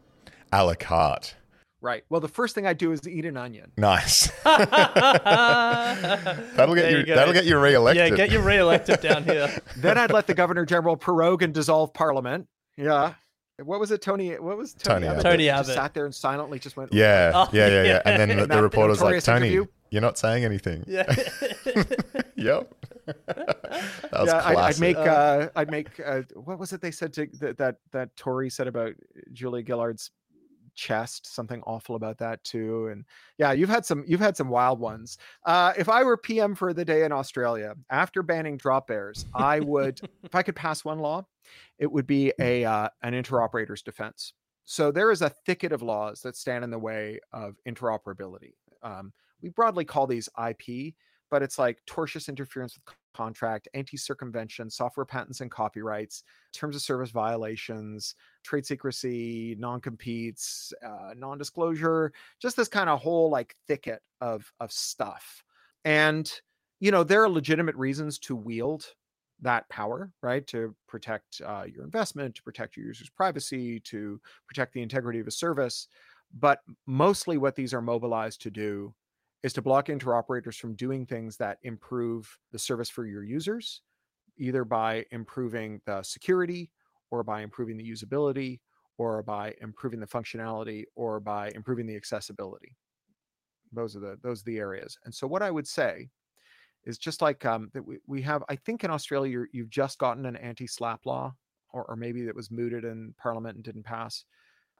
a 0.51 0.65
la 0.65 0.73
carte? 0.75 1.35
Right. 1.83 2.03
Well, 2.09 2.21
the 2.21 2.27
first 2.27 2.53
thing 2.53 2.67
I 2.67 2.73
do 2.73 2.91
is 2.91 3.07
eat 3.07 3.25
an 3.25 3.37
onion. 3.37 3.71
Nice. 3.75 4.29
that'll 4.43 4.65
get 6.75 6.83
There 6.83 6.91
you. 6.91 6.97
you 6.99 7.05
go. 7.05 7.15
that'll 7.15 7.33
get 7.33 7.45
you 7.45 7.57
reelected. 7.59 8.09
Yeah, 8.09 8.15
get 8.15 8.31
you 8.31 8.39
re-elected 8.39 9.01
down 9.01 9.23
here. 9.23 9.51
then 9.77 9.97
I'd 9.97 10.11
let 10.11 10.27
the 10.27 10.35
Governor 10.35 10.65
General 10.65 10.95
prorogue 10.95 11.41
and 11.41 11.53
dissolve 11.53 11.93
Parliament. 11.93 12.47
Yeah. 12.77 13.13
What 13.63 13.79
was 13.79 13.91
it, 13.91 14.01
Tony? 14.01 14.31
What 14.39 14.57
was 14.57 14.73
Tony, 14.73 15.05
Tony 15.05 15.07
Abbott. 15.07 15.23
Tony 15.23 15.45
that 15.47 15.57
just 15.57 15.73
sat 15.73 15.93
there 15.93 16.05
and 16.05 16.15
silently 16.15 16.57
just 16.59 16.77
went. 16.77 16.93
Yeah, 16.93 17.31
Oh, 17.35 17.49
yeah, 17.51 17.67
yeah, 17.67 17.73
yeah. 17.73 17.83
yeah. 17.83 18.01
And 18.05 18.19
then 18.31 18.37
the, 18.37 18.47
the 18.47 18.63
reporter's 18.63 19.01
like, 19.01 19.23
Tony, 19.23 19.47
interview? 19.47 19.65
you're 19.91 20.01
not 20.01 20.17
saying 20.17 20.45
anything. 20.45 20.83
Yeah. 20.87 21.03
Yep. 22.41 22.73
that 23.05 24.09
was 24.11 24.27
yeah, 24.27 24.41
I'd, 24.45 24.57
I'd 24.57 24.79
make. 24.79 24.97
Uh, 24.97 25.49
I'd 25.55 25.71
make. 25.71 25.87
Uh, 26.03 26.21
what 26.35 26.59
was 26.59 26.73
it 26.73 26.81
they 26.81 26.91
said 26.91 27.13
to 27.13 27.27
that 27.39 27.57
that 27.57 27.77
that 27.91 28.15
Tory 28.15 28.49
said 28.49 28.67
about 28.67 28.93
Julia 29.31 29.63
Gillard's 29.63 30.11
chest? 30.75 31.33
Something 31.33 31.61
awful 31.63 31.95
about 31.95 32.17
that 32.19 32.43
too. 32.43 32.87
And 32.87 33.05
yeah, 33.37 33.51
you've 33.51 33.69
had 33.69 33.85
some. 33.85 34.03
You've 34.07 34.19
had 34.19 34.37
some 34.37 34.49
wild 34.49 34.79
ones. 34.79 35.17
Uh, 35.45 35.73
if 35.77 35.89
I 35.89 36.03
were 36.03 36.17
PM 36.17 36.55
for 36.55 36.73
the 36.73 36.85
day 36.85 37.03
in 37.03 37.11
Australia 37.11 37.75
after 37.89 38.23
banning 38.23 38.57
drop 38.57 38.87
bears, 38.87 39.25
I 39.33 39.59
would. 39.59 39.99
if 40.23 40.35
I 40.35 40.43
could 40.43 40.55
pass 40.55 40.85
one 40.85 40.99
law, 40.99 41.25
it 41.79 41.91
would 41.91 42.07
be 42.07 42.33
a 42.39 42.65
uh, 42.65 42.89
an 43.03 43.13
interoperator's 43.13 43.81
defense. 43.81 44.33
So 44.63 44.91
there 44.91 45.11
is 45.11 45.21
a 45.21 45.29
thicket 45.29 45.71
of 45.71 45.81
laws 45.81 46.21
that 46.21 46.35
stand 46.35 46.63
in 46.63 46.69
the 46.69 46.79
way 46.79 47.19
of 47.33 47.55
interoperability. 47.67 48.53
Um, 48.83 49.11
we 49.41 49.49
broadly 49.49 49.85
call 49.85 50.07
these 50.07 50.29
IP, 50.47 50.93
but 51.31 51.41
it's 51.41 51.57
like 51.57 51.81
tortious 51.89 52.27
interference 52.27 52.75
with 52.75 52.95
contract, 53.15 53.67
anti-circumvention, 53.73 54.69
software 54.69 55.05
patents 55.05 55.41
and 55.41 55.49
copyrights, 55.49 56.23
terms 56.53 56.75
of 56.75 56.81
service 56.81 57.09
violations, 57.09 58.15
trade 58.43 58.65
secrecy, 58.65 59.55
non-competes, 59.57 60.73
uh, 60.85 61.13
non-disclosure, 61.15 62.11
just 62.41 62.57
this 62.57 62.67
kind 62.67 62.89
of 62.89 62.99
whole 62.99 63.29
like 63.29 63.55
thicket 63.67 64.01
of 64.19 64.51
of 64.59 64.71
stuff. 64.71 65.43
And 65.85 66.31
you 66.79 66.91
know, 66.91 67.03
there 67.03 67.23
are 67.23 67.29
legitimate 67.29 67.75
reasons 67.75 68.19
to 68.19 68.35
wield 68.35 68.85
that 69.41 69.67
power, 69.69 70.11
right? 70.21 70.45
To 70.47 70.75
protect 70.87 71.41
uh, 71.45 71.63
your 71.71 71.83
investment, 71.83 72.35
to 72.35 72.43
protect 72.43 72.75
your 72.75 72.87
users' 72.87 73.09
privacy, 73.09 73.79
to 73.81 74.19
protect 74.47 74.73
the 74.73 74.81
integrity 74.81 75.19
of 75.19 75.27
a 75.27 75.31
service. 75.31 75.87
But 76.33 76.59
mostly 76.85 77.37
what 77.37 77.55
these 77.55 77.73
are 77.73 77.81
mobilized 77.81 78.41
to 78.43 78.51
do 78.51 78.93
is 79.43 79.53
to 79.53 79.61
block 79.61 79.87
interoperators 79.87 80.55
from 80.55 80.75
doing 80.75 81.05
things 81.05 81.37
that 81.37 81.57
improve 81.63 82.37
the 82.51 82.59
service 82.59 82.89
for 82.89 83.05
your 83.05 83.23
users, 83.23 83.81
either 84.37 84.63
by 84.63 85.05
improving 85.11 85.81
the 85.85 86.03
security 86.03 86.69
or 87.09 87.23
by 87.23 87.41
improving 87.41 87.77
the 87.77 87.89
usability 87.89 88.59
or 88.97 89.23
by 89.23 89.53
improving 89.61 89.99
the 89.99 90.07
functionality 90.07 90.85
or 90.95 91.19
by 91.19 91.49
improving 91.55 91.87
the 91.87 91.95
accessibility. 91.95 92.75
Those 93.73 93.95
are 93.95 93.99
the 93.99 94.17
those 94.21 94.41
are 94.41 94.45
the 94.45 94.59
areas. 94.59 94.97
And 95.05 95.13
so 95.13 95.25
what 95.27 95.41
I 95.41 95.49
would 95.49 95.67
say 95.67 96.09
is 96.83 96.97
just 96.97 97.21
like 97.21 97.45
um, 97.45 97.69
that 97.73 97.85
we, 97.85 97.97
we 98.07 98.21
have, 98.23 98.43
I 98.49 98.55
think 98.55 98.83
in 98.83 98.91
Australia, 98.91 99.31
you're, 99.31 99.47
you've 99.51 99.69
just 99.69 99.99
gotten 99.99 100.25
an 100.25 100.35
anti-SLAPP 100.35 101.05
law, 101.05 101.33
or, 101.69 101.85
or 101.85 101.95
maybe 101.95 102.23
that 102.25 102.35
was 102.35 102.49
mooted 102.51 102.83
in 102.85 103.13
parliament 103.17 103.55
and 103.55 103.63
didn't 103.63 103.83
pass. 103.83 104.25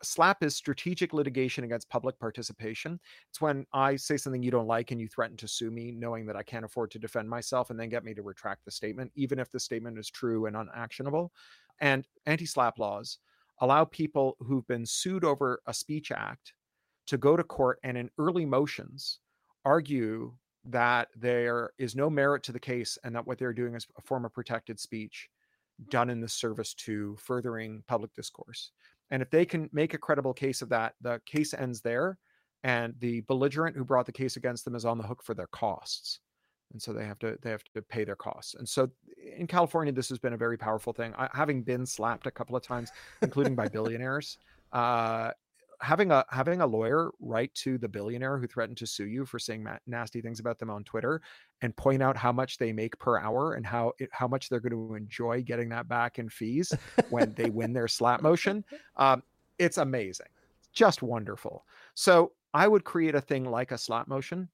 SLAPP 0.04 0.44
is 0.44 0.56
strategic 0.56 1.14
litigation 1.14 1.64
against 1.64 1.90
public 1.90 2.20
participation. 2.20 3.00
It's 3.30 3.42
when 3.42 3.66
I 3.74 3.96
say 3.96 4.18
something 4.18 4.44
you 4.44 4.52
don't 4.52 4.68
like 4.68 4.92
and 4.92 5.00
you 5.00 5.08
threaten 5.08 5.38
to 5.38 5.48
sue 5.48 5.72
me, 5.72 5.92
knowing 5.92 6.26
that 6.26 6.36
I 6.36 6.44
can't 6.44 6.66
afford 6.66 6.92
to 6.92 7.00
defend 7.00 7.30
myself, 7.30 7.70
and 7.70 7.80
then 7.80 7.90
get 7.90 8.04
me 8.04 8.14
to 8.14 8.22
retract 8.22 8.66
the 8.66 8.72
statement, 8.72 9.12
even 9.16 9.40
if 9.40 9.52
the 9.52 9.60
statement 9.60 9.98
is 9.98 10.10
true 10.10 10.46
and 10.46 10.56
unactionable. 10.56 11.32
And 11.80 12.08
anti 12.26 12.46
SLAPP 12.46 12.80
laws 12.80 13.20
allow 13.60 13.86
people 13.86 14.38
who've 14.40 14.68
been 14.68 14.86
sued 14.86 15.24
over 15.24 15.62
a 15.68 15.74
speech 15.74 16.12
act 16.12 16.54
to 17.08 17.18
go 17.18 17.36
to 17.36 17.44
court 17.44 17.80
and 17.84 17.98
in 17.98 18.10
early 18.18 18.46
motions 18.46 19.20
argue 19.66 20.34
that 20.66 21.10
there 21.16 21.72
is 21.78 21.96
no 21.96 22.10
merit 22.10 22.44
to 22.44 22.52
the 22.52 22.60
case 22.60 22.98
and 23.04 23.16
that 23.16 23.26
what 23.26 23.38
they're 23.38 23.54
doing 23.54 23.76
is 23.76 23.88
a 23.98 24.02
form 24.02 24.26
of 24.26 24.34
protected 24.34 24.80
speech 24.80 25.30
done 25.90 26.10
in 26.10 26.22
the 26.22 26.30
service 26.30 26.74
to 26.76 27.16
furthering 27.20 27.84
public 27.88 28.14
discourse. 28.14 28.72
And 29.12 29.22
if 29.22 29.30
they 29.30 29.46
can 29.46 29.70
make 29.74 29.94
a 29.94 29.98
credible 29.98 30.34
case 30.34 30.62
of 30.62 30.70
that, 30.70 30.94
the 31.02 31.22
case 31.26 31.54
ends 31.54 31.82
there, 31.82 32.18
and 32.64 32.94
the 33.00 33.22
belligerent 33.22 33.76
who 33.76 33.84
brought 33.84 34.06
the 34.06 34.12
case 34.12 34.38
against 34.38 34.66
them 34.66 34.76
is 34.76 34.86
on 34.86 34.98
the 34.98 35.04
hook 35.04 35.22
for 35.22 35.34
their 35.34 35.48
costs. 35.48 36.20
And 36.72 36.82
so 36.82 36.94
they 36.94 37.06
have 37.06 37.20
to 37.20 37.38
they 37.42 37.50
have 37.50 37.64
to 37.76 37.82
pay 37.82 38.06
their 38.06 38.16
costs. 38.16 38.56
And 38.56 38.68
so 38.68 38.90
in 39.38 39.46
California, 39.46 39.92
this 39.92 40.08
has 40.08 40.20
been 40.20 40.34
a 40.34 40.38
very 40.38 40.58
powerful 40.58 40.94
thing. 40.94 41.14
I, 41.18 41.30
having 41.34 41.64
been 41.64 41.86
slapped 41.86 42.28
a 42.28 42.32
couple 42.32 42.56
of 42.56 42.64
times, 42.64 42.92
including 43.22 43.56
by 43.56 43.68
billionaires, 43.68 44.38
uh, 44.72 45.32
having 45.82 46.12
a 46.12 46.24
having 46.30 46.62
a 46.62 46.66
lawyer 46.66 47.12
write 47.20 47.54
to 47.56 47.78
the 47.78 47.88
billionaire 47.88 48.38
who 48.38 48.48
threatened 48.48 48.78
to 48.78 48.88
sue 48.88 49.08
you 49.08 49.26
for 49.26 49.40
saying 49.40 49.66
nasty 49.88 50.22
things 50.22 50.40
about 50.40 50.60
them 50.60 50.70
on 50.70 50.84
Twitter 50.84 51.22
and 51.62 51.76
point 51.76 52.04
out 52.04 52.16
how 52.16 52.32
much 52.32 52.58
they 52.58 52.72
make 52.72 52.98
per 53.00 53.20
hour 53.20 53.56
and 53.56 53.66
how 53.66 53.92
it, 54.00 54.10
how 54.12 54.28
much 54.28 54.48
they're 54.48 54.60
going 54.60 54.72
to 54.72 54.96
enjoy 54.96 55.42
getting 55.42 55.70
that 55.70 55.88
back 55.88 56.20
in 56.20 56.30
fees 56.30 56.72
when 57.10 57.34
they 57.34 57.50
win 57.50 57.74
their 57.74 57.88
slap 57.88 58.22
motion, 58.32 58.64
um, 58.98 59.24
it's 59.58 59.78
amazing, 59.78 60.28
just 60.72 61.02
wonderful. 61.02 61.66
So 61.96 62.34
I 62.54 62.68
would 62.68 62.84
create 62.84 63.16
a 63.16 63.22
thing 63.22 63.46
like 63.46 63.72
a 63.72 63.78
slap 63.78 64.08
motion, 64.08 64.50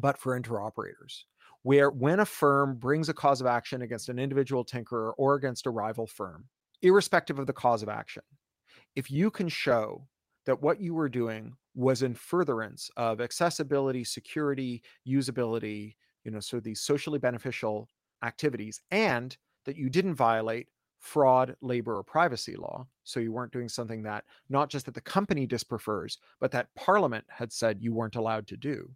but 0.00 0.18
for 0.18 0.38
interoperators. 0.38 1.24
Where 1.62 1.90
when 1.90 2.20
a 2.20 2.24
firm 2.24 2.76
brings 2.76 3.08
a 3.08 3.14
cause 3.14 3.40
of 3.40 3.46
action 3.46 3.82
against 3.82 4.08
an 4.08 4.18
individual 4.18 4.64
tinkerer 4.64 5.12
or 5.18 5.34
against 5.34 5.66
a 5.66 5.70
rival 5.70 6.06
firm, 6.06 6.44
irrespective 6.82 7.38
of 7.38 7.46
the 7.46 7.52
cause 7.52 7.82
of 7.82 7.88
action, 7.88 8.22
if 8.94 9.10
you 9.10 9.30
can 9.30 9.48
show 9.48 10.06
that 10.48 10.62
what 10.62 10.80
you 10.80 10.94
were 10.94 11.10
doing 11.10 11.54
was 11.74 12.02
in 12.02 12.14
furtherance 12.14 12.90
of 12.96 13.20
accessibility, 13.20 14.02
security, 14.02 14.82
usability, 15.06 15.94
you 16.24 16.30
know, 16.30 16.40
so 16.40 16.58
these 16.58 16.80
socially 16.80 17.18
beneficial 17.18 17.86
activities, 18.24 18.80
and 18.90 19.36
that 19.66 19.76
you 19.76 19.90
didn't 19.90 20.14
violate 20.14 20.68
fraud, 21.00 21.54
labor, 21.60 21.96
or 21.96 22.02
privacy 22.02 22.56
law. 22.56 22.86
So 23.04 23.20
you 23.20 23.30
weren't 23.30 23.52
doing 23.52 23.68
something 23.68 24.02
that 24.04 24.24
not 24.48 24.70
just 24.70 24.86
that 24.86 24.94
the 24.94 25.02
company 25.02 25.46
disprefers, 25.46 26.16
but 26.40 26.50
that 26.52 26.74
Parliament 26.74 27.26
had 27.28 27.52
said 27.52 27.82
you 27.82 27.92
weren't 27.92 28.16
allowed 28.16 28.46
to 28.46 28.56
do, 28.56 28.90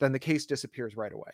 then 0.00 0.12
the 0.12 0.18
case 0.18 0.46
disappears 0.46 0.96
right 0.96 1.12
away. 1.12 1.30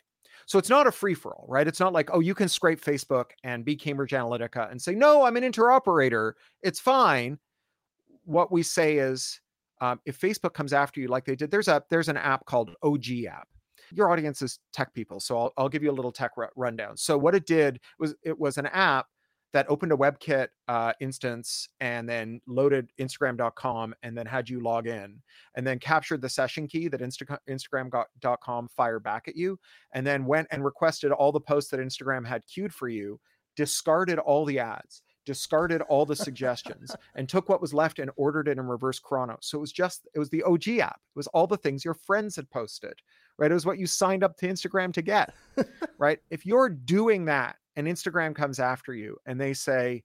So 0.47 0.59
it's 0.59 0.71
not 0.71 0.89
a 0.89 0.93
free 0.93 1.15
for 1.15 1.37
all, 1.37 1.47
right? 1.49 1.69
It's 1.69 1.79
not 1.79 1.93
like, 1.93 2.11
oh, 2.13 2.19
you 2.19 2.35
can 2.35 2.49
scrape 2.49 2.81
Facebook 2.81 3.27
and 3.45 3.65
be 3.65 3.77
Cambridge 3.77 4.11
Analytica 4.11 4.73
and 4.73 4.83
say, 4.83 4.97
no, 4.97 5.23
I'm 5.23 5.37
an 5.37 5.45
interoperator. 5.45 6.33
It's 6.63 6.81
fine. 6.81 7.39
What 8.25 8.51
we 8.51 8.65
say 8.65 8.99
is, 8.99 9.41
um, 9.83 10.01
if 10.07 10.19
Facebook 10.19 10.55
comes 10.55 10.73
after 10.73 11.01
you 11.01 11.09
like 11.09 11.25
they 11.25 11.35
did, 11.35 11.51
there's 11.51 11.67
a 11.67 11.83
there's 11.91 12.09
an 12.09 12.17
app 12.17 12.47
called 12.47 12.71
OG 12.85 13.25
app. 13.29 13.49
Your 13.93 14.11
audience 14.11 14.41
is 14.41 14.61
tech 14.73 14.95
people, 14.95 15.19
so 15.19 15.37
I'll, 15.37 15.53
I'll 15.59 15.69
give 15.69 15.83
you 15.83 15.91
a 15.91 15.93
little 15.93 16.13
tech 16.13 16.31
ru- 16.37 16.47
rundown. 16.55 16.97
So 16.97 17.19
what 17.19 17.35
it 17.35 17.47
did 17.47 17.81
was 17.99 18.15
it 18.23 18.39
was 18.39 18.59
an 18.59 18.67
app 18.67 19.07
that 19.53 19.67
opened 19.69 19.91
a 19.91 19.97
WebKit 19.97 20.49
uh, 20.69 20.93
instance 21.01 21.69
and 21.81 22.09
then 22.09 22.41
loaded 22.47 22.91
Instagram.com 23.01 23.93
and 24.05 24.17
then 24.17 24.25
had 24.25 24.49
you 24.49 24.61
log 24.61 24.87
in 24.87 25.21
and 25.57 25.67
then 25.67 25.81
captured 25.81 26.23
the 26.23 26.29
session 26.29 26.69
key 26.69 26.87
that 26.89 27.01
Insta- 27.01 27.37
Instagram.com 27.51 28.69
fired 28.75 29.03
back 29.03 29.27
at 29.27 29.37
you 29.37 29.59
and 29.95 30.07
then 30.07 30.25
went 30.25 30.47
and 30.53 30.65
requested 30.65 31.11
all 31.11 31.33
the 31.33 31.41
posts 31.41 31.71
that 31.71 31.81
Instagram 31.81 32.27
had 32.27 32.47
queued 32.47 32.73
for 32.73 32.89
you, 32.89 33.21
discarded 33.57 34.19
all 34.19 34.47
the 34.47 34.61
ads, 34.61 35.03
discarded 35.25 35.83
all 35.83 36.05
the 36.05 36.17
suggestions 36.17 36.95
and 37.15 37.29
took 37.29 37.49
what 37.49 37.61
was 37.61 37.75
left 37.75 37.99
and 37.99 38.11
ordered 38.17 38.49
it 38.49 38.59
in 38.59 38.67
reverse 38.67 38.99
chrono. 38.99 39.37
So 39.41 39.59
it 39.59 39.61
was 39.61 39.73
just, 39.73 40.09
it 40.15 40.19
was 40.19 40.31
the 40.31 40.43
OG 40.43 40.69
app. 40.79 40.97
It 40.97 41.17
was 41.17 41.27
all 41.29 41.47
the 41.47 41.57
things 41.57 41.85
your 41.85 41.95
friends 41.95 42.37
had 42.37 42.51
posted, 42.51 42.95
right? 43.39 43.51
It 43.51 43.55
was 43.55 43.67
what 43.67 43.79
you 43.79 43.87
signed 43.87 44.25
up 44.25 44.37
to 44.39 44.49
Instagram 44.49 44.93
to 44.95 45.03
get, 45.03 45.35
right? 45.99 46.19
If 46.31 46.47
you're 46.47 46.69
doing 46.69 47.25
that 47.27 47.57
and 47.77 47.87
Instagram 47.87 48.35
comes 48.35 48.59
after 48.59 48.95
you 48.95 49.17
and 49.27 49.41
they 49.41 49.55
say, 49.55 50.03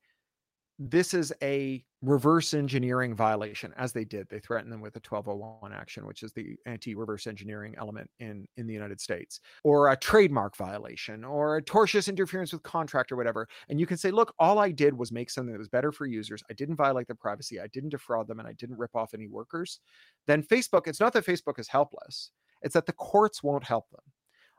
this 0.79 1.13
is 1.13 1.33
a 1.41 1.83
reverse 2.03 2.53
engineering 2.53 3.15
violation, 3.15 3.73
as 3.77 3.91
they 3.91 4.05
did. 4.05 4.29
They 4.29 4.39
threatened 4.39 4.71
them 4.71 4.81
with 4.81 4.95
a 4.95 5.01
1201 5.07 5.73
action, 5.73 6.05
which 6.05 6.21
is 6.21 6.31
the 6.33 6.55
anti-reverse 6.67 7.25
engineering 7.25 7.73
element 7.79 8.09
in, 8.19 8.47
in 8.57 8.67
the 8.67 8.73
United 8.73 9.01
States, 9.01 9.39
or 9.63 9.89
a 9.89 9.97
trademark 9.97 10.55
violation, 10.55 11.23
or 11.23 11.57
a 11.57 11.61
tortious 11.61 12.07
interference 12.07 12.53
with 12.53 12.61
contract 12.61 13.11
or 13.11 13.15
whatever. 13.15 13.47
And 13.69 13.79
you 13.79 13.87
can 13.87 13.97
say, 13.97 14.11
look, 14.11 14.33
all 14.37 14.59
I 14.59 14.69
did 14.69 14.95
was 14.95 15.11
make 15.11 15.31
something 15.31 15.51
that 15.51 15.59
was 15.59 15.69
better 15.69 15.91
for 15.91 16.05
users. 16.05 16.43
I 16.49 16.53
didn't 16.53 16.75
violate 16.75 17.07
their 17.07 17.15
privacy, 17.15 17.59
I 17.59 17.67
didn't 17.67 17.89
defraud 17.89 18.27
them, 18.27 18.39
and 18.39 18.47
I 18.47 18.53
didn't 18.53 18.77
rip 18.77 18.95
off 18.95 19.15
any 19.15 19.27
workers. 19.27 19.79
Then 20.27 20.43
Facebook, 20.43 20.87
it's 20.87 20.99
not 20.99 21.13
that 21.13 21.25
Facebook 21.25 21.57
is 21.57 21.67
helpless, 21.67 22.29
it's 22.61 22.75
that 22.75 22.85
the 22.85 22.93
courts 22.93 23.41
won't 23.41 23.63
help 23.63 23.89
them 23.89 24.01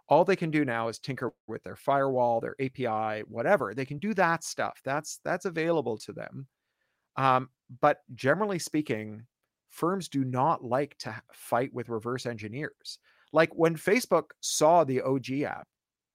all 0.08 0.24
they 0.24 0.36
can 0.36 0.50
do 0.50 0.64
now 0.64 0.88
is 0.88 0.98
tinker 0.98 1.32
with 1.46 1.62
their 1.62 1.76
firewall 1.76 2.40
their 2.40 2.56
api 2.60 3.22
whatever 3.28 3.74
they 3.74 3.84
can 3.84 3.98
do 3.98 4.14
that 4.14 4.42
stuff 4.44 4.80
that's 4.84 5.20
that's 5.24 5.44
available 5.44 5.98
to 5.98 6.12
them 6.12 6.46
um, 7.16 7.48
but 7.80 7.98
generally 8.14 8.58
speaking 8.58 9.24
firms 9.70 10.08
do 10.08 10.24
not 10.24 10.64
like 10.64 10.96
to 10.98 11.14
fight 11.32 11.72
with 11.74 11.88
reverse 11.88 12.26
engineers 12.26 12.98
like 13.32 13.50
when 13.54 13.76
facebook 13.76 14.30
saw 14.40 14.84
the 14.84 15.00
og 15.02 15.30
app 15.44 15.66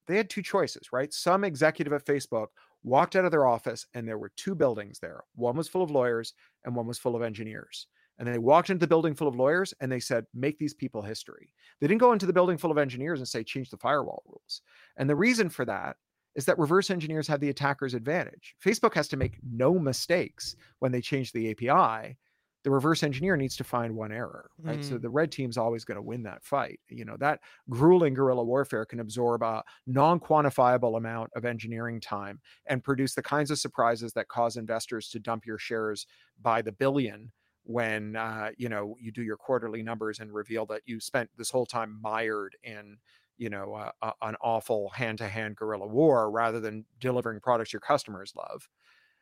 they 0.06 0.16
had 0.16 0.30
two 0.30 0.42
choices 0.42 0.92
right? 0.92 1.12
Some 1.12 1.44
executive 1.44 1.92
at 1.92 2.04
facebook 2.04 2.48
walked 2.82 3.16
out 3.16 3.24
of 3.24 3.30
their 3.30 3.46
office 3.46 3.86
and 3.94 4.06
there 4.06 4.18
were 4.18 4.32
two 4.36 4.54
buildings 4.54 4.98
there 4.98 5.22
one 5.34 5.56
was 5.56 5.68
full 5.68 5.82
of 5.82 5.90
lawyers 5.90 6.34
and 6.64 6.76
one 6.76 6.86
was 6.86 6.98
full 6.98 7.16
of 7.16 7.22
engineers 7.22 7.86
And 8.18 8.28
they 8.28 8.38
walked 8.38 8.70
into 8.70 8.80
the 8.80 8.86
building 8.86 9.14
full 9.14 9.28
of 9.28 9.34
lawyers 9.34 9.74
and 9.80 9.90
they 9.90 10.00
said, 10.00 10.24
make 10.34 10.58
these 10.58 10.74
people 10.74 11.02
history. 11.02 11.52
They 11.80 11.88
didn't 11.88 12.00
go 12.00 12.12
into 12.12 12.26
the 12.26 12.32
building 12.32 12.58
full 12.58 12.70
of 12.70 12.78
engineers 12.78 13.20
and 13.20 13.28
say, 13.28 13.42
change 13.42 13.70
the 13.70 13.76
firewall 13.76 14.22
rules. 14.26 14.62
And 14.96 15.10
the 15.10 15.16
reason 15.16 15.48
for 15.48 15.64
that 15.64 15.96
is 16.34 16.44
that 16.46 16.58
reverse 16.58 16.90
engineers 16.90 17.28
have 17.28 17.40
the 17.40 17.50
attacker's 17.50 17.94
advantage. 17.94 18.54
Facebook 18.64 18.94
has 18.94 19.08
to 19.08 19.16
make 19.16 19.38
no 19.42 19.78
mistakes 19.78 20.56
when 20.80 20.92
they 20.92 21.00
change 21.00 21.32
the 21.32 21.50
API. 21.50 22.16
The 22.64 22.70
reverse 22.70 23.02
engineer 23.02 23.36
needs 23.36 23.56
to 23.56 23.64
find 23.64 23.94
one 23.94 24.10
error, 24.10 24.48
right? 24.62 24.80
Mm. 24.80 24.88
So 24.88 24.96
the 24.96 25.10
red 25.10 25.30
team's 25.30 25.58
always 25.58 25.84
going 25.84 25.96
to 25.96 26.02
win 26.02 26.22
that 26.22 26.42
fight. 26.42 26.80
You 26.88 27.04
know, 27.04 27.16
that 27.18 27.40
grueling 27.68 28.14
guerrilla 28.14 28.42
warfare 28.42 28.86
can 28.86 29.00
absorb 29.00 29.42
a 29.42 29.62
non 29.86 30.18
quantifiable 30.18 30.96
amount 30.96 31.30
of 31.36 31.44
engineering 31.44 32.00
time 32.00 32.40
and 32.66 32.82
produce 32.82 33.14
the 33.14 33.22
kinds 33.22 33.50
of 33.50 33.58
surprises 33.58 34.14
that 34.14 34.28
cause 34.28 34.56
investors 34.56 35.10
to 35.10 35.20
dump 35.20 35.44
your 35.44 35.58
shares 35.58 36.06
by 36.40 36.62
the 36.62 36.72
billion 36.72 37.30
when 37.64 38.14
uh, 38.14 38.50
you 38.56 38.68
know 38.68 38.94
you 39.00 39.10
do 39.10 39.22
your 39.22 39.36
quarterly 39.36 39.82
numbers 39.82 40.20
and 40.20 40.32
reveal 40.32 40.66
that 40.66 40.82
you 40.84 41.00
spent 41.00 41.30
this 41.36 41.50
whole 41.50 41.66
time 41.66 41.98
mired 42.00 42.56
in 42.62 42.98
you 43.38 43.48
know 43.48 43.74
uh, 43.74 44.12
an 44.22 44.36
awful 44.42 44.90
hand-to-hand 44.90 45.56
guerrilla 45.56 45.86
war 45.86 46.30
rather 46.30 46.60
than 46.60 46.84
delivering 47.00 47.40
products 47.40 47.72
your 47.72 47.80
customers 47.80 48.32
love. 48.36 48.68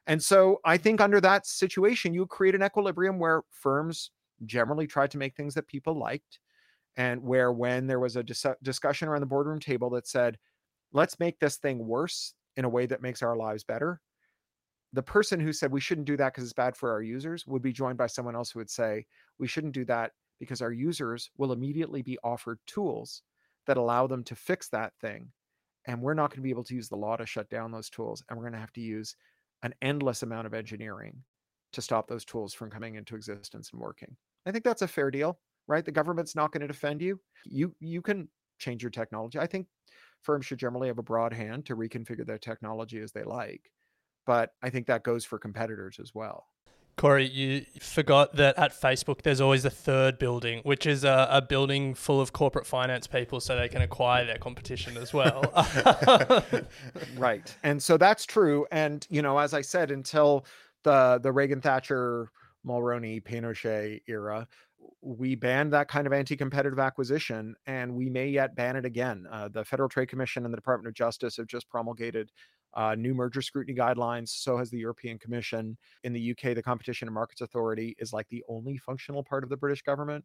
And 0.07 0.23
so 0.23 0.59
i 0.65 0.77
think 0.77 1.01
under 1.01 1.21
that 1.21 1.47
situation 1.47 2.13
you 2.13 2.27
create 2.27 2.55
an 2.55 2.65
equilibrium 2.65 3.19
where 3.19 3.43
firms 3.51 4.11
generally 4.45 4.87
try 4.87 5.07
to 5.07 5.19
make 5.19 5.37
things 5.37 5.55
that 5.55 5.69
people 5.69 5.97
liked 5.97 6.41
and 6.97 7.23
where 7.23 7.53
when 7.53 7.87
there 7.87 8.01
was 8.01 8.17
a 8.17 8.23
dis- 8.23 8.45
discussion 8.63 9.09
around 9.09 9.21
the 9.21 9.27
boardroom 9.27 9.61
table 9.61 9.91
that 9.91 10.09
said 10.09 10.39
let's 10.93 11.21
make 11.21 11.39
this 11.39 11.57
thing 11.57 11.87
worse 11.87 12.35
in 12.57 12.65
a 12.65 12.69
way 12.69 12.87
that 12.87 13.01
makes 13.01 13.23
our 13.23 13.37
lives 13.37 13.63
better 13.65 14.01
the 14.93 15.03
person 15.03 15.41
who 15.41 15.53
said 15.53 15.73
we 15.73 15.81
shouldn't 15.81 16.07
do 16.07 16.17
that 16.17 16.33
because 16.33 16.45
it's 16.45 16.53
bad 16.53 16.77
for 16.77 16.91
our 16.91 17.03
users 17.03 17.47
would 17.47 17.63
be 17.63 17.73
joined 17.73 17.97
by 17.99 18.07
someone 18.07 18.37
else 18.37 18.51
who 18.51 18.59
would 18.59 18.71
say 18.71 19.07
we 19.39 19.47
shouldn't 19.47 19.75
do 19.75 19.85
that 19.87 20.13
because 20.39 20.61
our 20.61 20.73
users 20.73 21.31
will 21.39 21.53
immediately 21.53 22.03
be 22.03 22.19
offered 22.25 22.59
tools 22.67 23.23
that 23.67 23.77
allow 23.77 24.07
them 24.07 24.25
to 24.25 24.35
fix 24.35 24.69
that 24.69 24.93
thing. 25.01 25.29
And 25.87 26.01
we're 26.01 26.15
not 26.15 26.31
going 26.31 26.39
to 26.39 26.43
be 26.43 26.51
able 26.51 26.65
to 26.65 26.75
use 26.75 26.89
the 26.89 26.97
law 26.97 27.17
to 27.17 27.27
shut 27.27 27.49
down 27.49 27.73
those 27.73 27.91
tools. 27.91 28.23
And 28.29 28.37
we're 28.37 28.45
going 28.45 28.55
to 28.55 28.59
have 28.59 28.73
to 28.75 28.81
use 28.81 29.17
an 29.63 29.75
endless 29.83 30.23
amount 30.23 30.47
of 30.47 30.55
engineering 30.55 31.23
to 31.73 31.83
stop 31.83 32.09
those 32.09 32.25
tools 32.25 32.53
from 32.53 32.71
coming 32.71 32.97
into 32.97 33.17
existence 33.17 33.71
and 33.73 33.81
working. 33.81 34.17
I 34.47 34.51
think 34.51 34.65
that's 34.65 34.83
a 34.83 34.89
fair 34.89 35.11
deal, 35.11 35.39
right? 35.69 35.85
The 35.85 35.93
government's 35.93 36.37
not 36.37 36.53
going 36.53 36.61
to 36.63 36.67
defend 36.67 37.01
you. 37.01 37.21
You 37.45 37.75
you 37.81 38.03
can 38.03 38.29
change 38.59 38.83
your 38.83 38.91
technology. 38.91 39.39
I 39.39 39.47
think 39.47 39.67
firms 40.23 40.47
should 40.47 40.59
generally 40.59 40.89
have 40.89 40.99
a 40.99 41.03
broad 41.03 41.33
hand 41.33 41.67
to 41.67 41.77
reconfigure 41.77 42.27
their 42.27 42.39
technology 42.39 42.99
as 42.99 43.13
they 43.13 43.25
like. 43.25 43.71
But 44.27 44.51
I 44.63 44.71
think 44.71 44.87
that 44.87 45.03
goes 45.03 45.25
for 45.25 45.39
competitors 45.39 45.99
as 46.01 46.15
well. 46.15 46.47
Cory, 46.97 47.27
you 47.27 47.65
forgot 47.81 48.37
that 48.37 48.59
at 48.59 48.79
Facebook 48.79 49.23
there's 49.23 49.41
always 49.41 49.65
a 49.65 49.71
third 49.71 50.19
building, 50.19 50.61
which 50.63 50.87
is 50.87 51.05
a, 51.05 51.27
a, 51.31 51.41
building 51.41 51.95
full 51.95 52.21
of 52.21 52.33
corporate 52.33 52.67
finance 52.67 53.07
people 53.07 53.41
so 53.41 53.57
they 53.57 53.69
can 53.69 53.81
acquire 53.81 54.27
their 54.27 54.37
competition 54.37 54.97
as 54.99 55.13
well. 55.13 55.43
right. 57.17 57.57
And 57.63 57.83
so 57.83 57.97
that's 57.97 58.27
true. 58.27 58.67
And, 58.71 59.07
you 59.09 59.23
know, 59.23 59.39
as 59.39 59.55
I 59.55 59.63
said, 59.63 59.91
until 59.91 60.45
the 60.83 61.19
the 61.23 61.33
Reagan 61.33 61.61
Thatcher 61.61 62.31
Mulroney 62.67 63.23
Pinochet 63.23 64.03
era, 64.07 64.47
we 65.01 65.35
banned 65.35 65.73
that 65.73 65.89
kind 65.89 66.07
of 66.07 66.13
anti-competitive 66.13 66.79
acquisition 66.79 67.55
and 67.67 67.95
we 67.95 68.11
may 68.11 68.29
yet 68.29 68.55
ban 68.55 68.77
it 68.77 68.85
again. 68.85 69.27
Uh, 69.31 69.49
the 69.49 69.65
Federal 69.65 69.89
Trade 69.89 70.09
Commission 70.09 70.45
and 70.45 70.53
the 70.53 70.59
Department 70.59 70.89
of 70.89 70.95
Justice 70.95 71.39
have 71.39 71.47
just 71.47 71.69
promulgated 71.69 72.31
uh, 72.75 72.95
new 72.95 73.15
merger 73.15 73.43
scrutiny 73.43 73.77
guidelines. 73.77 74.29
So 74.29 74.57
has 74.57 74.71
the 74.71 74.79
European 74.79 75.19
Commission. 75.19 75.77
In 76.05 76.13
the 76.13 76.31
UK, 76.31 76.55
the 76.55 76.63
Competition 76.63 77.09
and 77.09 77.15
Markets 77.15 77.41
Authority 77.41 77.95
is 77.99 78.13
like 78.13 78.29
the 78.29 78.45
only 78.49 78.77
functional 78.79 79.23
part 79.23 79.45
of 79.45 79.51
the 79.51 79.57
British 79.57 79.83
government. 79.83 80.25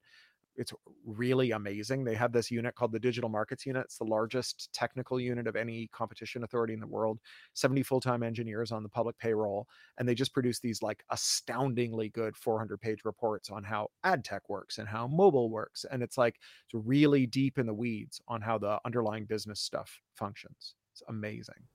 It's 0.57 0.73
really 1.05 1.51
amazing. 1.51 2.03
They 2.03 2.15
have 2.15 2.31
this 2.31 2.49
unit 2.49 2.73
called 2.73 2.91
the 2.91 2.99
Digital 2.99 3.29
Markets 3.29 3.65
Unit. 3.67 3.85
It's 3.85 3.99
the 3.99 4.05
largest 4.05 4.69
technical 4.73 5.19
unit 5.19 5.45
of 5.45 5.55
any 5.55 5.87
competition 5.93 6.43
authority 6.43 6.73
in 6.73 6.79
the 6.79 6.87
world. 6.87 7.19
70 7.53 7.83
full 7.83 8.01
time 8.01 8.23
engineers 8.23 8.71
on 8.71 8.81
the 8.81 8.89
public 8.89 9.17
payroll. 9.19 9.67
And 9.99 10.09
they 10.09 10.15
just 10.15 10.33
produce 10.33 10.59
these 10.59 10.81
like 10.81 11.03
astoundingly 11.11 12.09
good 12.09 12.35
400 12.35 12.81
page 12.81 13.01
reports 13.05 13.51
on 13.51 13.63
how 13.63 13.89
ad 14.03 14.25
tech 14.25 14.49
works 14.49 14.79
and 14.79 14.87
how 14.87 15.07
mobile 15.07 15.51
works. 15.51 15.85
And 15.91 16.01
it's 16.01 16.17
like, 16.17 16.39
it's 16.65 16.85
really 16.85 17.27
deep 17.27 17.59
in 17.59 17.67
the 17.67 17.73
weeds 17.73 18.19
on 18.27 18.41
how 18.41 18.57
the 18.57 18.79
underlying 18.83 19.25
business 19.25 19.59
stuff 19.59 20.01
functions. 20.15 20.73
It's 20.91 21.03
amazing. 21.07 21.67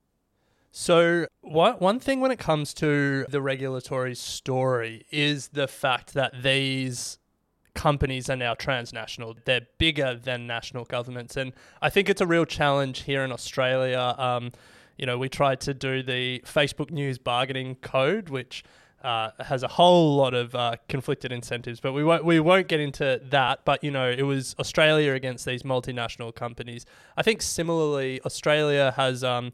So, 0.75 1.27
one, 1.43 1.75
one 1.75 2.01
thing 2.01 2.21
when 2.21 2.31
it 2.31 2.39
comes 2.39 2.73
to 2.75 3.27
the 3.29 3.43
regulatory 3.43 4.15
story 4.15 5.05
is 5.11 5.49
the 5.49 5.69
fact 5.69 6.15
that 6.15 6.43
these 6.43 7.19
companies 7.75 8.31
are 8.31 8.37
now 8.37 8.55
transnational. 8.55 9.37
They're 9.45 9.67
bigger 9.77 10.15
than 10.15 10.47
national 10.47 10.87
governments. 10.87 11.37
And 11.37 11.53
I 11.83 11.91
think 11.91 12.09
it's 12.09 12.23
a 12.23 12.27
real 12.27 12.47
challenge 12.47 13.03
here 13.03 13.23
in 13.23 13.33
Australia. 13.33 14.15
Um, 14.17 14.51
you 14.97 15.05
know, 15.05 15.19
we 15.19 15.29
tried 15.29 15.61
to 15.61 15.75
do 15.75 16.03
the 16.03 16.41
Facebook 16.47 16.91
News 16.91 17.19
bargaining 17.19 17.75
code, 17.77 18.31
which 18.31 18.65
uh, 19.03 19.31
has 19.41 19.63
a 19.63 19.69
whole 19.69 20.17
lot 20.17 20.33
of 20.33 20.55
uh, 20.55 20.77
conflicted 20.89 21.33
incentives, 21.33 21.81
but 21.81 21.93
we 21.93 22.03
won't 22.03 22.25
we 22.25 22.41
won't 22.41 22.69
get 22.69 22.81
into 22.81 23.21
that. 23.25 23.67
But 23.67 23.85
you 23.85 23.91
know, 23.91 24.09
it 24.09 24.23
was 24.23 24.55
Australia 24.59 25.13
against 25.13 25.45
these 25.45 25.65
multinational 25.65 26.35
companies. 26.35 26.87
I 27.17 27.23
think 27.23 27.43
similarly, 27.43 28.23
Australia 28.25 28.95
has 28.97 29.23
um, 29.23 29.53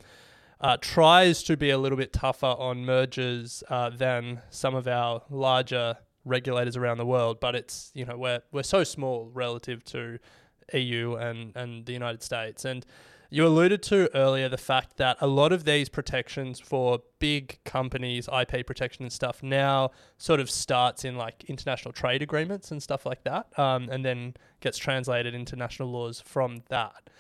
uh, 0.61 0.77
tries 0.81 1.43
to 1.45 1.57
be 1.57 1.71
a 1.71 1.79
little 1.79 1.99
bit 1.99 2.13
tougher 2.13 2.47
on 2.47 2.85
mergers 2.85 3.63
uh, 3.69 3.91
than 3.91 4.43
some 4.51 4.75
of 4.75 4.89
our 4.89 5.23
larger 5.31 5.97
regulators 6.25 6.77
around 6.77 6.99
the 6.99 7.07
world. 7.07 7.41
But 7.41 7.55
it's 7.55 7.91
you 7.95 8.05
know 8.05 8.17
we're 8.17 8.43
we're 8.53 8.63
so 8.63 8.85
small 8.85 9.31
relative 9.33 9.85
to 9.85 10.19
EU 10.75 11.15
and 11.15 11.55
and 11.57 11.87
the 11.87 11.93
United 11.93 12.23
States 12.23 12.65
and. 12.65 12.85
You 13.31 13.47
alluded 13.47 13.83
to 13.83 14.09
earlier 14.17 14.49
the 14.49 14.57
fact 14.57 14.97
that 14.97 15.19
a 15.21 15.27
lot 15.27 15.53
of 15.53 15.65
these 15.65 15.91
protections 15.91 16.61
for 16.61 17.01
big 17.19 17.59
companies, 17.63 18.27
IP 18.27 18.67
protection 18.67 19.03
and 19.03 19.13
stuff, 19.13 19.43
now 19.43 19.91
sort 20.17 20.41
of 20.41 20.49
starts 20.49 21.05
in 21.05 21.19
like 21.19 21.45
international 21.45 21.93
trade 21.93 22.23
agreements 22.23 22.71
and 22.71 22.83
stuff 22.83 23.05
like 23.05 23.25
that, 23.25 23.47
um, 23.59 23.91
and 23.91 24.03
then 24.03 24.33
gets 24.61 24.79
translated 24.79 25.35
into 25.35 25.57
national 25.57 25.91
laws 25.91 26.23
from 26.23 26.63
that. 26.71 27.11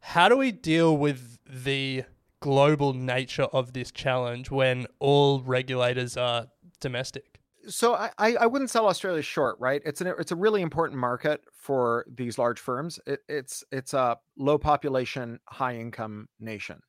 How 0.00 0.28
do 0.28 0.36
we 0.36 0.50
deal 0.50 0.96
with 0.96 1.38
the 1.46 2.02
global 2.42 2.92
nature 2.92 3.44
of 3.44 3.72
this 3.72 3.90
challenge 3.90 4.50
when 4.50 4.86
all 4.98 5.40
regulators 5.40 6.16
are 6.16 6.48
domestic? 6.80 7.40
So 7.68 7.94
I, 7.94 8.10
I 8.18 8.46
wouldn't 8.46 8.70
sell 8.70 8.88
Australia 8.88 9.22
short, 9.22 9.56
right? 9.60 9.80
It's 9.84 10.00
an 10.00 10.08
it's 10.18 10.32
a 10.32 10.36
really 10.36 10.62
important 10.62 10.98
market 10.98 11.40
for 11.54 12.04
these 12.12 12.36
large 12.36 12.58
firms. 12.58 12.98
It, 13.06 13.20
it's 13.28 13.62
it's 13.70 13.94
a 13.94 14.18
low 14.36 14.58
population, 14.58 15.38
high 15.48 15.76
income 15.76 16.28
nation, 16.40 16.80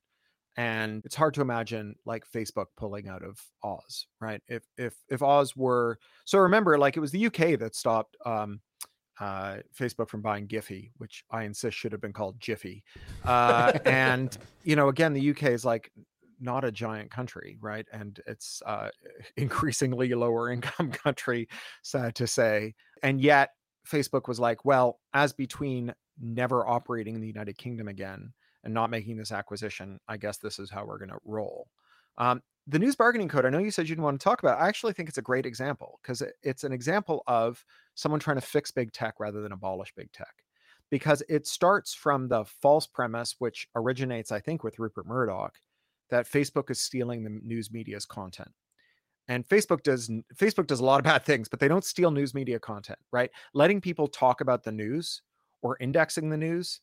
and 0.56 1.00
it's 1.04 1.14
hard 1.14 1.34
to 1.34 1.42
imagine 1.42 1.94
like 2.04 2.24
Facebook 2.28 2.66
pulling 2.76 3.08
out 3.08 3.22
of 3.22 3.40
Oz, 3.62 4.06
right? 4.20 4.42
If 4.48 4.64
if 4.76 4.96
if 5.08 5.22
Oz 5.22 5.54
were 5.54 6.00
so 6.24 6.40
remember, 6.40 6.76
like 6.76 6.96
it 6.96 7.00
was 7.00 7.12
the 7.12 7.26
UK 7.26 7.56
that 7.60 7.76
stopped 7.76 8.16
um, 8.26 8.60
uh, 9.20 9.56
Facebook 9.78 10.08
from 10.08 10.22
buying 10.22 10.46
Giphy, 10.46 10.90
which 10.96 11.24
I 11.30 11.44
insist 11.44 11.76
should 11.76 11.92
have 11.92 12.00
been 12.00 12.12
called 12.12 12.40
Jiffy. 12.40 12.82
Uh, 13.24 13.72
and 13.84 14.36
you 14.64 14.76
know, 14.76 14.88
again, 14.88 15.12
the 15.12 15.30
UK 15.30 15.44
is 15.44 15.64
like 15.64 15.90
not 16.40 16.64
a 16.64 16.72
giant 16.72 17.10
country, 17.10 17.58
right? 17.60 17.86
And 17.92 18.20
it's 18.26 18.62
uh, 18.66 18.88
increasingly 19.36 20.12
lower 20.14 20.50
income 20.50 20.90
country, 21.04 21.48
sad 21.82 22.14
to 22.16 22.26
say. 22.26 22.74
And 23.02 23.20
yet, 23.20 23.50
Facebook 23.88 24.28
was 24.28 24.40
like, 24.40 24.64
well, 24.64 24.98
as 25.12 25.32
between 25.32 25.92
never 26.20 26.66
operating 26.66 27.14
in 27.14 27.20
the 27.20 27.26
United 27.26 27.58
Kingdom 27.58 27.88
again 27.88 28.32
and 28.62 28.72
not 28.72 28.90
making 28.90 29.16
this 29.16 29.32
acquisition, 29.32 29.98
I 30.08 30.16
guess 30.16 30.38
this 30.38 30.58
is 30.58 30.70
how 30.70 30.86
we're 30.86 30.98
going 30.98 31.10
to 31.10 31.18
roll. 31.24 31.68
Um, 32.16 32.42
the 32.66 32.78
news 32.78 32.96
bargaining 32.96 33.28
code, 33.28 33.44
I 33.44 33.50
know 33.50 33.58
you 33.58 33.70
said 33.70 33.82
you 33.82 33.94
didn't 33.94 34.04
want 34.04 34.18
to 34.18 34.24
talk 34.24 34.42
about. 34.42 34.58
It. 34.58 34.62
I 34.62 34.68
actually 34.68 34.94
think 34.94 35.08
it's 35.08 35.18
a 35.18 35.22
great 35.22 35.46
example 35.46 36.00
because 36.02 36.22
it's 36.42 36.64
an 36.64 36.72
example 36.72 37.22
of 37.26 37.64
someone 37.94 38.20
trying 38.20 38.36
to 38.36 38.46
fix 38.46 38.70
big 38.70 38.92
tech 38.92 39.20
rather 39.20 39.42
than 39.42 39.52
abolish 39.52 39.92
big 39.94 40.10
tech. 40.12 40.32
Because 40.90 41.22
it 41.28 41.46
starts 41.46 41.94
from 41.94 42.28
the 42.28 42.44
false 42.44 42.86
premise, 42.86 43.36
which 43.38 43.68
originates, 43.74 44.30
I 44.30 44.40
think, 44.40 44.62
with 44.62 44.78
Rupert 44.78 45.06
Murdoch, 45.06 45.54
that 46.10 46.26
Facebook 46.26 46.70
is 46.70 46.80
stealing 46.80 47.24
the 47.24 47.40
news 47.42 47.72
media's 47.72 48.06
content. 48.06 48.52
And 49.28 49.46
Facebook 49.48 49.82
does 49.82 50.10
Facebook 50.36 50.66
does 50.66 50.80
a 50.80 50.84
lot 50.84 51.00
of 51.00 51.04
bad 51.04 51.24
things, 51.24 51.48
but 51.48 51.58
they 51.58 51.68
don't 51.68 51.84
steal 51.84 52.10
news 52.10 52.34
media 52.34 52.58
content, 52.58 52.98
right? 53.10 53.30
Letting 53.54 53.80
people 53.80 54.06
talk 54.06 54.40
about 54.40 54.62
the 54.62 54.72
news 54.72 55.22
or 55.62 55.78
indexing 55.80 56.28
the 56.28 56.36
news 56.36 56.80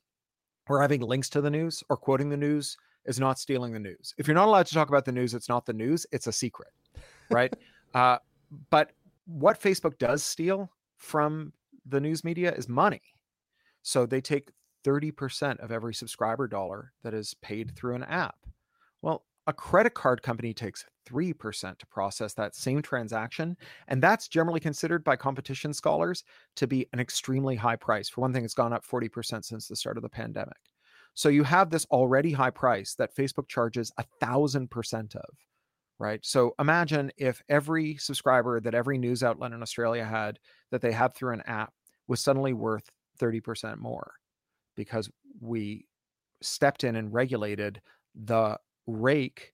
or 0.68 0.82
having 0.82 1.02
links 1.02 1.30
to 1.30 1.42
the 1.42 1.50
news 1.50 1.84
or 1.90 1.98
quoting 1.98 2.30
the 2.30 2.38
news 2.38 2.78
is 3.06 3.20
not 3.20 3.40
stealing 3.40 3.74
the 3.74 3.80
news. 3.80 4.14
If 4.18 4.28
you're 4.28 4.36
not 4.36 4.48
allowed 4.48 4.68
to 4.68 4.74
talk 4.74 4.90
about 4.90 5.06
the 5.06 5.12
news, 5.12 5.34
it's 5.34 5.50
not 5.50 5.66
the 5.66 5.74
news, 5.74 6.06
it's 6.12 6.28
a 6.28 6.32
secret, 6.32 6.72
right? 7.30 7.54
uh, 7.94 8.18
but 8.70 8.92
what 9.26 9.62
Facebook 9.62 9.98
does 9.98 10.24
steal 10.24 10.70
from 10.98 11.54
the 11.86 12.00
news 12.00 12.24
media 12.24 12.54
is 12.54 12.70
money. 12.70 13.02
So 13.82 14.06
they 14.06 14.22
take 14.22 14.52
30% 14.84 15.60
of 15.60 15.72
every 15.72 15.94
subscriber 15.94 16.48
dollar 16.48 16.92
that 17.04 17.14
is 17.14 17.34
paid 17.42 17.76
through 17.76 17.96
an 17.96 18.04
app. 18.04 18.36
Well, 19.02 19.26
a 19.48 19.54
credit 19.54 19.96
card 19.96 20.22
company 20.22 20.54
takes 20.54 20.86
3% 21.10 21.78
to 21.78 21.88
process 21.88 22.34
that 22.36 22.56
same 22.56 22.82
transaction. 22.82 23.58
And 23.88 24.02
that's 24.02 24.28
generally 24.28 24.60
considered 24.60 25.04
by 25.04 25.16
competition 25.16 25.74
scholars 25.74 26.24
to 26.56 26.68
be 26.68 26.86
an 26.94 27.00
extremely 27.00 27.56
high 27.56 27.76
price. 27.76 28.08
For 28.10 28.22
one 28.22 28.34
thing, 28.34 28.46
it's 28.46 28.54
gone 28.54 28.74
up 28.74 28.86
40% 28.86 29.44
since 29.44 29.68
the 29.68 29.76
start 29.76 29.98
of 29.98 30.04
the 30.04 30.10
pandemic. 30.10 30.58
So 31.14 31.30
you 31.30 31.44
have 31.44 31.70
this 31.70 31.86
already 31.92 32.32
high 32.32 32.52
price 32.52 32.96
that 32.96 33.16
Facebook 33.16 33.48
charges 33.48 33.92
a 33.98 34.06
thousand 34.20 34.72
percent 34.72 35.16
of, 35.16 35.30
right? 36.00 36.20
So 36.24 36.56
imagine 36.60 37.12
if 37.18 37.42
every 37.50 37.98
subscriber 37.98 38.60
that 38.62 38.74
every 38.74 38.98
news 38.98 39.24
outlet 39.24 39.52
in 39.52 39.62
Australia 39.62 40.06
had 40.06 40.40
that 40.72 40.82
they 40.82 40.92
have 40.92 41.14
through 41.14 41.34
an 41.34 41.44
app 41.46 41.74
was 42.08 42.22
suddenly 42.22 42.54
worth 42.54 42.90
30% 43.20 43.78
more 43.78 44.14
because 44.76 45.10
we 45.40 45.86
stepped 46.42 46.84
in 46.84 46.96
and 46.96 47.14
regulated 47.14 47.82
the 48.16 48.58
rake 48.88 49.54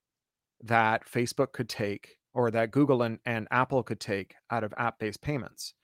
that 0.62 1.06
Facebook 1.06 1.52
could 1.52 1.68
take 1.68 2.16
or 2.34 2.50
that 2.50 2.70
Google 2.70 3.02
and, 3.02 3.18
and 3.26 3.48
Apple 3.50 3.82
could 3.82 4.00
take 4.00 4.34
out 4.50 4.64
of 4.64 4.74
app 4.76 4.98
based 4.98 5.22
payments. 5.22 5.74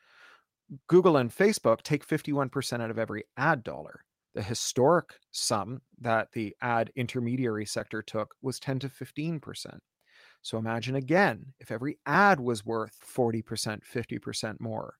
Google 0.88 1.16
and 1.16 1.30
Facebook 1.30 1.82
take 1.82 2.06
51% 2.06 2.80
out 2.80 2.90
of 2.90 2.98
every 2.98 3.24
ad 3.36 3.62
dollar. 3.62 4.04
The 4.34 4.42
historic 4.42 5.14
sum 5.30 5.80
that 6.00 6.32
the 6.32 6.56
ad 6.60 6.90
intermediary 6.96 7.66
sector 7.66 8.02
took 8.02 8.34
was 8.42 8.58
10 8.58 8.80
to 8.80 8.88
15%. 8.88 9.78
So 10.42 10.58
imagine 10.58 10.96
again 10.96 11.54
if 11.60 11.70
every 11.70 11.98
ad 12.04 12.40
was 12.40 12.66
worth 12.66 12.98
40%, 13.16 13.80
50% 13.82 14.60
more 14.60 14.94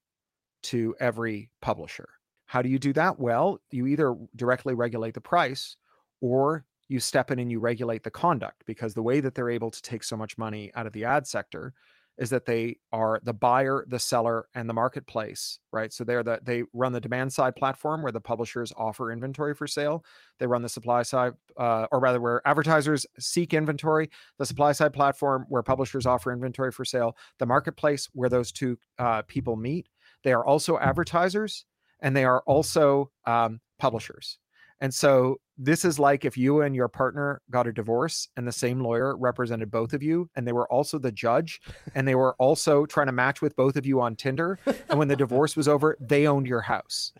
to 0.64 0.94
every 1.00 1.50
publisher. 1.60 2.08
How 2.46 2.62
do 2.62 2.68
you 2.68 2.78
do 2.78 2.92
that? 2.94 3.18
Well, 3.18 3.60
you 3.70 3.86
either 3.86 4.14
directly 4.36 4.74
regulate 4.74 5.14
the 5.14 5.20
price 5.20 5.76
or 6.20 6.64
you 6.88 7.00
step 7.00 7.30
in 7.30 7.38
and 7.38 7.50
you 7.50 7.60
regulate 7.60 8.04
the 8.04 8.10
conduct 8.10 8.62
because 8.66 8.94
the 8.94 9.02
way 9.02 9.20
that 9.20 9.34
they're 9.34 9.50
able 9.50 9.70
to 9.70 9.82
take 9.82 10.04
so 10.04 10.16
much 10.16 10.38
money 10.38 10.70
out 10.74 10.86
of 10.86 10.92
the 10.92 11.04
ad 11.04 11.26
sector 11.26 11.74
is 12.18 12.30
that 12.30 12.46
they 12.46 12.76
are 12.92 13.20
the 13.24 13.32
buyer, 13.32 13.84
the 13.88 13.98
seller, 13.98 14.46
and 14.54 14.68
the 14.68 14.74
marketplace, 14.74 15.58
right? 15.72 15.92
So 15.92 16.04
they're 16.04 16.22
the 16.22 16.40
they 16.42 16.62
run 16.72 16.92
the 16.92 17.00
demand 17.00 17.32
side 17.32 17.56
platform 17.56 18.02
where 18.02 18.12
the 18.12 18.20
publishers 18.20 18.72
offer 18.76 19.10
inventory 19.10 19.54
for 19.54 19.66
sale. 19.66 20.04
They 20.38 20.46
run 20.46 20.62
the 20.62 20.68
supply 20.68 21.02
side, 21.02 21.32
uh, 21.56 21.86
or 21.90 22.00
rather, 22.00 22.20
where 22.20 22.46
advertisers 22.46 23.06
seek 23.18 23.52
inventory. 23.52 24.10
The 24.38 24.46
supply 24.46 24.72
side 24.72 24.92
platform 24.92 25.46
where 25.48 25.62
publishers 25.62 26.06
offer 26.06 26.32
inventory 26.32 26.72
for 26.72 26.84
sale. 26.84 27.16
The 27.38 27.46
marketplace 27.46 28.08
where 28.12 28.28
those 28.28 28.52
two 28.52 28.78
uh, 28.98 29.22
people 29.22 29.56
meet. 29.56 29.88
They 30.22 30.32
are 30.32 30.44
also 30.44 30.78
advertisers 30.78 31.66
and 32.00 32.16
they 32.16 32.24
are 32.24 32.42
also 32.46 33.10
um, 33.26 33.60
publishers. 33.78 34.38
And 34.80 34.92
so 34.92 35.40
this 35.56 35.84
is 35.84 35.98
like 35.98 36.24
if 36.24 36.36
you 36.36 36.62
and 36.62 36.74
your 36.74 36.88
partner 36.88 37.40
got 37.50 37.66
a 37.66 37.72
divorce 37.72 38.28
and 38.36 38.46
the 38.46 38.52
same 38.52 38.80
lawyer 38.80 39.16
represented 39.16 39.70
both 39.70 39.92
of 39.92 40.02
you 40.02 40.28
and 40.34 40.46
they 40.46 40.52
were 40.52 40.70
also 40.70 40.98
the 40.98 41.12
judge 41.12 41.60
and 41.94 42.08
they 42.08 42.14
were 42.22 42.34
also 42.34 42.86
trying 42.86 43.06
to 43.06 43.12
match 43.12 43.40
with 43.40 43.54
both 43.56 43.76
of 43.76 43.86
you 43.86 44.00
on 44.00 44.16
Tinder 44.16 44.58
and 44.88 44.98
when 44.98 45.08
the 45.08 45.16
divorce 45.16 45.56
was 45.56 45.68
over 45.68 45.96
they 46.00 46.26
owned 46.26 46.46
your 46.46 46.60
house 46.60 47.12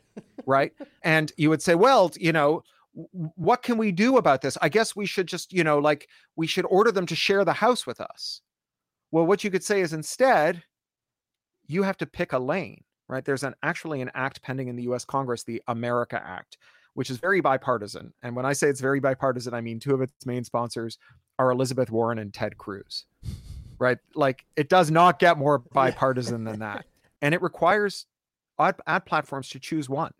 right? 0.46 0.72
And 1.02 1.32
you 1.36 1.48
would 1.50 1.62
say 1.62 1.74
well 1.74 2.10
you 2.18 2.32
know 2.32 2.62
what 3.36 3.62
can 3.62 3.76
we 3.76 3.90
do 3.90 4.18
about 4.18 4.40
this? 4.40 4.56
I 4.62 4.68
guess 4.68 4.94
we 4.94 5.06
should 5.06 5.26
just 5.26 5.52
you 5.52 5.64
know 5.64 5.78
like 5.78 6.08
we 6.36 6.46
should 6.46 6.66
order 6.66 6.90
them 6.90 7.06
to 7.06 7.16
share 7.16 7.44
the 7.44 7.52
house 7.52 7.86
with 7.86 8.00
us. 8.00 8.40
Well 9.12 9.26
what 9.26 9.44
you 9.44 9.50
could 9.50 9.64
say 9.64 9.80
is 9.80 9.92
instead 9.92 10.64
you 11.66 11.82
have 11.82 11.96
to 11.98 12.06
pick 12.06 12.32
a 12.32 12.38
lane 12.38 12.82
right? 13.06 13.24
There's 13.24 13.42
an 13.42 13.54
actually 13.62 14.00
an 14.00 14.10
act 14.14 14.42
pending 14.42 14.68
in 14.68 14.76
the 14.76 14.84
US 14.84 15.04
Congress 15.04 15.44
the 15.44 15.62
America 15.68 16.20
Act 16.24 16.58
which 16.94 17.10
is 17.10 17.18
very 17.18 17.40
bipartisan. 17.40 18.12
And 18.22 18.34
when 18.34 18.46
I 18.46 18.52
say 18.52 18.68
it's 18.68 18.80
very 18.80 19.00
bipartisan, 19.00 19.52
I 19.52 19.60
mean 19.60 19.78
two 19.78 19.94
of 19.94 20.00
its 20.00 20.24
main 20.24 20.44
sponsors 20.44 20.98
are 21.38 21.50
Elizabeth 21.50 21.90
Warren 21.90 22.18
and 22.18 22.32
Ted 22.32 22.56
Cruz. 22.56 23.04
Right? 23.78 23.98
Like 24.14 24.44
it 24.56 24.68
does 24.68 24.90
not 24.90 25.18
get 25.18 25.36
more 25.36 25.58
bipartisan 25.72 26.44
than 26.44 26.60
that. 26.60 26.86
And 27.20 27.34
it 27.34 27.42
requires 27.42 28.06
ad, 28.58 28.76
ad 28.86 29.04
platforms 29.04 29.48
to 29.50 29.58
choose 29.58 29.88
one. 29.88 30.12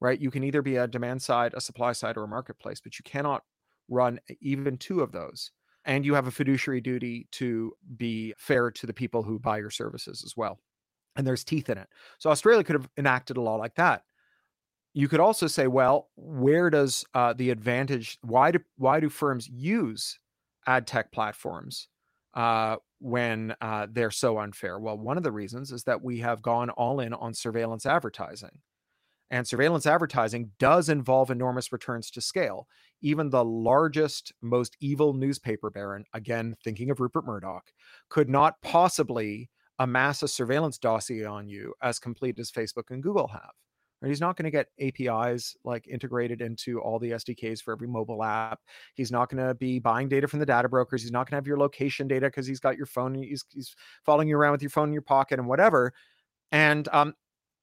Right? 0.00 0.20
You 0.20 0.30
can 0.30 0.44
either 0.44 0.62
be 0.62 0.76
a 0.76 0.86
demand 0.86 1.20
side, 1.20 1.52
a 1.54 1.60
supply 1.60 1.92
side, 1.92 2.16
or 2.16 2.24
a 2.24 2.28
marketplace, 2.28 2.80
but 2.80 2.98
you 2.98 3.02
cannot 3.02 3.42
run 3.88 4.20
even 4.40 4.78
two 4.78 5.00
of 5.00 5.12
those. 5.12 5.50
And 5.84 6.04
you 6.04 6.14
have 6.14 6.26
a 6.26 6.30
fiduciary 6.30 6.80
duty 6.80 7.26
to 7.32 7.72
be 7.96 8.34
fair 8.38 8.70
to 8.70 8.86
the 8.86 8.92
people 8.92 9.22
who 9.22 9.38
buy 9.38 9.58
your 9.58 9.70
services 9.70 10.22
as 10.24 10.36
well. 10.36 10.58
And 11.16 11.26
there's 11.26 11.44
teeth 11.44 11.68
in 11.68 11.78
it. 11.78 11.88
So 12.18 12.30
Australia 12.30 12.62
could 12.62 12.76
have 12.76 12.88
enacted 12.96 13.36
a 13.36 13.40
law 13.40 13.56
like 13.56 13.74
that 13.74 14.02
you 14.92 15.08
could 15.08 15.20
also 15.20 15.46
say, 15.46 15.66
well, 15.66 16.08
where 16.16 16.70
does 16.70 17.04
uh, 17.14 17.32
the 17.32 17.50
advantage? 17.50 18.18
Why 18.22 18.50
do 18.50 18.60
why 18.76 19.00
do 19.00 19.08
firms 19.08 19.48
use 19.48 20.18
ad 20.66 20.86
tech 20.86 21.12
platforms 21.12 21.88
uh, 22.34 22.76
when 22.98 23.54
uh, 23.60 23.86
they're 23.90 24.10
so 24.10 24.38
unfair? 24.38 24.78
Well, 24.78 24.98
one 24.98 25.16
of 25.16 25.22
the 25.22 25.32
reasons 25.32 25.70
is 25.70 25.84
that 25.84 26.02
we 26.02 26.18
have 26.18 26.42
gone 26.42 26.70
all 26.70 27.00
in 27.00 27.14
on 27.14 27.34
surveillance 27.34 27.86
advertising, 27.86 28.60
and 29.30 29.46
surveillance 29.46 29.86
advertising 29.86 30.50
does 30.58 30.88
involve 30.88 31.30
enormous 31.30 31.72
returns 31.72 32.10
to 32.10 32.20
scale. 32.20 32.66
Even 33.00 33.30
the 33.30 33.44
largest, 33.44 34.32
most 34.42 34.76
evil 34.80 35.14
newspaper 35.14 35.70
baron, 35.70 36.04
again 36.14 36.56
thinking 36.64 36.90
of 36.90 36.98
Rupert 36.98 37.24
Murdoch, 37.24 37.70
could 38.08 38.28
not 38.28 38.60
possibly 38.60 39.50
amass 39.78 40.22
a 40.22 40.28
surveillance 40.28 40.78
dossier 40.78 41.24
on 41.24 41.48
you 41.48 41.74
as 41.80 41.98
complete 42.00 42.38
as 42.40 42.50
Facebook 42.50 42.90
and 42.90 43.02
Google 43.02 43.28
have. 43.28 43.52
Right? 44.00 44.08
He's 44.08 44.20
not 44.20 44.36
going 44.36 44.44
to 44.44 44.50
get 44.50 44.68
APIs 44.80 45.56
like 45.64 45.86
integrated 45.86 46.40
into 46.40 46.80
all 46.80 46.98
the 46.98 47.12
SDKs 47.12 47.62
for 47.62 47.72
every 47.72 47.88
mobile 47.88 48.24
app. 48.24 48.60
He's 48.94 49.12
not 49.12 49.28
going 49.28 49.46
to 49.46 49.54
be 49.54 49.78
buying 49.78 50.08
data 50.08 50.26
from 50.26 50.40
the 50.40 50.46
data 50.46 50.68
brokers. 50.68 51.02
He's 51.02 51.12
not 51.12 51.26
going 51.26 51.32
to 51.32 51.36
have 51.36 51.46
your 51.46 51.58
location 51.58 52.08
data 52.08 52.26
because 52.26 52.46
he's 52.46 52.60
got 52.60 52.76
your 52.76 52.86
phone. 52.86 53.14
He's, 53.14 53.44
he's 53.50 53.74
following 54.04 54.28
you 54.28 54.36
around 54.36 54.52
with 54.52 54.62
your 54.62 54.70
phone 54.70 54.88
in 54.88 54.92
your 54.92 55.02
pocket 55.02 55.38
and 55.38 55.46
whatever. 55.46 55.92
And 56.50 56.88
um, 56.92 57.14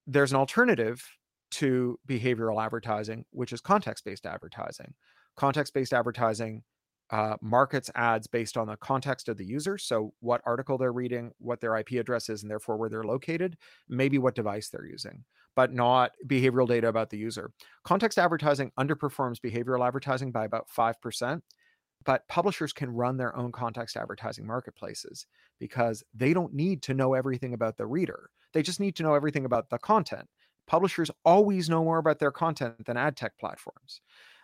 there's 0.05 0.31
an 0.31 0.37
alternative 0.37 1.03
to 1.49 1.99
behavioral 2.07 2.63
advertising, 2.63 3.25
which 3.31 3.51
is 3.51 3.61
context 3.61 4.05
based 4.05 4.25
advertising. 4.25 4.93
Context 5.35 5.73
based 5.73 5.93
advertising 5.93 6.63
uh, 7.09 7.37
markets 7.41 7.89
ads 7.95 8.27
based 8.27 8.57
on 8.57 8.67
the 8.67 8.75
context 8.77 9.29
of 9.29 9.37
the 9.37 9.45
user. 9.45 9.77
So, 9.77 10.13
what 10.19 10.41
article 10.45 10.77
they're 10.77 10.91
reading, 10.91 11.31
what 11.39 11.61
their 11.61 11.77
IP 11.77 11.91
address 11.91 12.29
is, 12.29 12.41
and 12.41 12.51
therefore 12.51 12.77
where 12.77 12.89
they're 12.89 13.03
located, 13.03 13.57
maybe 13.87 14.17
what 14.17 14.35
device 14.35 14.69
they're 14.69 14.85
using 14.85 15.23
but 15.57 15.73
not 15.73 16.11
behavioral 16.27 16.67
data 16.67 16.87
about 16.87 17.09
the 17.09 17.17
user. 17.17 17.49
Context 17.83 18.19
advertising 18.19 18.71
underperforms 18.79 19.39
behavioral 19.39 19.85
advertising 19.85 20.31
by 20.31 20.45
about 20.45 20.67
5%, 20.69 21.41
but 22.05 22.27
publishers 22.27 22.71
can 22.71 22.91
run 22.91 23.17
their 23.17 23.35
own 23.35 23.51
context 23.51 23.97
advertising 23.97 24.45
marketplaces 24.45 25.25
because 25.59 26.03
they 26.13 26.31
don't 26.31 26.53
need 26.53 26.83
to 26.83 26.93
know 26.93 27.15
everything 27.15 27.55
about 27.55 27.75
the 27.75 27.87
reader. 27.87 28.29
They 28.53 28.61
just 28.61 28.79
need 28.79 28.95
to 28.97 29.03
know 29.03 29.15
everything 29.15 29.45
about 29.45 29.71
the 29.71 29.79
content. 29.79 30.27
Publishers 30.67 31.09
always 31.25 31.69
know 31.71 31.83
more 31.83 31.97
about 31.97 32.19
their 32.19 32.31
content 32.31 32.85
than 32.85 32.95
ad 32.95 33.17
tech 33.17 33.35
platforms. 33.39 34.01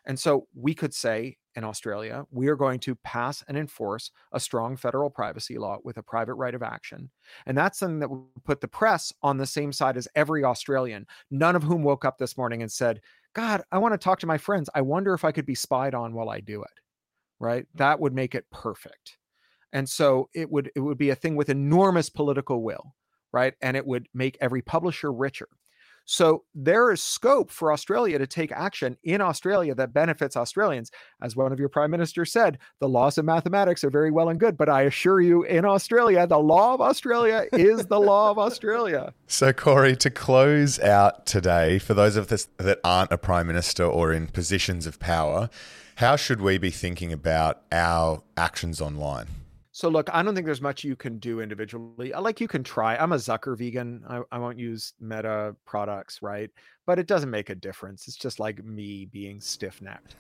And 0.07 0.19
so 0.19 0.47
we 0.55 0.73
could 0.73 0.95
say 0.95 1.37
in 1.55 1.63
Australia, 1.63 2.25
we 2.31 2.47
are 2.47 2.55
going 2.55 2.79
to 2.81 2.95
pass 2.95 3.43
and 3.47 3.57
enforce 3.57 4.11
a 4.31 4.39
strong 4.39 4.75
federal 4.75 5.09
privacy 5.09 5.57
law 5.57 5.77
with 5.83 5.97
a 5.97 6.03
private 6.03 6.35
right 6.35 6.55
of 6.55 6.63
action. 6.63 7.09
And 7.45 7.57
that's 7.57 7.79
something 7.79 7.99
that 7.99 8.09
would 8.09 8.23
put 8.43 8.61
the 8.61 8.67
press 8.67 9.13
on 9.21 9.37
the 9.37 9.45
same 9.45 9.71
side 9.71 9.97
as 9.97 10.07
every 10.15 10.43
Australian, 10.43 11.05
none 11.31 11.55
of 11.55 11.63
whom 11.63 11.83
woke 11.83 12.05
up 12.05 12.17
this 12.17 12.37
morning 12.37 12.61
and 12.61 12.71
said, 12.71 13.01
God, 13.33 13.61
I 13.71 13.77
want 13.77 13.93
to 13.93 13.97
talk 13.97 14.19
to 14.19 14.27
my 14.27 14.37
friends. 14.37 14.69
I 14.73 14.81
wonder 14.81 15.13
if 15.13 15.25
I 15.25 15.31
could 15.31 15.45
be 15.45 15.55
spied 15.55 15.95
on 15.95 16.13
while 16.13 16.29
I 16.29 16.39
do 16.39 16.61
it. 16.61 16.79
Right? 17.39 17.63
Mm. 17.63 17.77
That 17.77 17.99
would 17.99 18.13
make 18.13 18.35
it 18.35 18.49
perfect. 18.51 19.17
And 19.73 19.89
so 19.89 20.29
it 20.33 20.51
would 20.51 20.71
it 20.75 20.79
would 20.79 20.99
be 20.99 21.09
a 21.09 21.15
thing 21.15 21.35
with 21.35 21.49
enormous 21.49 22.09
political 22.09 22.61
will, 22.61 22.95
right? 23.31 23.55
And 23.61 23.75
it 23.75 23.85
would 23.85 24.07
make 24.13 24.37
every 24.39 24.61
publisher 24.61 25.11
richer. 25.11 25.49
So 26.05 26.43
there 26.53 26.91
is 26.91 27.01
scope 27.01 27.49
for 27.49 27.71
Australia 27.71 28.17
to 28.19 28.27
take 28.27 28.51
action 28.51 28.97
in 29.03 29.21
Australia 29.21 29.73
that 29.75 29.93
benefits 29.93 30.35
Australians. 30.35 30.91
As 31.21 31.35
one 31.35 31.51
of 31.51 31.59
your 31.59 31.69
prime 31.69 31.91
ministers 31.91 32.31
said, 32.31 32.59
the 32.79 32.89
laws 32.89 33.17
of 33.17 33.25
mathematics 33.25 33.83
are 33.83 33.89
very 33.89 34.11
well 34.11 34.29
and 34.29 34.39
good, 34.39 34.57
but 34.57 34.69
I 34.69 34.83
assure 34.83 35.21
you, 35.21 35.43
in 35.43 35.65
Australia, 35.65 36.27
the 36.27 36.39
law 36.39 36.73
of 36.73 36.81
Australia 36.81 37.45
is 37.53 37.85
the 37.85 37.99
law 37.99 38.31
of 38.31 38.37
Australia. 38.37 39.13
So, 39.27 39.53
Cory, 39.53 39.95
to 39.97 40.09
close 40.09 40.79
out 40.79 41.25
today, 41.25 41.79
for 41.79 41.93
those 41.93 42.15
of 42.15 42.31
us 42.31 42.47
that 42.57 42.79
aren't 42.83 43.11
a 43.11 43.17
prime 43.17 43.47
minister 43.47 43.85
or 43.85 44.11
in 44.11 44.27
positions 44.27 44.85
of 44.85 44.99
power, 44.99 45.49
how 45.97 46.15
should 46.15 46.41
we 46.41 46.57
be 46.57 46.71
thinking 46.71 47.13
about 47.13 47.61
our 47.71 48.23
actions 48.35 48.81
online? 48.81 49.27
So 49.75 49.89
look, 49.89 50.07
I 50.13 50.21
don't 50.21 50.35
think 50.35 50.45
there's 50.45 50.61
much 50.61 50.83
you 50.83 50.95
can 50.95 51.17
do 51.17 51.41
individually. 51.41 52.13
Like 52.13 52.39
you 52.39 52.47
can 52.47 52.63
try. 52.63 52.95
I'm 52.95 53.11
a 53.11 53.15
Zucker 53.15 53.57
vegan. 53.57 54.03
I, 54.07 54.21
I 54.31 54.37
won't 54.37 54.59
use 54.59 54.93
Meta 55.01 55.55
products, 55.65 56.21
right? 56.21 56.51
But 56.85 56.99
it 56.99 57.07
doesn't 57.07 57.31
make 57.31 57.49
a 57.49 57.55
difference. 57.55 58.07
It's 58.07 58.15
just 58.15 58.39
like 58.39 58.63
me 58.63 59.05
being 59.05 59.41
stiff 59.41 59.81
necked. 59.81 60.15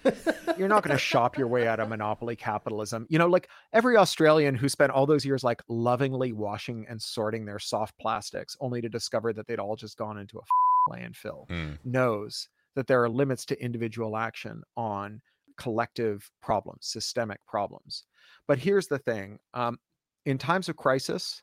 You're 0.57 0.67
not 0.67 0.81
going 0.83 0.97
to 0.97 0.99
shop 0.99 1.37
your 1.37 1.47
way 1.47 1.67
out 1.67 1.79
of 1.79 1.87
monopoly 1.87 2.35
capitalism. 2.35 3.05
You 3.11 3.19
know, 3.19 3.27
like 3.27 3.47
every 3.73 3.95
Australian 3.95 4.55
who 4.55 4.67
spent 4.67 4.91
all 4.91 5.05
those 5.05 5.23
years 5.23 5.43
like 5.43 5.61
lovingly 5.69 6.33
washing 6.33 6.87
and 6.89 6.99
sorting 6.99 7.45
their 7.45 7.59
soft 7.59 7.95
plastics, 7.99 8.57
only 8.59 8.81
to 8.81 8.89
discover 8.89 9.33
that 9.33 9.45
they'd 9.45 9.59
all 9.59 9.75
just 9.75 9.97
gone 9.97 10.17
into 10.17 10.39
a 10.39 10.91
landfill, 10.91 11.47
mm. 11.47 11.77
knows 11.85 12.49
that 12.75 12.87
there 12.87 13.03
are 13.03 13.09
limits 13.09 13.45
to 13.45 13.63
individual 13.63 14.17
action 14.17 14.63
on 14.75 15.21
collective 15.57 16.29
problems, 16.41 16.87
systemic 16.87 17.45
problems. 17.45 18.05
But 18.47 18.59
here's 18.59 18.87
the 18.87 18.99
thing 18.99 19.39
um, 19.53 19.77
in 20.25 20.37
times 20.37 20.69
of 20.69 20.75
crisis, 20.75 21.41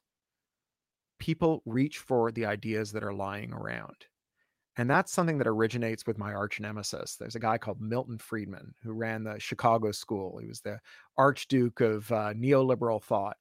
people 1.19 1.63
reach 1.67 1.99
for 1.99 2.33
the 2.33 2.47
ideas 2.47 2.93
that 2.93 3.05
are 3.05 3.15
lying 3.15 3.53
around. 3.53 3.97
And 4.77 4.89
that's 4.89 5.13
something 5.13 5.37
that 5.39 5.47
originates 5.47 6.07
with 6.07 6.17
my 6.17 6.33
arch 6.33 6.61
nemesis. 6.61 7.17
There's 7.17 7.35
a 7.35 7.41
guy 7.41 7.59
called 7.59 7.81
Milton 7.81 8.19
Friedman 8.19 8.75
who 8.83 8.93
ran 8.93 9.25
the 9.25 9.39
Chicago 9.39 9.93
School. 9.93 10.39
He 10.39 10.47
was 10.47 10.61
the 10.61 10.79
archduke 11.19 11.81
of 11.81 12.11
uh, 12.11 12.33
neoliberal 12.35 13.03
thought. 13.03 13.37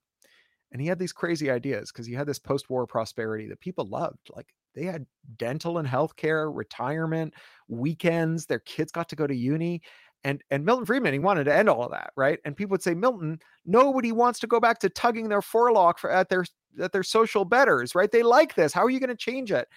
And 0.71 0.81
he 0.81 0.87
had 0.87 0.99
these 0.99 1.13
crazy 1.13 1.49
ideas 1.49 1.91
because 1.91 2.05
he 2.05 2.13
had 2.13 2.27
this 2.27 2.39
post 2.39 2.69
war 2.69 2.85
prosperity 2.85 3.47
that 3.47 3.59
people 3.59 3.85
loved. 3.85 4.29
Like 4.35 4.47
they 4.75 4.83
had 4.83 5.05
dental 5.37 5.77
and 5.77 5.87
healthcare, 5.87 6.51
retirement, 6.53 7.33
weekends, 7.67 8.45
their 8.45 8.59
kids 8.59 8.91
got 8.91 9.09
to 9.09 9.15
go 9.15 9.25
to 9.25 9.35
uni. 9.35 9.81
And, 10.23 10.43
and 10.51 10.65
Milton 10.65 10.85
Friedman, 10.85 11.13
he 11.13 11.19
wanted 11.19 11.45
to 11.45 11.55
end 11.55 11.69
all 11.69 11.83
of 11.83 11.91
that, 11.91 12.11
right? 12.17 12.39
And 12.43 12.55
people 12.55 12.73
would 12.73 12.83
say, 12.83 12.93
Milton, 12.93 13.39
nobody 13.65 14.11
wants 14.11 14.39
to 14.39 14.47
go 14.47 14.59
back 14.59 14.79
to 14.79 14.89
tugging 14.89 15.29
their 15.29 15.41
forelock 15.41 15.97
for, 15.97 16.11
at 16.11 16.29
their 16.29 16.45
at 16.81 16.91
their 16.91 17.03
social 17.03 17.45
betters, 17.45 17.95
right? 17.95 18.11
They 18.11 18.23
like 18.23 18.55
this. 18.55 18.73
How 18.73 18.83
are 18.83 18.89
you 18.89 18.99
going 18.99 19.09
to 19.09 19.15
change 19.15 19.51
it? 19.51 19.67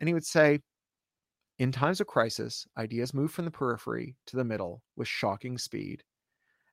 And 0.00 0.08
he 0.08 0.14
would 0.14 0.26
say, 0.26 0.60
in 1.58 1.70
times 1.70 2.00
of 2.00 2.06
crisis, 2.06 2.66
ideas 2.78 3.12
move 3.12 3.30
from 3.30 3.44
the 3.44 3.50
periphery 3.50 4.16
to 4.26 4.36
the 4.36 4.44
middle 4.44 4.82
with 4.96 5.06
shocking 5.06 5.58
speed, 5.58 6.02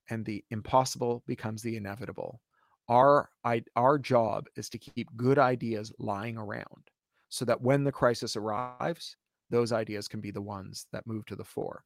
and 0.10 0.26
the 0.26 0.44
impossible 0.50 1.24
becomes 1.28 1.62
the 1.62 1.76
inevitable. 1.76 2.42
Our, 2.88 3.30
our 3.76 4.00
job 4.00 4.48
is 4.56 4.70
to 4.70 4.78
keep 4.78 5.10
good 5.18 5.38
ideas 5.38 5.92
lying 6.00 6.38
around 6.38 6.90
so 7.28 7.44
that 7.44 7.62
when 7.62 7.84
the 7.84 7.92
crisis 7.92 8.38
arrives, 8.38 9.18
those 9.50 9.74
ideas 9.74 10.08
can 10.08 10.22
be 10.22 10.32
the 10.32 10.42
ones 10.42 10.88
that 10.94 11.06
move 11.06 11.26
to 11.26 11.36
the 11.36 11.44
fore. 11.44 11.84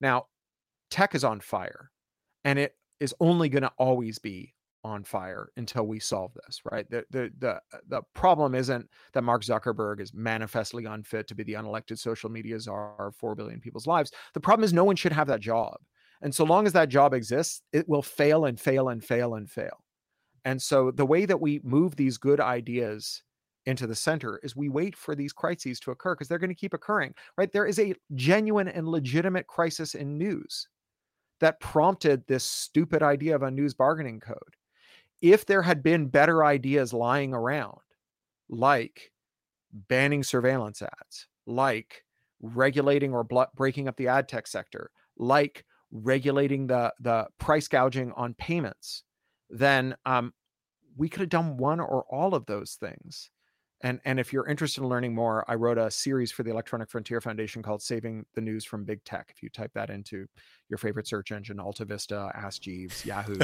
Now, 0.00 0.26
tech 0.90 1.14
is 1.14 1.24
on 1.24 1.40
fire, 1.40 1.90
and 2.44 2.58
it 2.58 2.76
is 3.00 3.14
only 3.20 3.48
going 3.48 3.62
to 3.62 3.72
always 3.78 4.18
be 4.18 4.54
on 4.84 5.02
fire 5.02 5.50
until 5.56 5.84
we 5.84 5.98
solve 5.98 6.32
this 6.34 6.60
right? 6.70 6.88
The, 6.90 7.04
the 7.10 7.30
the 7.38 7.50
uh, 7.50 7.78
the 7.88 8.02
problem 8.14 8.54
isn't 8.54 8.88
that 9.12 9.22
mark 9.22 9.42
zuckerberg 9.42 10.00
is 10.00 10.14
manifestly 10.14 10.84
unfit 10.84 11.26
to 11.26 11.34
be 11.34 11.42
the 11.42 11.54
unelected 11.54 11.98
social 11.98 12.30
media 12.30 12.60
czar 12.60 12.94
of 13.08 13.16
4 13.16 13.34
billion 13.34 13.60
people's 13.60 13.88
lives. 13.88 14.12
The 14.32 14.40
problem 14.40 14.64
is 14.64 14.72
no 14.72 14.84
one 14.84 14.96
should 14.96 15.12
have 15.12 15.26
that 15.26 15.40
job 15.40 15.78
and 16.22 16.34
so 16.34 16.44
long 16.44 16.66
as 16.66 16.72
that 16.72 16.88
job 16.88 17.14
exists 17.14 17.62
it 17.72 17.88
will 17.88 18.02
fail 18.02 18.44
and 18.44 18.58
fail 18.58 18.88
and 18.88 19.04
fail 19.04 19.34
and 19.34 19.50
fail. 19.50 19.82
And 20.44 20.62
so 20.62 20.92
the 20.92 21.06
way 21.06 21.26
that 21.26 21.40
we 21.40 21.60
move 21.64 21.96
these 21.96 22.16
good 22.16 22.40
ideas 22.40 23.22
into 23.66 23.88
the 23.88 23.96
center 23.96 24.38
is 24.44 24.54
we 24.54 24.68
wait 24.68 24.94
for 24.94 25.16
these 25.16 25.32
crises 25.32 25.80
to 25.80 25.90
occur 25.90 26.14
because 26.14 26.28
they're 26.28 26.38
going 26.38 26.50
to 26.50 26.54
keep 26.54 26.74
occurring 26.74 27.12
right? 27.36 27.52
There 27.52 27.66
is 27.66 27.80
a 27.80 27.94
genuine 28.14 28.68
and 28.68 28.86
legitimate 28.86 29.48
crisis 29.48 29.96
in 29.96 30.16
news 30.16 30.68
that 31.40 31.60
prompted 31.60 32.26
this 32.26 32.44
stupid 32.44 33.02
idea 33.02 33.34
of 33.34 33.42
a 33.42 33.50
news 33.50 33.74
bargaining 33.74 34.20
code. 34.20 34.56
If 35.20 35.46
there 35.46 35.62
had 35.62 35.82
been 35.82 36.08
better 36.08 36.44
ideas 36.44 36.92
lying 36.92 37.34
around, 37.34 37.80
like 38.48 39.12
banning 39.72 40.22
surveillance 40.22 40.82
ads, 40.82 41.26
like 41.46 42.04
regulating 42.40 43.12
or 43.14 43.26
breaking 43.54 43.88
up 43.88 43.96
the 43.96 44.08
ad 44.08 44.28
tech 44.28 44.46
sector, 44.46 44.90
like 45.16 45.64
regulating 45.90 46.66
the 46.66 46.92
the 47.00 47.26
price 47.38 47.68
gouging 47.68 48.12
on 48.12 48.34
payments, 48.34 49.04
then 49.50 49.96
um, 50.04 50.32
we 50.96 51.08
could 51.08 51.20
have 51.20 51.28
done 51.28 51.56
one 51.56 51.80
or 51.80 52.04
all 52.10 52.34
of 52.34 52.46
those 52.46 52.74
things 52.74 53.30
and 53.82 54.00
and 54.04 54.18
if 54.18 54.32
you're 54.32 54.46
interested 54.46 54.82
in 54.82 54.88
learning 54.88 55.14
more 55.14 55.44
i 55.48 55.54
wrote 55.54 55.78
a 55.78 55.90
series 55.90 56.32
for 56.32 56.42
the 56.42 56.50
electronic 56.50 56.88
frontier 56.88 57.20
foundation 57.20 57.62
called 57.62 57.82
saving 57.82 58.24
the 58.34 58.40
news 58.40 58.64
from 58.64 58.84
big 58.84 59.02
tech. 59.04 59.30
If 59.34 59.42
you 59.42 59.48
type 59.48 59.72
that 59.74 59.90
into 59.90 60.26
your 60.68 60.78
favorite 60.78 61.06
search 61.06 61.32
engine 61.32 61.60
alta 61.60 61.84
vista 61.84 62.30
ask 62.34 62.62
jeeves 62.62 63.04
yahoo 63.04 63.38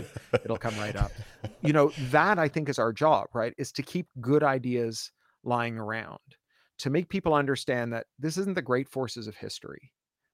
it'll 0.45 0.57
come 0.57 0.77
right 0.79 0.97
up. 0.97 1.13
You 1.61 1.73
know 1.73 1.93
that 2.11 2.39
i 2.39 2.49
think 2.49 2.69
is 2.69 2.79
our 2.79 2.93
job 2.93 3.29
right 3.35 3.55
is 3.59 3.73
to 3.73 3.83
keep 3.83 4.09
good 4.21 4.43
ideas 4.43 5.13
lying 5.45 5.79
around 5.79 6.19
to 6.79 6.91
make 6.91 7.09
people 7.09 7.35
understand 7.35 7.93
that 7.93 8.07
this 8.19 8.37
isn't 8.39 8.55
the 8.55 8.63
great 8.63 8.89
forces 8.89 9.27
of 9.27 9.37
history 9.37 9.93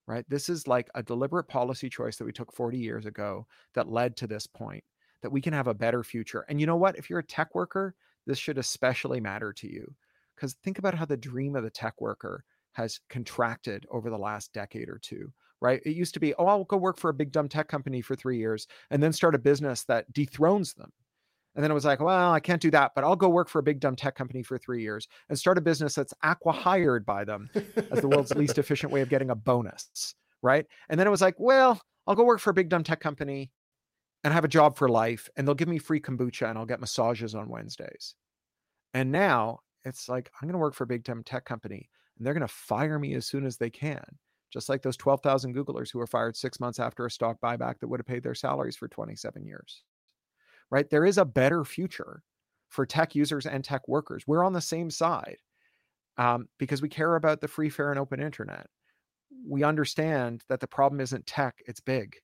right? 0.09 0.25
This 0.27 0.49
is 0.49 0.67
like 0.67 0.89
a 0.95 1.03
deliberate 1.03 1.47
policy 1.47 1.87
choice 1.87 2.17
that 2.17 2.25
we 2.25 2.31
took 2.31 2.51
40 2.51 2.79
years 2.79 3.05
ago 3.05 3.45
that 3.75 3.91
led 3.91 4.17
to 4.17 4.27
this 4.27 4.47
point 4.47 4.83
that 5.21 5.31
we 5.31 5.39
can 5.39 5.53
have 5.53 5.67
a 5.67 5.73
better 5.73 6.03
future. 6.03 6.45
And 6.49 6.59
you 6.59 6.65
know 6.65 6.77
what? 6.77 6.97
If 6.97 7.09
you're 7.09 7.19
a 7.19 7.23
tech 7.23 7.53
worker 7.53 7.93
this 8.29 8.37
should 8.37 8.57
especially 8.57 9.19
matter 9.19 9.51
to 9.51 9.71
you 9.71 9.93
because 10.35 10.53
think 10.63 10.77
about 10.77 10.93
how 10.93 11.05
the 11.05 11.17
dream 11.17 11.55
of 11.55 11.63
the 11.63 11.69
tech 11.69 11.99
worker 11.99 12.43
has 12.73 12.99
contracted 13.09 13.85
over 13.91 14.09
the 14.09 14.17
last 14.17 14.53
decade 14.53 14.87
or 14.87 14.99
two 15.01 15.31
right? 15.61 15.81
It 15.85 15.95
used 15.95 16.13
to 16.13 16.19
be 16.19 16.33
oh 16.35 16.47
i'll 16.47 16.63
go 16.63 16.77
work 16.77 16.97
for 16.97 17.09
a 17.09 17.13
big 17.13 17.31
dumb 17.31 17.49
tech 17.49 17.67
company 17.67 18.01
for 18.01 18.15
three 18.15 18.37
years 18.37 18.67
and 18.91 19.01
then 19.01 19.13
start 19.13 19.35
a 19.35 19.39
business 19.39 19.83
that 19.85 20.11
dethrones 20.13 20.73
them. 20.73 20.91
And 21.55 21.63
then 21.63 21.71
it 21.71 21.73
was 21.73 21.85
like 21.85 21.99
well 21.99 22.31
i 22.31 22.39
can't 22.39 22.61
do 22.61 22.71
that 22.71 22.91
but 22.95 23.03
i'll 23.03 23.15
go 23.15 23.27
work 23.27 23.49
for 23.49 23.59
a 23.59 23.63
big 23.63 23.79
dumb 23.79 23.95
tech 23.95 24.15
company 24.15 24.43
for 24.43 24.57
three 24.57 24.81
years 24.81 25.07
and 25.27 25.37
start 25.37 25.57
a 25.57 25.61
business 25.61 25.95
that's 25.95 26.13
acqui-hired 26.23 27.05
by 27.05 27.25
them 27.25 27.49
as 27.91 27.99
the 27.99 28.07
world's 28.07 28.33
least 28.35 28.57
efficient 28.57 28.93
way 28.93 29.01
of 29.01 29.09
getting 29.09 29.31
a 29.31 29.35
bonus 29.35 30.15
right? 30.41 30.65
And 30.87 30.97
then 30.97 31.07
it 31.07 31.11
was 31.11 31.21
like 31.21 31.35
well 31.39 31.81
i'll 32.07 32.15
go 32.15 32.23
work 32.23 32.39
for 32.39 32.51
a 32.51 32.53
big 32.53 32.69
dumb 32.69 32.83
tech 32.83 33.01
company 33.01 33.51
and 34.23 34.33
have 34.33 34.43
a 34.43 34.49
job 34.49 34.77
for 34.77 34.89
life 34.89 35.29
and 35.35 35.47
they'll 35.47 35.55
give 35.55 35.67
me 35.67 35.77
free 35.77 35.99
kombucha 35.99 36.49
and 36.49 36.57
I'll 36.57 36.65
get 36.65 36.79
massages 36.79 37.35
on 37.35 37.49
Wednesdays. 37.49 38.15
And 38.93 39.11
now 39.11 39.59
it's 39.85 40.09
like 40.09 40.29
I'm 40.41 40.47
going 40.47 40.53
to 40.53 40.59
work 40.59 40.73
for 40.73 40.83
a 40.83 40.87
big 40.87 41.05
time 41.05 41.23
tech 41.23 41.45
company 41.45 41.89
and 42.17 42.25
they're 42.25 42.33
going 42.33 42.47
to 42.47 42.53
fire 42.53 42.99
me 42.99 43.13
as 43.15 43.25
soon 43.25 43.45
as 43.45 43.57
they 43.57 43.69
can. 43.69 44.03
Just 44.51 44.67
like 44.67 44.81
those 44.81 44.97
12,000 44.97 45.55
Googlers 45.55 45.91
who 45.91 45.99
were 45.99 46.07
fired 46.07 46.35
6 46.35 46.59
months 46.59 46.79
after 46.79 47.05
a 47.05 47.11
stock 47.11 47.37
buyback 47.41 47.79
that 47.79 47.87
would 47.87 47.99
have 47.99 48.07
paid 48.07 48.23
their 48.23 48.35
salaries 48.35 48.75
for 48.75 48.87
27 48.87 49.45
years. 49.45 49.83
Right? 50.71 50.89
There 50.89 51.05
is 51.05 51.17
a 51.17 51.25
better 51.25 51.63
future 51.63 52.23
for 52.67 52.85
tech 52.85 53.15
users 53.15 53.45
and 53.45 53.63
tech 53.63 53.87
workers. 53.87 54.23
We're 54.27 54.43
on 54.43 54.53
the 54.53 54.61
same 54.61 54.89
side 54.89 55.37
um, 56.17 56.47
because 56.57 56.81
we 56.81 56.89
care 56.89 57.15
about 57.15 57.41
the 57.41 57.47
free, 57.47 57.69
fair, 57.69 57.91
and 57.91 57.99
open 57.99 58.21
internet. 58.21 58.67
We 59.47 59.63
understand 59.63 60.43
that 60.49 60.59
the 60.59 60.67
problem 60.67 60.99
isn't 60.99 61.25
tech, 61.25 61.61
it's 61.65 61.79
big 61.79 62.17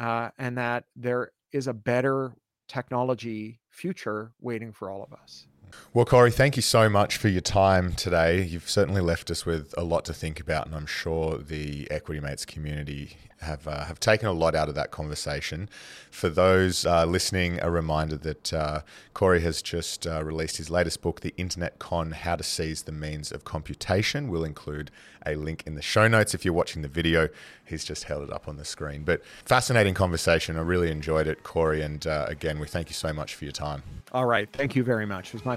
uh, 0.00 0.30
and 0.38 0.56
that 0.58 0.84
there 0.96 1.32
is 1.52 1.66
a 1.66 1.72
better 1.72 2.32
technology 2.68 3.60
future 3.70 4.32
waiting 4.40 4.72
for 4.72 4.90
all 4.90 5.02
of 5.02 5.12
us. 5.12 5.46
Well, 5.94 6.04
Cory, 6.04 6.30
thank 6.30 6.56
you 6.56 6.62
so 6.62 6.88
much 6.88 7.16
for 7.16 7.28
your 7.28 7.40
time 7.40 7.94
today. 7.94 8.42
You've 8.42 8.68
certainly 8.68 9.00
left 9.00 9.30
us 9.30 9.46
with 9.46 9.74
a 9.76 9.84
lot 9.84 10.04
to 10.06 10.14
think 10.14 10.40
about, 10.40 10.66
and 10.66 10.74
I'm 10.74 10.86
sure 10.86 11.38
the 11.38 11.90
Equity 11.90 12.20
Mates 12.20 12.44
community 12.44 13.16
have 13.40 13.68
uh, 13.68 13.84
have 13.84 14.00
taken 14.00 14.28
a 14.28 14.32
lot 14.32 14.54
out 14.54 14.68
of 14.68 14.74
that 14.74 14.90
conversation. 14.90 15.68
For 16.10 16.28
those 16.28 16.84
uh, 16.84 17.04
listening, 17.04 17.60
a 17.62 17.70
reminder 17.70 18.16
that 18.16 18.52
uh, 18.52 18.80
Cory 19.14 19.40
has 19.42 19.62
just 19.62 20.06
uh, 20.06 20.24
released 20.24 20.56
his 20.56 20.70
latest 20.70 21.02
book, 21.02 21.20
The 21.20 21.34
Internet 21.36 21.78
Con: 21.78 22.12
How 22.12 22.36
to 22.36 22.42
Seize 22.42 22.82
the 22.82 22.92
Means 22.92 23.30
of 23.30 23.44
Computation. 23.44 24.28
We'll 24.28 24.44
include 24.44 24.90
a 25.26 25.36
link 25.36 25.62
in 25.66 25.74
the 25.74 25.82
show 25.82 26.08
notes 26.08 26.34
if 26.34 26.44
you're 26.44 26.54
watching 26.54 26.82
the 26.82 26.88
video. 26.88 27.28
He's 27.64 27.84
just 27.84 28.04
held 28.04 28.24
it 28.24 28.32
up 28.32 28.48
on 28.48 28.56
the 28.56 28.64
screen. 28.64 29.04
But 29.04 29.22
fascinating 29.44 29.94
conversation. 29.94 30.56
I 30.56 30.60
really 30.60 30.90
enjoyed 30.90 31.26
it, 31.26 31.42
Cory. 31.42 31.82
And 31.82 32.06
uh, 32.06 32.26
again, 32.28 32.58
we 32.58 32.66
thank 32.66 32.88
you 32.88 32.94
so 32.94 33.12
much 33.12 33.34
for 33.34 33.44
your 33.44 33.52
time. 33.52 33.82
All 34.12 34.24
right. 34.24 34.48
Thank 34.52 34.74
you 34.74 34.82
very 34.82 35.06
much. 35.06 35.28
It 35.28 35.34
was 35.34 35.44
my 35.44 35.56